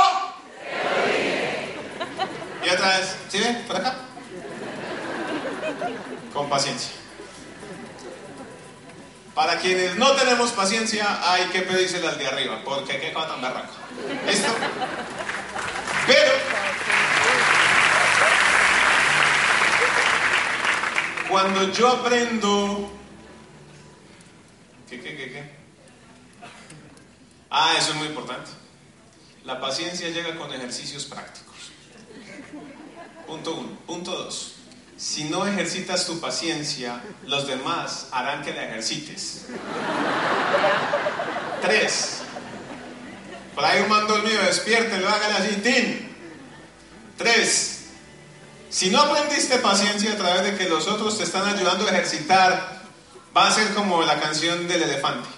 Y 2.65 2.69
otra 2.69 2.97
vez, 2.97 3.15
¿sí 3.29 3.39
ve? 3.39 3.63
Por 3.67 3.75
acá. 3.77 3.95
Con 6.33 6.49
paciencia. 6.49 6.98
Para 9.39 9.57
quienes 9.57 9.95
no 9.95 10.11
tenemos 10.17 10.51
paciencia, 10.51 11.17
hay 11.31 11.45
que 11.45 11.61
pedírsela 11.61 12.09
al 12.09 12.17
de 12.17 12.27
arriba, 12.27 12.59
porque 12.65 12.99
qué 12.99 13.13
cosa 13.13 13.29
tan 13.29 13.41
barraca. 13.41 13.69
¿Listo? 14.27 14.49
Pero. 16.05 16.31
Cuando 21.29 21.71
yo 21.71 21.87
aprendo. 21.87 22.91
¿Qué, 24.89 24.99
qué, 24.99 25.15
qué, 25.15 25.31
qué? 25.31 25.49
Ah, 27.49 27.75
eso 27.77 27.91
es 27.91 27.95
muy 27.95 28.07
importante. 28.07 28.51
La 29.45 29.61
paciencia 29.61 30.09
llega 30.09 30.35
con 30.35 30.53
ejercicios 30.53 31.05
prácticos. 31.05 31.71
Punto 33.25 33.53
uno. 33.53 33.69
Punto 33.87 34.11
dos. 34.11 34.58
Si 34.99 35.23
no 35.23 35.47
ejercitas 35.47 36.05
tu 36.05 36.19
paciencia, 36.19 37.01
los 37.23 37.47
demás 37.47 38.07
harán 38.11 38.41
que 38.41 38.53
la 38.53 38.65
ejercites. 38.65 39.45
Tres. 41.61 42.17
Por 43.55 43.63
ahí 43.63 43.81
un 43.81 43.87
mando 43.87 44.17
mío, 44.17 44.41
despiértelo, 44.45 45.07
hágale 45.07 45.35
así, 45.35 45.55
¡tin! 45.61 46.17
Tres. 47.17 47.85
Si 48.69 48.89
no 48.89 48.99
aprendiste 48.99 49.59
paciencia 49.59 50.11
a 50.11 50.17
través 50.17 50.43
de 50.43 50.57
que 50.57 50.67
los 50.67 50.85
otros 50.89 51.17
te 51.17 51.23
están 51.23 51.47
ayudando 51.47 51.87
a 51.87 51.91
ejercitar, 51.91 52.81
va 53.35 53.47
a 53.47 53.51
ser 53.51 53.73
como 53.73 54.03
la 54.03 54.19
canción 54.19 54.67
del 54.67 54.83
elefante. 54.83 55.29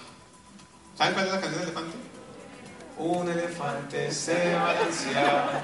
¿Saben 0.98 1.14
cuál 1.14 1.26
es 1.26 1.32
la 1.34 1.40
canción 1.40 1.60
del 1.60 1.70
elefante? 1.70 1.96
Un 2.98 3.30
elefante 3.30 4.10
se 4.10 4.54
balanceaba. 4.56 5.62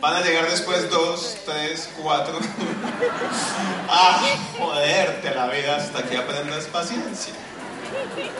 Van 0.00 0.14
a 0.14 0.22
llegar 0.22 0.50
después 0.50 0.90
dos, 0.90 1.36
tres, 1.44 1.90
cuatro. 2.00 2.38
ah, 3.88 4.22
joderte 4.58 5.34
la 5.34 5.46
vida 5.48 5.76
hasta 5.76 6.02
que 6.04 6.16
aprendas 6.16 6.64
paciencia. 6.66 7.34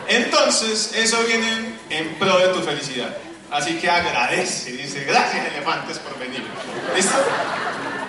Entonces, 0.08 0.92
eso 0.94 1.22
viene 1.24 1.74
en 1.90 2.14
pro 2.14 2.38
de 2.38 2.48
tu 2.48 2.60
felicidad. 2.60 3.14
Así 3.50 3.78
que 3.78 3.90
agradece, 3.90 4.72
dice, 4.72 5.04
gracias 5.04 5.48
elefantes 5.48 5.98
por 5.98 6.18
venir. 6.18 6.46
¿Listo? 6.94 7.16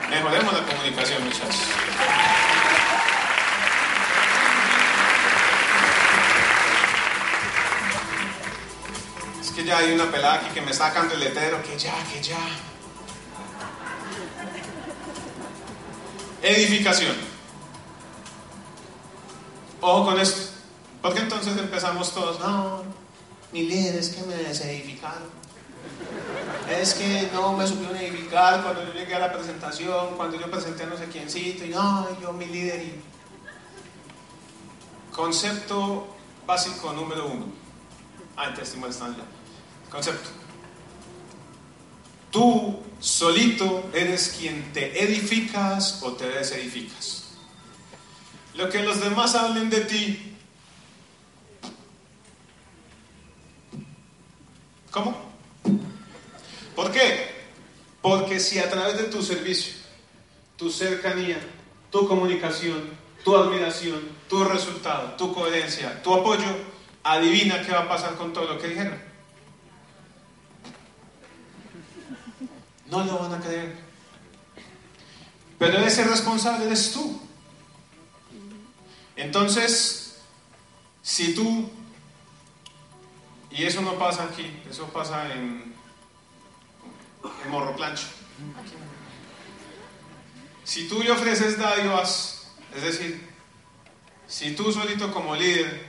Mejoremos 0.09 0.53
la 0.53 0.63
comunicación, 0.63 1.23
muchachos. 1.25 1.61
Es 9.41 9.51
que 9.51 9.65
ya 9.65 9.79
hay 9.79 9.91
una 9.91 10.09
pelada 10.09 10.35
aquí 10.35 10.47
que 10.53 10.61
me 10.61 10.71
está 10.71 10.87
sacando 10.87 11.15
el 11.15 11.19
letero, 11.19 11.61
que 11.63 11.77
ya, 11.77 11.95
que 12.13 12.21
ya. 12.21 12.37
Edificación. 16.41 17.15
Ojo 19.81 20.05
con 20.05 20.19
esto. 20.19 20.51
Porque 21.01 21.19
entonces 21.19 21.57
empezamos 21.57 22.13
todos, 22.13 22.39
no, 22.39 22.83
mi 23.51 23.63
líder 23.63 23.95
es 23.95 24.09
que 24.09 24.21
me 24.23 24.35
desedificaron. 24.35 25.41
Es 26.69 26.93
que 26.93 27.29
no 27.33 27.53
me 27.53 27.67
supieron 27.67 27.97
edificar 27.97 28.61
cuando 28.61 28.85
yo 28.85 28.93
llegué 28.93 29.15
a 29.15 29.19
la 29.19 29.33
presentación, 29.33 30.15
cuando 30.15 30.39
yo 30.39 30.49
presenté 30.49 30.83
a 30.83 30.85
no 30.85 30.97
sé 30.97 31.07
quiéncito, 31.07 31.65
y 31.65 31.69
no, 31.69 32.07
yo 32.21 32.31
mi 32.33 32.45
líder. 32.45 32.81
Y... 32.81 33.01
Concepto 35.11 36.07
básico 36.45 36.93
número 36.93 37.27
uno. 37.27 37.45
Ah, 38.37 38.49
en 38.49 38.55
testimonio 38.55 38.91
están 38.91 39.15
ya. 39.17 39.23
Concepto. 39.89 40.29
Tú 42.31 42.79
solito 42.99 43.89
eres 43.93 44.37
quien 44.39 44.71
te 44.71 45.03
edificas 45.03 46.01
o 46.01 46.13
te 46.13 46.29
desedificas. 46.29 47.25
Lo 48.55 48.69
que 48.69 48.81
los 48.83 49.01
demás 49.01 49.35
hablen 49.35 49.69
de 49.69 49.81
ti. 49.81 50.35
¿Cómo? 54.91 55.15
¿Por 56.75 56.91
qué? 56.91 57.31
Porque 58.01 58.39
si 58.39 58.59
a 58.59 58.69
través 58.69 58.97
de 58.97 59.03
tu 59.05 59.21
servicio, 59.21 59.73
tu 60.57 60.69
cercanía, 60.69 61.39
tu 61.91 62.07
comunicación, 62.07 62.89
tu 63.23 63.35
admiración, 63.35 64.01
tu 64.29 64.43
resultado, 64.43 65.15
tu 65.15 65.33
coherencia, 65.33 66.01
tu 66.01 66.13
apoyo, 66.13 66.47
adivina 67.03 67.61
qué 67.61 67.71
va 67.71 67.81
a 67.81 67.89
pasar 67.89 68.15
con 68.15 68.33
todo 68.33 68.45
lo 68.45 68.59
que 68.59 68.69
dijeron. 68.69 69.10
No 72.91 73.05
lo 73.05 73.17
van 73.19 73.33
a 73.33 73.39
creer. 73.39 73.75
Pero 75.57 75.77
ese 75.77 76.03
responsable 76.03 76.65
eres 76.65 76.91
tú. 76.91 77.21
Entonces, 79.15 80.21
si 81.01 81.33
tú, 81.33 81.71
y 83.49 83.63
eso 83.63 83.81
no 83.81 83.97
pasa 83.97 84.23
aquí, 84.23 84.61
eso 84.69 84.87
pasa 84.87 85.33
en, 85.33 85.73
en 87.45 87.51
morro 87.51 87.75
plancho. 87.77 88.07
Si 90.65 90.89
tú 90.89 91.01
le 91.01 91.11
ofreces 91.11 91.57
dádivas, 91.57 92.51
es 92.75 92.81
decir, 92.81 93.29
si 94.27 94.53
tú 94.53 94.69
solito 94.71 95.13
como 95.13 95.35
líder 95.35 95.85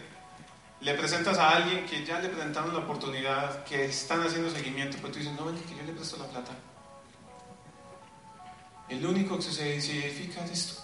le 0.80 0.94
presentas 0.94 1.38
a 1.38 1.50
alguien 1.50 1.84
que 1.86 2.04
ya 2.04 2.20
le 2.20 2.28
presentaron 2.28 2.72
la 2.72 2.80
oportunidad, 2.80 3.64
que 3.64 3.86
están 3.86 4.22
haciendo 4.22 4.50
seguimiento, 4.50 4.98
pues 5.00 5.12
tú 5.12 5.18
dices, 5.18 5.34
no, 5.34 5.46
venga, 5.46 5.60
que 5.62 5.74
yo 5.74 5.82
le 5.82 5.92
presto 5.92 6.16
la 6.16 6.28
plata. 6.28 6.52
El 8.88 9.06
único 9.06 9.36
que 9.36 9.42
se 9.42 9.76
edifica 9.76 10.44
es 10.44 10.50
esto. 10.50 10.82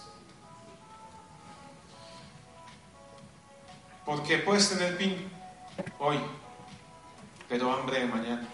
Porque 4.05 4.39
puedes 4.39 4.69
tener 4.69 4.97
pin 4.97 5.29
hoy, 5.99 6.19
pero 7.47 7.71
hambre 7.71 7.99
de 7.99 8.05
mañana. 8.07 8.47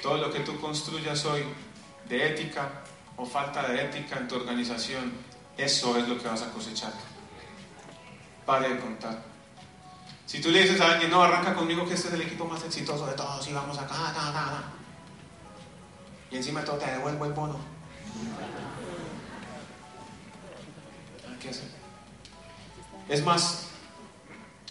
Todo 0.00 0.18
lo 0.18 0.32
que 0.32 0.40
tú 0.40 0.60
construyas 0.60 1.24
hoy 1.24 1.42
de 2.08 2.28
ética 2.28 2.70
o 3.16 3.26
falta 3.26 3.66
de 3.68 3.84
ética 3.84 4.18
en 4.18 4.28
tu 4.28 4.36
organización, 4.36 5.12
eso 5.56 5.96
es 5.96 6.08
lo 6.08 6.16
que 6.16 6.28
vas 6.28 6.42
a 6.42 6.52
cosechar. 6.52 6.92
Pare 8.46 8.68
de 8.68 8.78
contar. 8.78 9.20
Si 10.26 10.40
tú 10.40 10.50
le 10.50 10.62
dices 10.62 10.80
a 10.80 10.92
alguien, 10.92 11.10
no, 11.10 11.22
arranca 11.22 11.54
conmigo 11.54 11.84
que 11.86 11.94
este 11.94 12.08
es 12.08 12.14
el 12.14 12.22
equipo 12.22 12.44
más 12.44 12.62
exitoso 12.62 13.06
de 13.06 13.14
todos 13.14 13.48
y 13.48 13.52
vamos 13.52 13.76
acá, 13.78 14.10
acá, 14.10 14.28
acá, 14.28 14.62
y 16.30 16.36
encima 16.36 16.62
todo 16.62 16.76
te 16.76 16.90
devuelvo 16.90 17.24
el 17.24 17.32
bono. 17.32 17.77
¿Qué 21.40 21.48
hacer? 21.50 21.68
Es 23.08 23.24
más, 23.24 23.68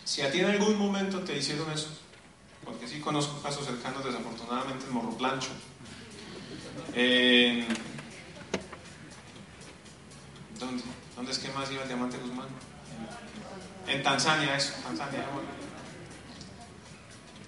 si 0.04 0.22
a 0.22 0.32
ti 0.32 0.40
en 0.40 0.46
algún 0.46 0.78
momento 0.78 1.22
te 1.22 1.38
hicieron 1.38 1.72
eso, 1.72 1.90
porque 2.64 2.88
sí 2.88 3.00
conozco 3.00 3.42
casos 3.42 3.66
cercanos 3.66 4.04
desafortunadamente 4.04 4.86
en 4.86 4.94
Morro 4.94 5.18
Plancho, 5.18 5.50
¿dónde, 10.60 10.84
¿dónde 11.16 11.32
es 11.32 11.40
que 11.40 11.50
más 11.52 11.72
iba 11.72 11.84
el 11.84 11.88
diamante 11.88 12.18
Guzmán? 12.18 12.48
En 13.88 14.04
Tanzania, 14.04 14.58
eso, 14.58 14.74
Tanzania, 14.84 15.26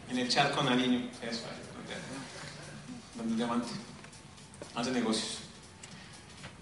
En 0.10 0.18
el 0.18 0.30
charco 0.30 0.64
Nariño, 0.64 1.10
eso, 1.22 1.44
donde 3.16 3.32
el 3.34 3.38
diamante 3.38 3.70
hace 4.76 4.92
negocios. 4.92 5.49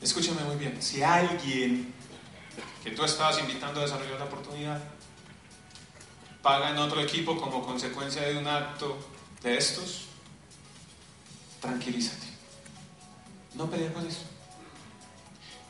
Escúchame 0.01 0.41
muy 0.43 0.55
bien, 0.57 0.81
si 0.81 1.01
alguien 1.01 1.93
que 2.83 2.91
tú 2.91 3.03
estabas 3.03 3.39
invitando 3.39 3.79
a 3.79 3.83
desarrollar 3.83 4.19
la 4.19 4.25
oportunidad 4.25 4.81
paga 6.41 6.69
en 6.69 6.77
otro 6.77 7.01
equipo 7.01 7.35
como 7.35 7.65
consecuencia 7.65 8.21
de 8.21 8.37
un 8.37 8.47
acto 8.47 8.97
de 9.41 9.57
estos, 9.57 10.05
tranquilízate. 11.59 12.27
No 13.55 13.69
pelees 13.69 13.91
por 13.91 14.05
eso. 14.05 14.21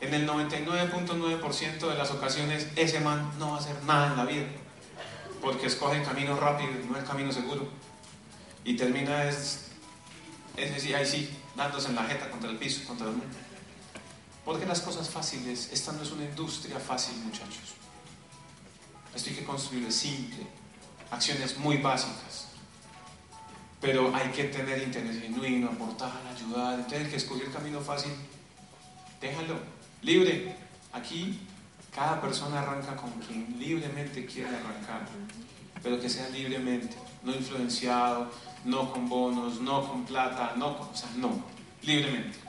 En 0.00 0.14
el 0.14 0.28
99.9% 0.28 1.88
de 1.88 1.94
las 1.96 2.10
ocasiones 2.10 2.68
ese 2.76 3.00
man 3.00 3.32
no 3.38 3.50
va 3.50 3.56
a 3.56 3.60
hacer 3.60 3.82
nada 3.84 4.08
en 4.08 4.16
la 4.16 4.24
vida, 4.24 4.46
porque 5.40 5.66
escoge 5.66 5.98
el 5.98 6.06
camino 6.06 6.38
rápido, 6.38 6.70
no 6.88 6.96
el 6.96 7.04
camino 7.04 7.32
seguro. 7.32 7.66
Y 8.62 8.76
termina 8.76 9.24
es, 9.24 9.70
es 10.56 10.74
decir, 10.74 10.94
ahí 10.94 11.06
sí, 11.06 11.30
dándose 11.56 11.88
en 11.88 11.96
la 11.96 12.04
jeta 12.04 12.30
contra 12.30 12.50
el 12.50 12.58
piso, 12.58 12.86
contra 12.86 13.08
el 13.08 13.16
mundo. 13.16 13.36
Porque 14.48 14.64
las 14.64 14.80
cosas 14.80 15.10
fáciles, 15.10 15.68
esta 15.74 15.92
no 15.92 16.02
es 16.02 16.10
una 16.10 16.24
industria 16.24 16.80
fácil, 16.80 17.18
muchachos. 17.18 17.74
Esto 19.14 19.28
hay 19.28 19.36
que 19.36 19.44
construir 19.44 19.92
simple, 19.92 20.46
acciones 21.10 21.58
muy 21.58 21.76
básicas. 21.76 22.46
Pero 23.78 24.10
hay 24.16 24.30
que 24.30 24.44
tener 24.44 24.82
interés 24.82 25.20
genuino, 25.20 25.68
aportar, 25.68 26.14
ayudar. 26.34 26.78
Entonces 26.78 27.00
el 27.02 27.10
que 27.10 27.16
escogió 27.16 27.44
el 27.44 27.52
camino 27.52 27.78
fácil, 27.82 28.10
déjalo 29.20 29.56
Libre. 30.00 30.56
Aquí 30.94 31.38
cada 31.94 32.18
persona 32.18 32.62
arranca 32.62 32.96
con 32.96 33.10
quien 33.20 33.54
libremente 33.58 34.24
quiere 34.24 34.48
arrancar, 34.48 35.06
pero 35.82 36.00
que 36.00 36.08
sea 36.08 36.26
libremente, 36.30 36.96
no 37.22 37.34
influenciado, 37.34 38.30
no 38.64 38.90
con 38.94 39.10
bonos, 39.10 39.60
no 39.60 39.86
con 39.86 40.06
plata, 40.06 40.54
no 40.56 40.78
con, 40.78 40.88
o 40.88 40.96
sea, 40.96 41.10
no, 41.16 41.44
libremente. 41.82 42.47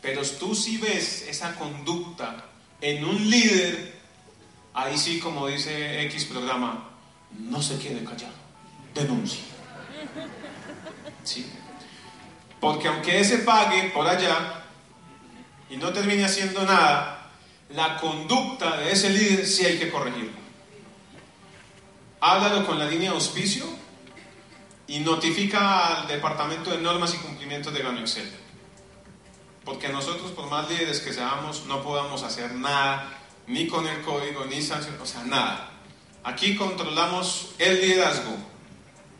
Pero 0.00 0.22
tú 0.22 0.54
si 0.54 0.78
ves 0.78 1.26
esa 1.28 1.54
conducta 1.56 2.46
en 2.80 3.04
un 3.04 3.30
líder, 3.30 4.00
ahí 4.74 4.96
sí, 4.96 5.20
como 5.20 5.46
dice 5.46 6.02
X 6.06 6.24
programa, 6.24 6.90
no 7.38 7.60
se 7.62 7.78
quede 7.78 8.04
callado, 8.04 8.34
denuncia. 8.94 9.44
¿Sí? 11.22 11.46
Porque 12.60 12.88
aunque 12.88 13.20
ese 13.20 13.38
pague 13.38 13.90
por 13.90 14.06
allá, 14.06 14.64
y 15.68 15.76
no 15.76 15.92
termine 15.92 16.24
haciendo 16.24 16.64
nada, 16.64 17.30
la 17.70 17.96
conducta 17.98 18.76
de 18.78 18.92
ese 18.92 19.10
líder 19.10 19.46
sí 19.46 19.64
hay 19.64 19.78
que 19.78 19.90
corregirla. 19.90 20.32
Háblalo 22.20 22.66
con 22.66 22.78
la 22.78 22.86
línea 22.86 23.10
de 23.10 23.16
auspicio 23.16 23.64
y 24.86 24.98
notifica 24.98 26.00
al 26.00 26.08
departamento 26.08 26.70
de 26.70 26.78
normas 26.78 27.14
y 27.14 27.18
cumplimientos 27.18 27.72
de 27.72 27.82
Gano 27.82 28.00
Excel. 28.00 28.30
Porque 29.70 29.88
nosotros, 29.88 30.32
por 30.32 30.50
más 30.50 30.68
líderes 30.68 30.98
que 30.98 31.12
seamos, 31.12 31.66
no 31.66 31.80
podamos 31.80 32.24
hacer 32.24 32.52
nada, 32.56 33.16
ni 33.46 33.68
con 33.68 33.86
el 33.86 34.02
código, 34.02 34.44
ni 34.46 34.60
sanción, 34.62 34.96
o 35.00 35.06
sea, 35.06 35.22
nada. 35.22 35.70
Aquí 36.24 36.56
controlamos 36.56 37.50
el 37.56 37.80
liderazgo. 37.80 38.36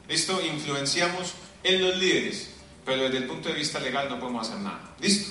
Esto 0.08 0.44
influenciamos 0.44 1.34
en 1.62 1.80
los 1.80 1.96
líderes, 1.98 2.50
pero 2.84 3.04
desde 3.04 3.18
el 3.18 3.26
punto 3.28 3.48
de 3.48 3.54
vista 3.54 3.78
legal 3.78 4.08
no 4.08 4.18
podemos 4.18 4.48
hacer 4.48 4.60
nada. 4.60 4.92
¿Listo? 4.98 5.30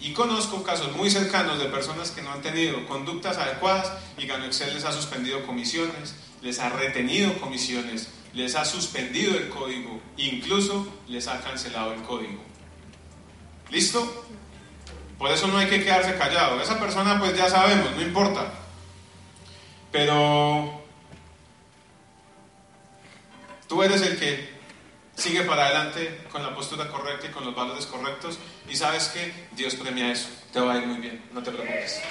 Y 0.00 0.12
conozco 0.12 0.62
casos 0.62 0.94
muy 0.94 1.08
cercanos 1.08 1.58
de 1.58 1.64
personas 1.64 2.10
que 2.10 2.20
no 2.20 2.30
han 2.30 2.42
tenido 2.42 2.86
conductas 2.86 3.38
adecuadas 3.38 3.90
y 4.18 4.26
Gano 4.26 4.44
Excel 4.44 4.74
les 4.74 4.84
ha 4.84 4.92
suspendido 4.92 5.46
comisiones, 5.46 6.14
les 6.42 6.58
ha 6.58 6.68
retenido 6.68 7.40
comisiones, 7.40 8.10
les 8.34 8.54
ha 8.54 8.66
suspendido 8.66 9.34
el 9.34 9.48
código, 9.48 9.98
incluso 10.18 10.86
les 11.08 11.26
ha 11.26 11.40
cancelado 11.40 11.94
el 11.94 12.02
código. 12.02 12.53
¿Listo? 13.70 14.24
Por 15.18 15.30
eso 15.30 15.46
no 15.46 15.58
hay 15.58 15.68
que 15.68 15.82
quedarse 15.82 16.16
callado. 16.16 16.60
Esa 16.60 16.78
persona 16.78 17.18
pues 17.18 17.36
ya 17.36 17.48
sabemos, 17.48 17.90
no 17.94 18.02
importa. 18.02 18.52
Pero 19.90 20.82
tú 23.68 23.82
eres 23.82 24.02
el 24.02 24.18
que 24.18 24.54
sigue 25.16 25.42
para 25.42 25.66
adelante 25.66 26.24
con 26.30 26.42
la 26.42 26.54
postura 26.54 26.88
correcta 26.88 27.26
y 27.28 27.30
con 27.30 27.44
los 27.44 27.54
valores 27.54 27.86
correctos 27.86 28.38
y 28.68 28.76
sabes 28.76 29.08
que 29.08 29.32
Dios 29.52 29.74
premia 29.76 30.10
eso, 30.10 30.28
te 30.52 30.60
va 30.60 30.74
a 30.74 30.78
ir 30.78 30.86
muy 30.86 30.98
bien, 30.98 31.24
no 31.32 31.42
te 31.42 31.50
preocupes. 31.50 32.02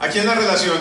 Aquí 0.00 0.18
en 0.18 0.26
la 0.26 0.34
relación, 0.34 0.78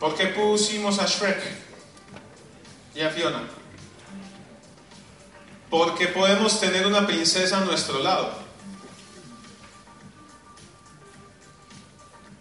¿por 0.00 0.16
qué 0.16 0.28
pusimos 0.28 0.98
a 0.98 1.06
Shrek 1.06 1.40
y 2.94 3.02
a 3.02 3.10
Fiona? 3.10 3.42
Porque 5.68 6.08
podemos 6.08 6.58
tener 6.58 6.86
una 6.86 7.06
princesa 7.06 7.58
a 7.58 7.64
nuestro 7.64 8.00
lado. 8.00 8.34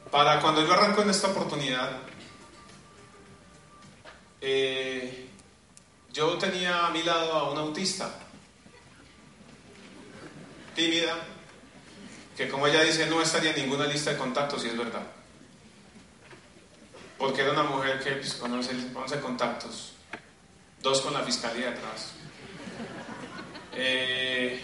Para 0.10 0.40
cuando 0.40 0.66
yo 0.66 0.74
arranco 0.74 1.04
en 1.04 1.12
esta 1.12 1.28
oportunidad, 1.28 2.00
eh, 4.42 5.30
yo 6.12 6.38
tenía 6.40 6.88
a 6.88 6.90
mi 6.90 7.04
lado 7.04 7.34
a 7.34 7.52
una 7.52 7.62
autista, 7.62 8.10
tímida, 10.74 11.16
que 12.36 12.50
como 12.50 12.66
ella 12.66 12.82
dice 12.82 13.06
no 13.06 13.22
estaría 13.22 13.52
en 13.52 13.58
ninguna 13.58 13.86
lista 13.86 14.12
de 14.12 14.18
contactos, 14.18 14.66
y 14.66 14.70
es 14.70 14.78
verdad. 14.78 15.19
Porque 17.20 17.42
era 17.42 17.52
una 17.52 17.64
mujer 17.64 18.00
que 18.00 18.14
pues, 18.14 18.34
conoce 18.34 18.72
11 18.96 19.20
contactos, 19.20 19.94
dos 20.82 21.02
con 21.02 21.14
la 21.14 21.20
fiscalía 21.22 21.70
atrás. 21.70 22.14
Eh, 23.74 24.60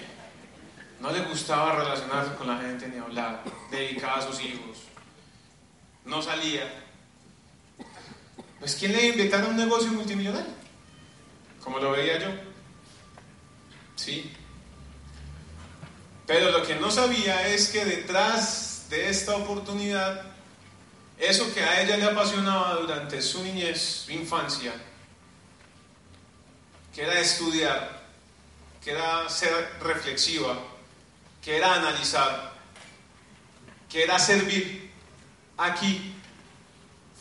no 0.99 1.11
le 1.11 1.19
gustaba 1.25 1.75
relacionarse 1.75 2.33
con 2.35 2.47
la 2.47 2.57
gente 2.57 2.87
ni 2.87 2.97
hablar, 2.97 3.43
dedicada 3.69 4.15
a 4.15 4.21
sus 4.21 4.41
hijos 4.41 4.85
no 6.05 6.21
salía. 6.21 6.71
Pues 8.59 8.75
¿quién 8.75 8.93
le 8.93 9.07
iba 9.07 9.37
a 9.37 9.45
un 9.47 9.57
negocio 9.57 9.91
multimillonario? 9.91 10.53
Como 11.63 11.79
lo 11.79 11.91
veía 11.91 12.19
yo. 12.19 12.29
Sí. 13.95 14.31
Pero 16.25 16.51
lo 16.51 16.65
que 16.65 16.75
no 16.75 16.89
sabía 16.89 17.47
es 17.47 17.69
que 17.69 17.85
detrás 17.85 18.85
de 18.89 19.09
esta 19.09 19.35
oportunidad, 19.35 20.34
eso 21.17 21.53
que 21.53 21.61
a 21.61 21.81
ella 21.81 21.97
le 21.97 22.05
apasionaba 22.05 22.75
durante 22.75 23.21
su 23.21 23.43
niñez, 23.43 24.03
su 24.05 24.11
infancia, 24.11 24.73
que 26.93 27.03
era 27.03 27.19
estudiar, 27.19 28.03
que 28.83 28.91
era 28.91 29.27
ser 29.29 29.77
reflexiva, 29.81 30.57
que 31.41 31.57
era 31.57 31.75
analizar, 31.75 32.53
que 33.89 34.03
era 34.03 34.19
servir 34.19 34.91
aquí, 35.57 36.15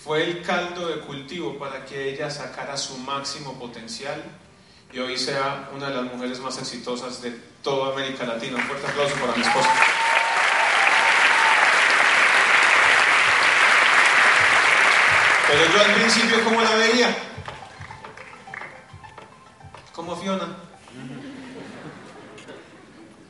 fue 0.04 0.22
el 0.24 0.42
caldo 0.42 0.88
de 0.88 1.00
cultivo 1.00 1.58
para 1.58 1.84
que 1.86 2.10
ella 2.10 2.30
sacara 2.30 2.76
su 2.76 2.98
máximo 2.98 3.58
potencial 3.58 4.22
y 4.92 4.98
hoy 4.98 5.16
sea 5.16 5.70
una 5.74 5.88
de 5.88 5.94
las 5.94 6.04
mujeres 6.04 6.38
más 6.40 6.58
exitosas 6.58 7.22
de 7.22 7.30
toda 7.62 7.92
América 7.92 8.24
Latina. 8.24 8.58
Un 8.58 8.64
fuerte 8.64 8.86
aplauso 8.86 9.14
para 9.16 9.34
mi 9.34 9.42
esposa. 9.42 10.03
Pero 15.54 15.72
yo 15.72 15.80
al 15.84 15.94
principio, 15.94 16.42
¿cómo 16.42 16.60
la 16.62 16.74
veía? 16.74 17.16
Como 19.92 20.16
Fiona. 20.16 20.48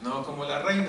No 0.00 0.24
como 0.24 0.46
la 0.46 0.62
reina. 0.62 0.88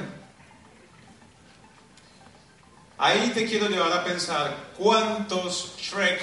Ahí 2.97 3.31
te 3.31 3.45
quiero 3.45 3.67
llevar 3.67 3.91
a 3.91 4.05
pensar 4.05 4.71
cuántos 4.77 5.75
Shrek 5.77 6.21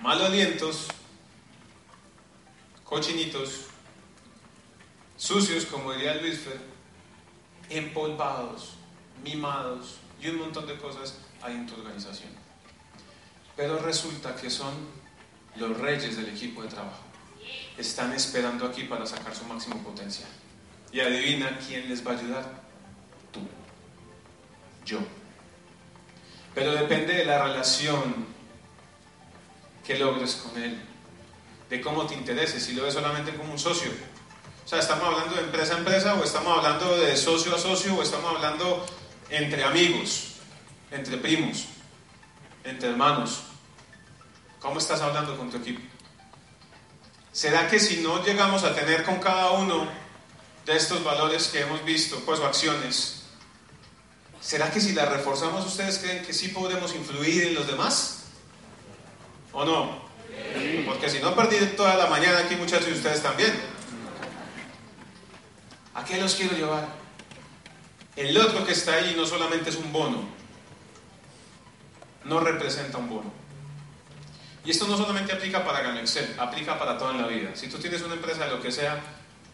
malolientos, 0.00 0.86
cochinitos, 2.84 3.62
sucios, 5.16 5.64
como 5.66 5.92
diría 5.94 6.14
Luis 6.14 6.42
Fer, 6.42 6.60
empolvados, 7.70 8.74
mimados 9.24 9.96
y 10.20 10.28
un 10.28 10.38
montón 10.38 10.68
de 10.68 10.76
cosas 10.76 11.18
hay 11.42 11.54
en 11.54 11.66
tu 11.66 11.74
organización. 11.74 12.46
Pero 13.56 13.78
resulta 13.78 14.36
que 14.36 14.50
son 14.50 14.74
los 15.56 15.78
reyes 15.78 16.16
del 16.16 16.28
equipo 16.28 16.62
de 16.62 16.68
trabajo. 16.68 17.02
Están 17.78 18.12
esperando 18.12 18.66
aquí 18.66 18.84
para 18.84 19.06
sacar 19.06 19.34
su 19.34 19.44
máximo 19.44 19.82
potencial. 19.82 20.28
Y 20.92 21.00
adivina 21.00 21.58
quién 21.66 21.88
les 21.88 22.06
va 22.06 22.12
a 22.12 22.18
ayudar. 22.18 22.44
Tú. 23.32 23.40
Yo. 24.84 24.98
Pero 26.54 26.72
depende 26.72 27.14
de 27.14 27.24
la 27.24 27.42
relación 27.42 28.26
que 29.84 29.98
logres 29.98 30.36
con 30.36 30.62
él. 30.62 30.80
De 31.70 31.80
cómo 31.80 32.06
te 32.06 32.14
intereses. 32.14 32.62
Si 32.62 32.74
lo 32.74 32.84
ves 32.84 32.94
solamente 32.94 33.34
como 33.34 33.52
un 33.52 33.58
socio. 33.58 33.90
O 34.64 34.68
sea, 34.68 34.80
¿estamos 34.80 35.04
hablando 35.04 35.36
de 35.36 35.42
empresa 35.42 35.74
a 35.74 35.78
empresa 35.78 36.14
o 36.14 36.24
estamos 36.24 36.58
hablando 36.58 36.96
de 36.98 37.16
socio 37.16 37.54
a 37.54 37.58
socio 37.58 37.94
o 37.94 38.02
estamos 38.02 38.34
hablando 38.34 38.84
entre 39.30 39.62
amigos, 39.64 40.34
entre 40.90 41.16
primos, 41.18 41.66
entre 42.66 42.90
hermanos? 42.90 43.44
¿Cómo 44.60 44.78
estás 44.78 45.00
hablando 45.00 45.36
con 45.36 45.50
tu 45.50 45.58
equipo? 45.58 45.80
¿Será 47.32 47.68
que 47.68 47.78
si 47.78 47.98
no 47.98 48.24
llegamos 48.24 48.64
a 48.64 48.74
tener 48.74 49.04
con 49.04 49.16
cada 49.16 49.52
uno 49.52 49.86
de 50.64 50.76
estos 50.76 51.04
valores 51.04 51.48
que 51.48 51.60
hemos 51.60 51.84
visto, 51.84 52.18
pues 52.26 52.40
o 52.40 52.46
acciones, 52.46 53.22
¿será 54.40 54.70
que 54.70 54.80
si 54.80 54.92
las 54.92 55.08
reforzamos 55.08 55.64
ustedes 55.64 55.98
creen 55.98 56.24
que 56.24 56.32
sí 56.32 56.48
podremos 56.48 56.94
influir 56.94 57.44
en 57.44 57.54
los 57.54 57.66
demás? 57.66 58.24
¿O 59.52 59.64
no? 59.64 60.04
Porque 60.86 61.08
si 61.08 61.20
no 61.20 61.34
perdí 61.36 61.64
toda 61.76 61.96
la 61.96 62.06
mañana 62.06 62.40
aquí 62.40 62.56
muchachos 62.56 62.88
y 62.88 62.92
ustedes 62.92 63.22
también. 63.22 63.52
¿A 65.94 66.04
qué 66.04 66.20
los 66.20 66.34
quiero 66.34 66.56
llevar? 66.56 66.88
El 68.16 68.36
otro 68.36 68.66
que 68.66 68.72
está 68.72 68.94
ahí 68.94 69.14
no 69.16 69.24
solamente 69.24 69.70
es 69.70 69.76
un 69.76 69.92
bono, 69.92 70.35
no 72.26 72.40
representa 72.40 72.98
un 72.98 73.08
bono. 73.08 73.32
Y 74.64 74.70
esto 74.70 74.86
no 74.88 74.96
solamente 74.96 75.32
aplica 75.32 75.64
para 75.64 75.80
Gano 75.80 76.00
Excel, 76.00 76.34
aplica 76.38 76.76
para 76.78 76.98
toda 76.98 77.12
la 77.12 77.26
vida. 77.28 77.50
Si 77.54 77.68
tú 77.68 77.78
tienes 77.78 78.02
una 78.02 78.14
empresa 78.14 78.44
de 78.44 78.50
lo 78.50 78.60
que 78.60 78.72
sea, 78.72 79.00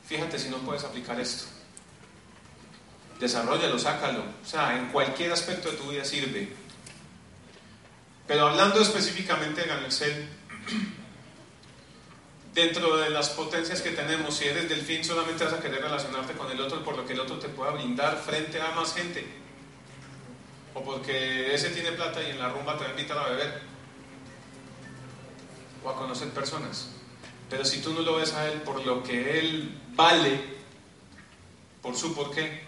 fíjate 0.07 0.39
si 0.39 0.49
no 0.49 0.57
puedes 0.59 0.85
aplicar 0.85 1.21
esto. 1.21 1.45
Desarrollalo, 3.21 3.79
sácalo. 3.79 4.25
O 4.43 4.47
sea, 4.47 4.77
en 4.77 4.89
cualquier 4.89 5.31
aspecto 5.33 5.71
de 5.71 5.77
tu 5.77 5.91
vida 5.91 6.05
sirve. 6.05 6.57
Pero 8.27 8.49
hablando 8.49 8.81
específicamente 8.81 9.61
de 9.61 9.67
Gano 9.67 9.85
Excel, 9.85 10.29
dentro 12.55 12.97
de 12.97 13.11
las 13.11 13.29
potencias 13.31 13.83
que 13.83 13.91
tenemos, 13.91 14.35
si 14.35 14.47
eres 14.47 14.67
delfín, 14.71 15.05
solamente 15.05 15.45
vas 15.45 15.53
a 15.53 15.61
querer 15.61 15.83
relacionarte 15.83 16.33
con 16.33 16.51
el 16.51 16.61
otro 16.61 16.83
por 16.83 16.97
lo 16.97 17.07
que 17.07 17.13
el 17.13 17.21
otro 17.21 17.39
te 17.39 17.51
pueda 17.51 17.73
brindar 17.73 18.17
frente 18.17 18.63
a 18.63 18.71
más 18.71 18.95
gente. 18.95 19.42
O 20.75 20.83
porque 20.83 21.55
ese 21.55 21.71
tiene 21.71 21.93
plata 21.93 22.23
y 22.23 22.31
en 22.31 22.39
la 22.39 22.49
rumba 22.49 22.79
te 22.79 22.89
invitar 22.89 23.19
a 23.19 23.29
beber. 23.29 23.63
O 25.85 25.91
a 25.91 25.97
conocer 25.97 26.29
personas. 26.31 26.89
Pero 27.51 27.65
si 27.65 27.81
tú 27.83 27.93
no 27.93 28.01
lo 28.01 28.17
ves 28.17 28.33
a 28.33 28.49
él 28.49 28.63
por 28.63 28.85
lo 28.87 29.03
que 29.03 29.39
él 29.39 29.79
vale, 29.95 30.41
por 31.83 31.97
su 31.97 32.15
porqué, 32.15 32.63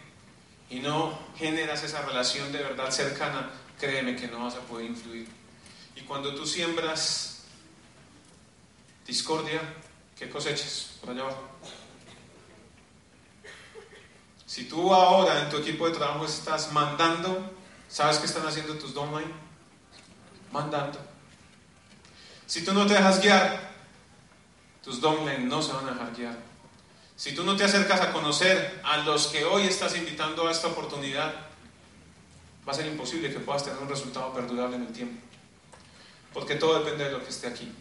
y 0.71 0.81
no 0.81 1.19
generas 1.37 1.83
esa 1.83 2.03
relación 2.03 2.51
de 2.53 2.59
verdad 2.59 2.91
cercana, 2.91 3.51
créeme 3.79 4.17
que 4.17 4.29
no 4.29 4.45
vas 4.45 4.57
a 4.57 4.61
poder 4.61 4.87
influir. 4.87 5.29
Y 5.97 6.01
cuando 6.03 6.35
tú 6.35 6.47
siembras 6.47 7.45
discordia, 9.07 9.61
¿qué 10.19 10.29
cosechas? 10.29 10.99
Por 11.01 11.11
allá 11.11 11.23
abajo. 11.23 11.49
Si 14.47 14.65
tú 14.65 14.93
ahora 14.93 15.43
en 15.43 15.51
tu 15.51 15.59
equipo 15.59 15.89
de 15.89 15.97
trabajo 15.97 16.25
estás 16.25 16.73
mandando, 16.73 17.51
¿sabes 17.89 18.18
qué 18.18 18.26
están 18.26 18.47
haciendo 18.47 18.74
tus 18.74 18.95
downline? 18.95 19.32
Mandando. 20.53 20.99
Si 22.47 22.64
tú 22.64 22.72
no 22.72 22.87
te 22.87 22.95
dejas 22.95 23.20
guiar, 23.20 23.72
tus 24.82 25.01
downline 25.01 25.49
no 25.49 25.62
se 25.62 25.72
van 25.72 25.89
a 25.89 25.93
dejar 25.93 26.14
guiar. 26.14 26.39
Si 27.16 27.35
tú 27.35 27.45
no 27.45 27.57
te 27.57 27.64
acercas 27.64 28.01
a 28.01 28.12
conocer 28.12 28.80
a 28.85 28.99
los 28.99 29.28
que 29.28 29.45
hoy 29.45 29.62
estás 29.62 29.97
invitando 29.97 30.49
a 30.49 30.51
esta 30.51 30.68
oportunidad, 30.68 31.32
va 32.66 32.72
a 32.72 32.74
ser 32.74 32.87
imposible 32.87 33.32
que 33.32 33.41
puedas 33.41 33.64
tener 33.64 33.78
un 33.80 33.89
resultado 33.89 34.32
perdurable 34.32 34.76
en 34.76 34.87
el 34.87 34.93
tiempo. 34.93 35.20
Porque 36.32 36.57
todo 36.57 36.78
depende 36.78 37.05
de 37.05 37.12
lo 37.12 37.22
que 37.22 37.30
esté 37.30 37.47
aquí. 37.47 37.72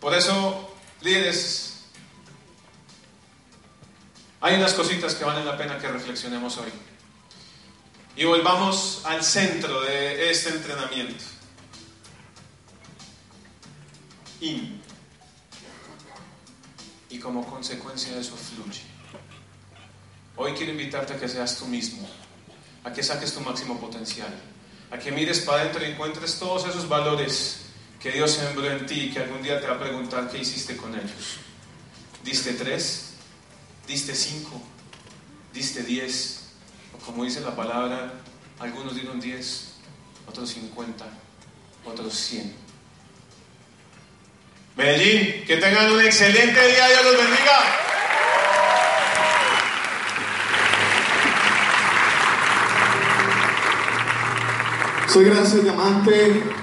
Por 0.00 0.14
eso, 0.14 0.74
líderes, 1.02 1.71
hay 4.42 4.56
unas 4.56 4.74
cositas 4.74 5.14
que 5.14 5.24
valen 5.24 5.46
la 5.46 5.56
pena 5.56 5.78
que 5.78 5.86
reflexionemos 5.86 6.58
hoy. 6.58 6.70
Y 8.16 8.24
volvamos 8.24 9.02
al 9.04 9.22
centro 9.22 9.80
de 9.82 10.30
este 10.30 10.50
entrenamiento. 10.50 11.24
Y, 14.40 14.80
y 17.08 17.18
como 17.20 17.46
consecuencia 17.46 18.12
de 18.14 18.20
eso 18.20 18.36
fluye. 18.36 18.82
Hoy 20.34 20.54
quiero 20.54 20.72
invitarte 20.72 21.14
a 21.14 21.20
que 21.20 21.28
seas 21.28 21.56
tú 21.56 21.66
mismo, 21.66 22.08
a 22.82 22.92
que 22.92 23.04
saques 23.04 23.32
tu 23.32 23.40
máximo 23.40 23.78
potencial, 23.78 24.34
a 24.90 24.98
que 24.98 25.12
mires 25.12 25.40
para 25.40 25.62
adentro 25.62 25.86
y 25.86 25.90
encuentres 25.92 26.40
todos 26.40 26.66
esos 26.66 26.88
valores 26.88 27.60
que 28.00 28.10
Dios 28.10 28.32
sembró 28.32 28.68
en 28.68 28.86
ti 28.86 29.02
y 29.02 29.12
que 29.12 29.20
algún 29.20 29.40
día 29.40 29.60
te 29.60 29.68
va 29.68 29.74
a 29.74 29.78
preguntar 29.78 30.28
qué 30.28 30.38
hiciste 30.38 30.76
con 30.76 30.92
ellos. 30.96 31.38
¿Diste 32.24 32.54
tres? 32.54 33.11
¿Diste 33.86 34.14
cinco? 34.14 34.62
¿Diste 35.52 35.82
diez? 35.82 36.40
O 36.94 36.98
como 37.04 37.24
dice 37.24 37.40
la 37.40 37.54
palabra, 37.54 38.14
algunos 38.58 38.94
dieron 38.94 39.20
diez, 39.20 39.74
otros 40.26 40.50
cincuenta, 40.50 41.06
otros 41.84 42.14
cien. 42.14 42.54
Medellín, 44.76 45.44
que 45.44 45.56
tengan 45.56 45.92
un 45.92 46.00
excelente 46.00 46.66
día, 46.66 46.88
Dios 46.88 47.04
los 47.04 47.16
bendiga. 47.18 47.78
Soy 55.12 55.24
Gracias 55.26 55.62
Diamante. 55.62 56.61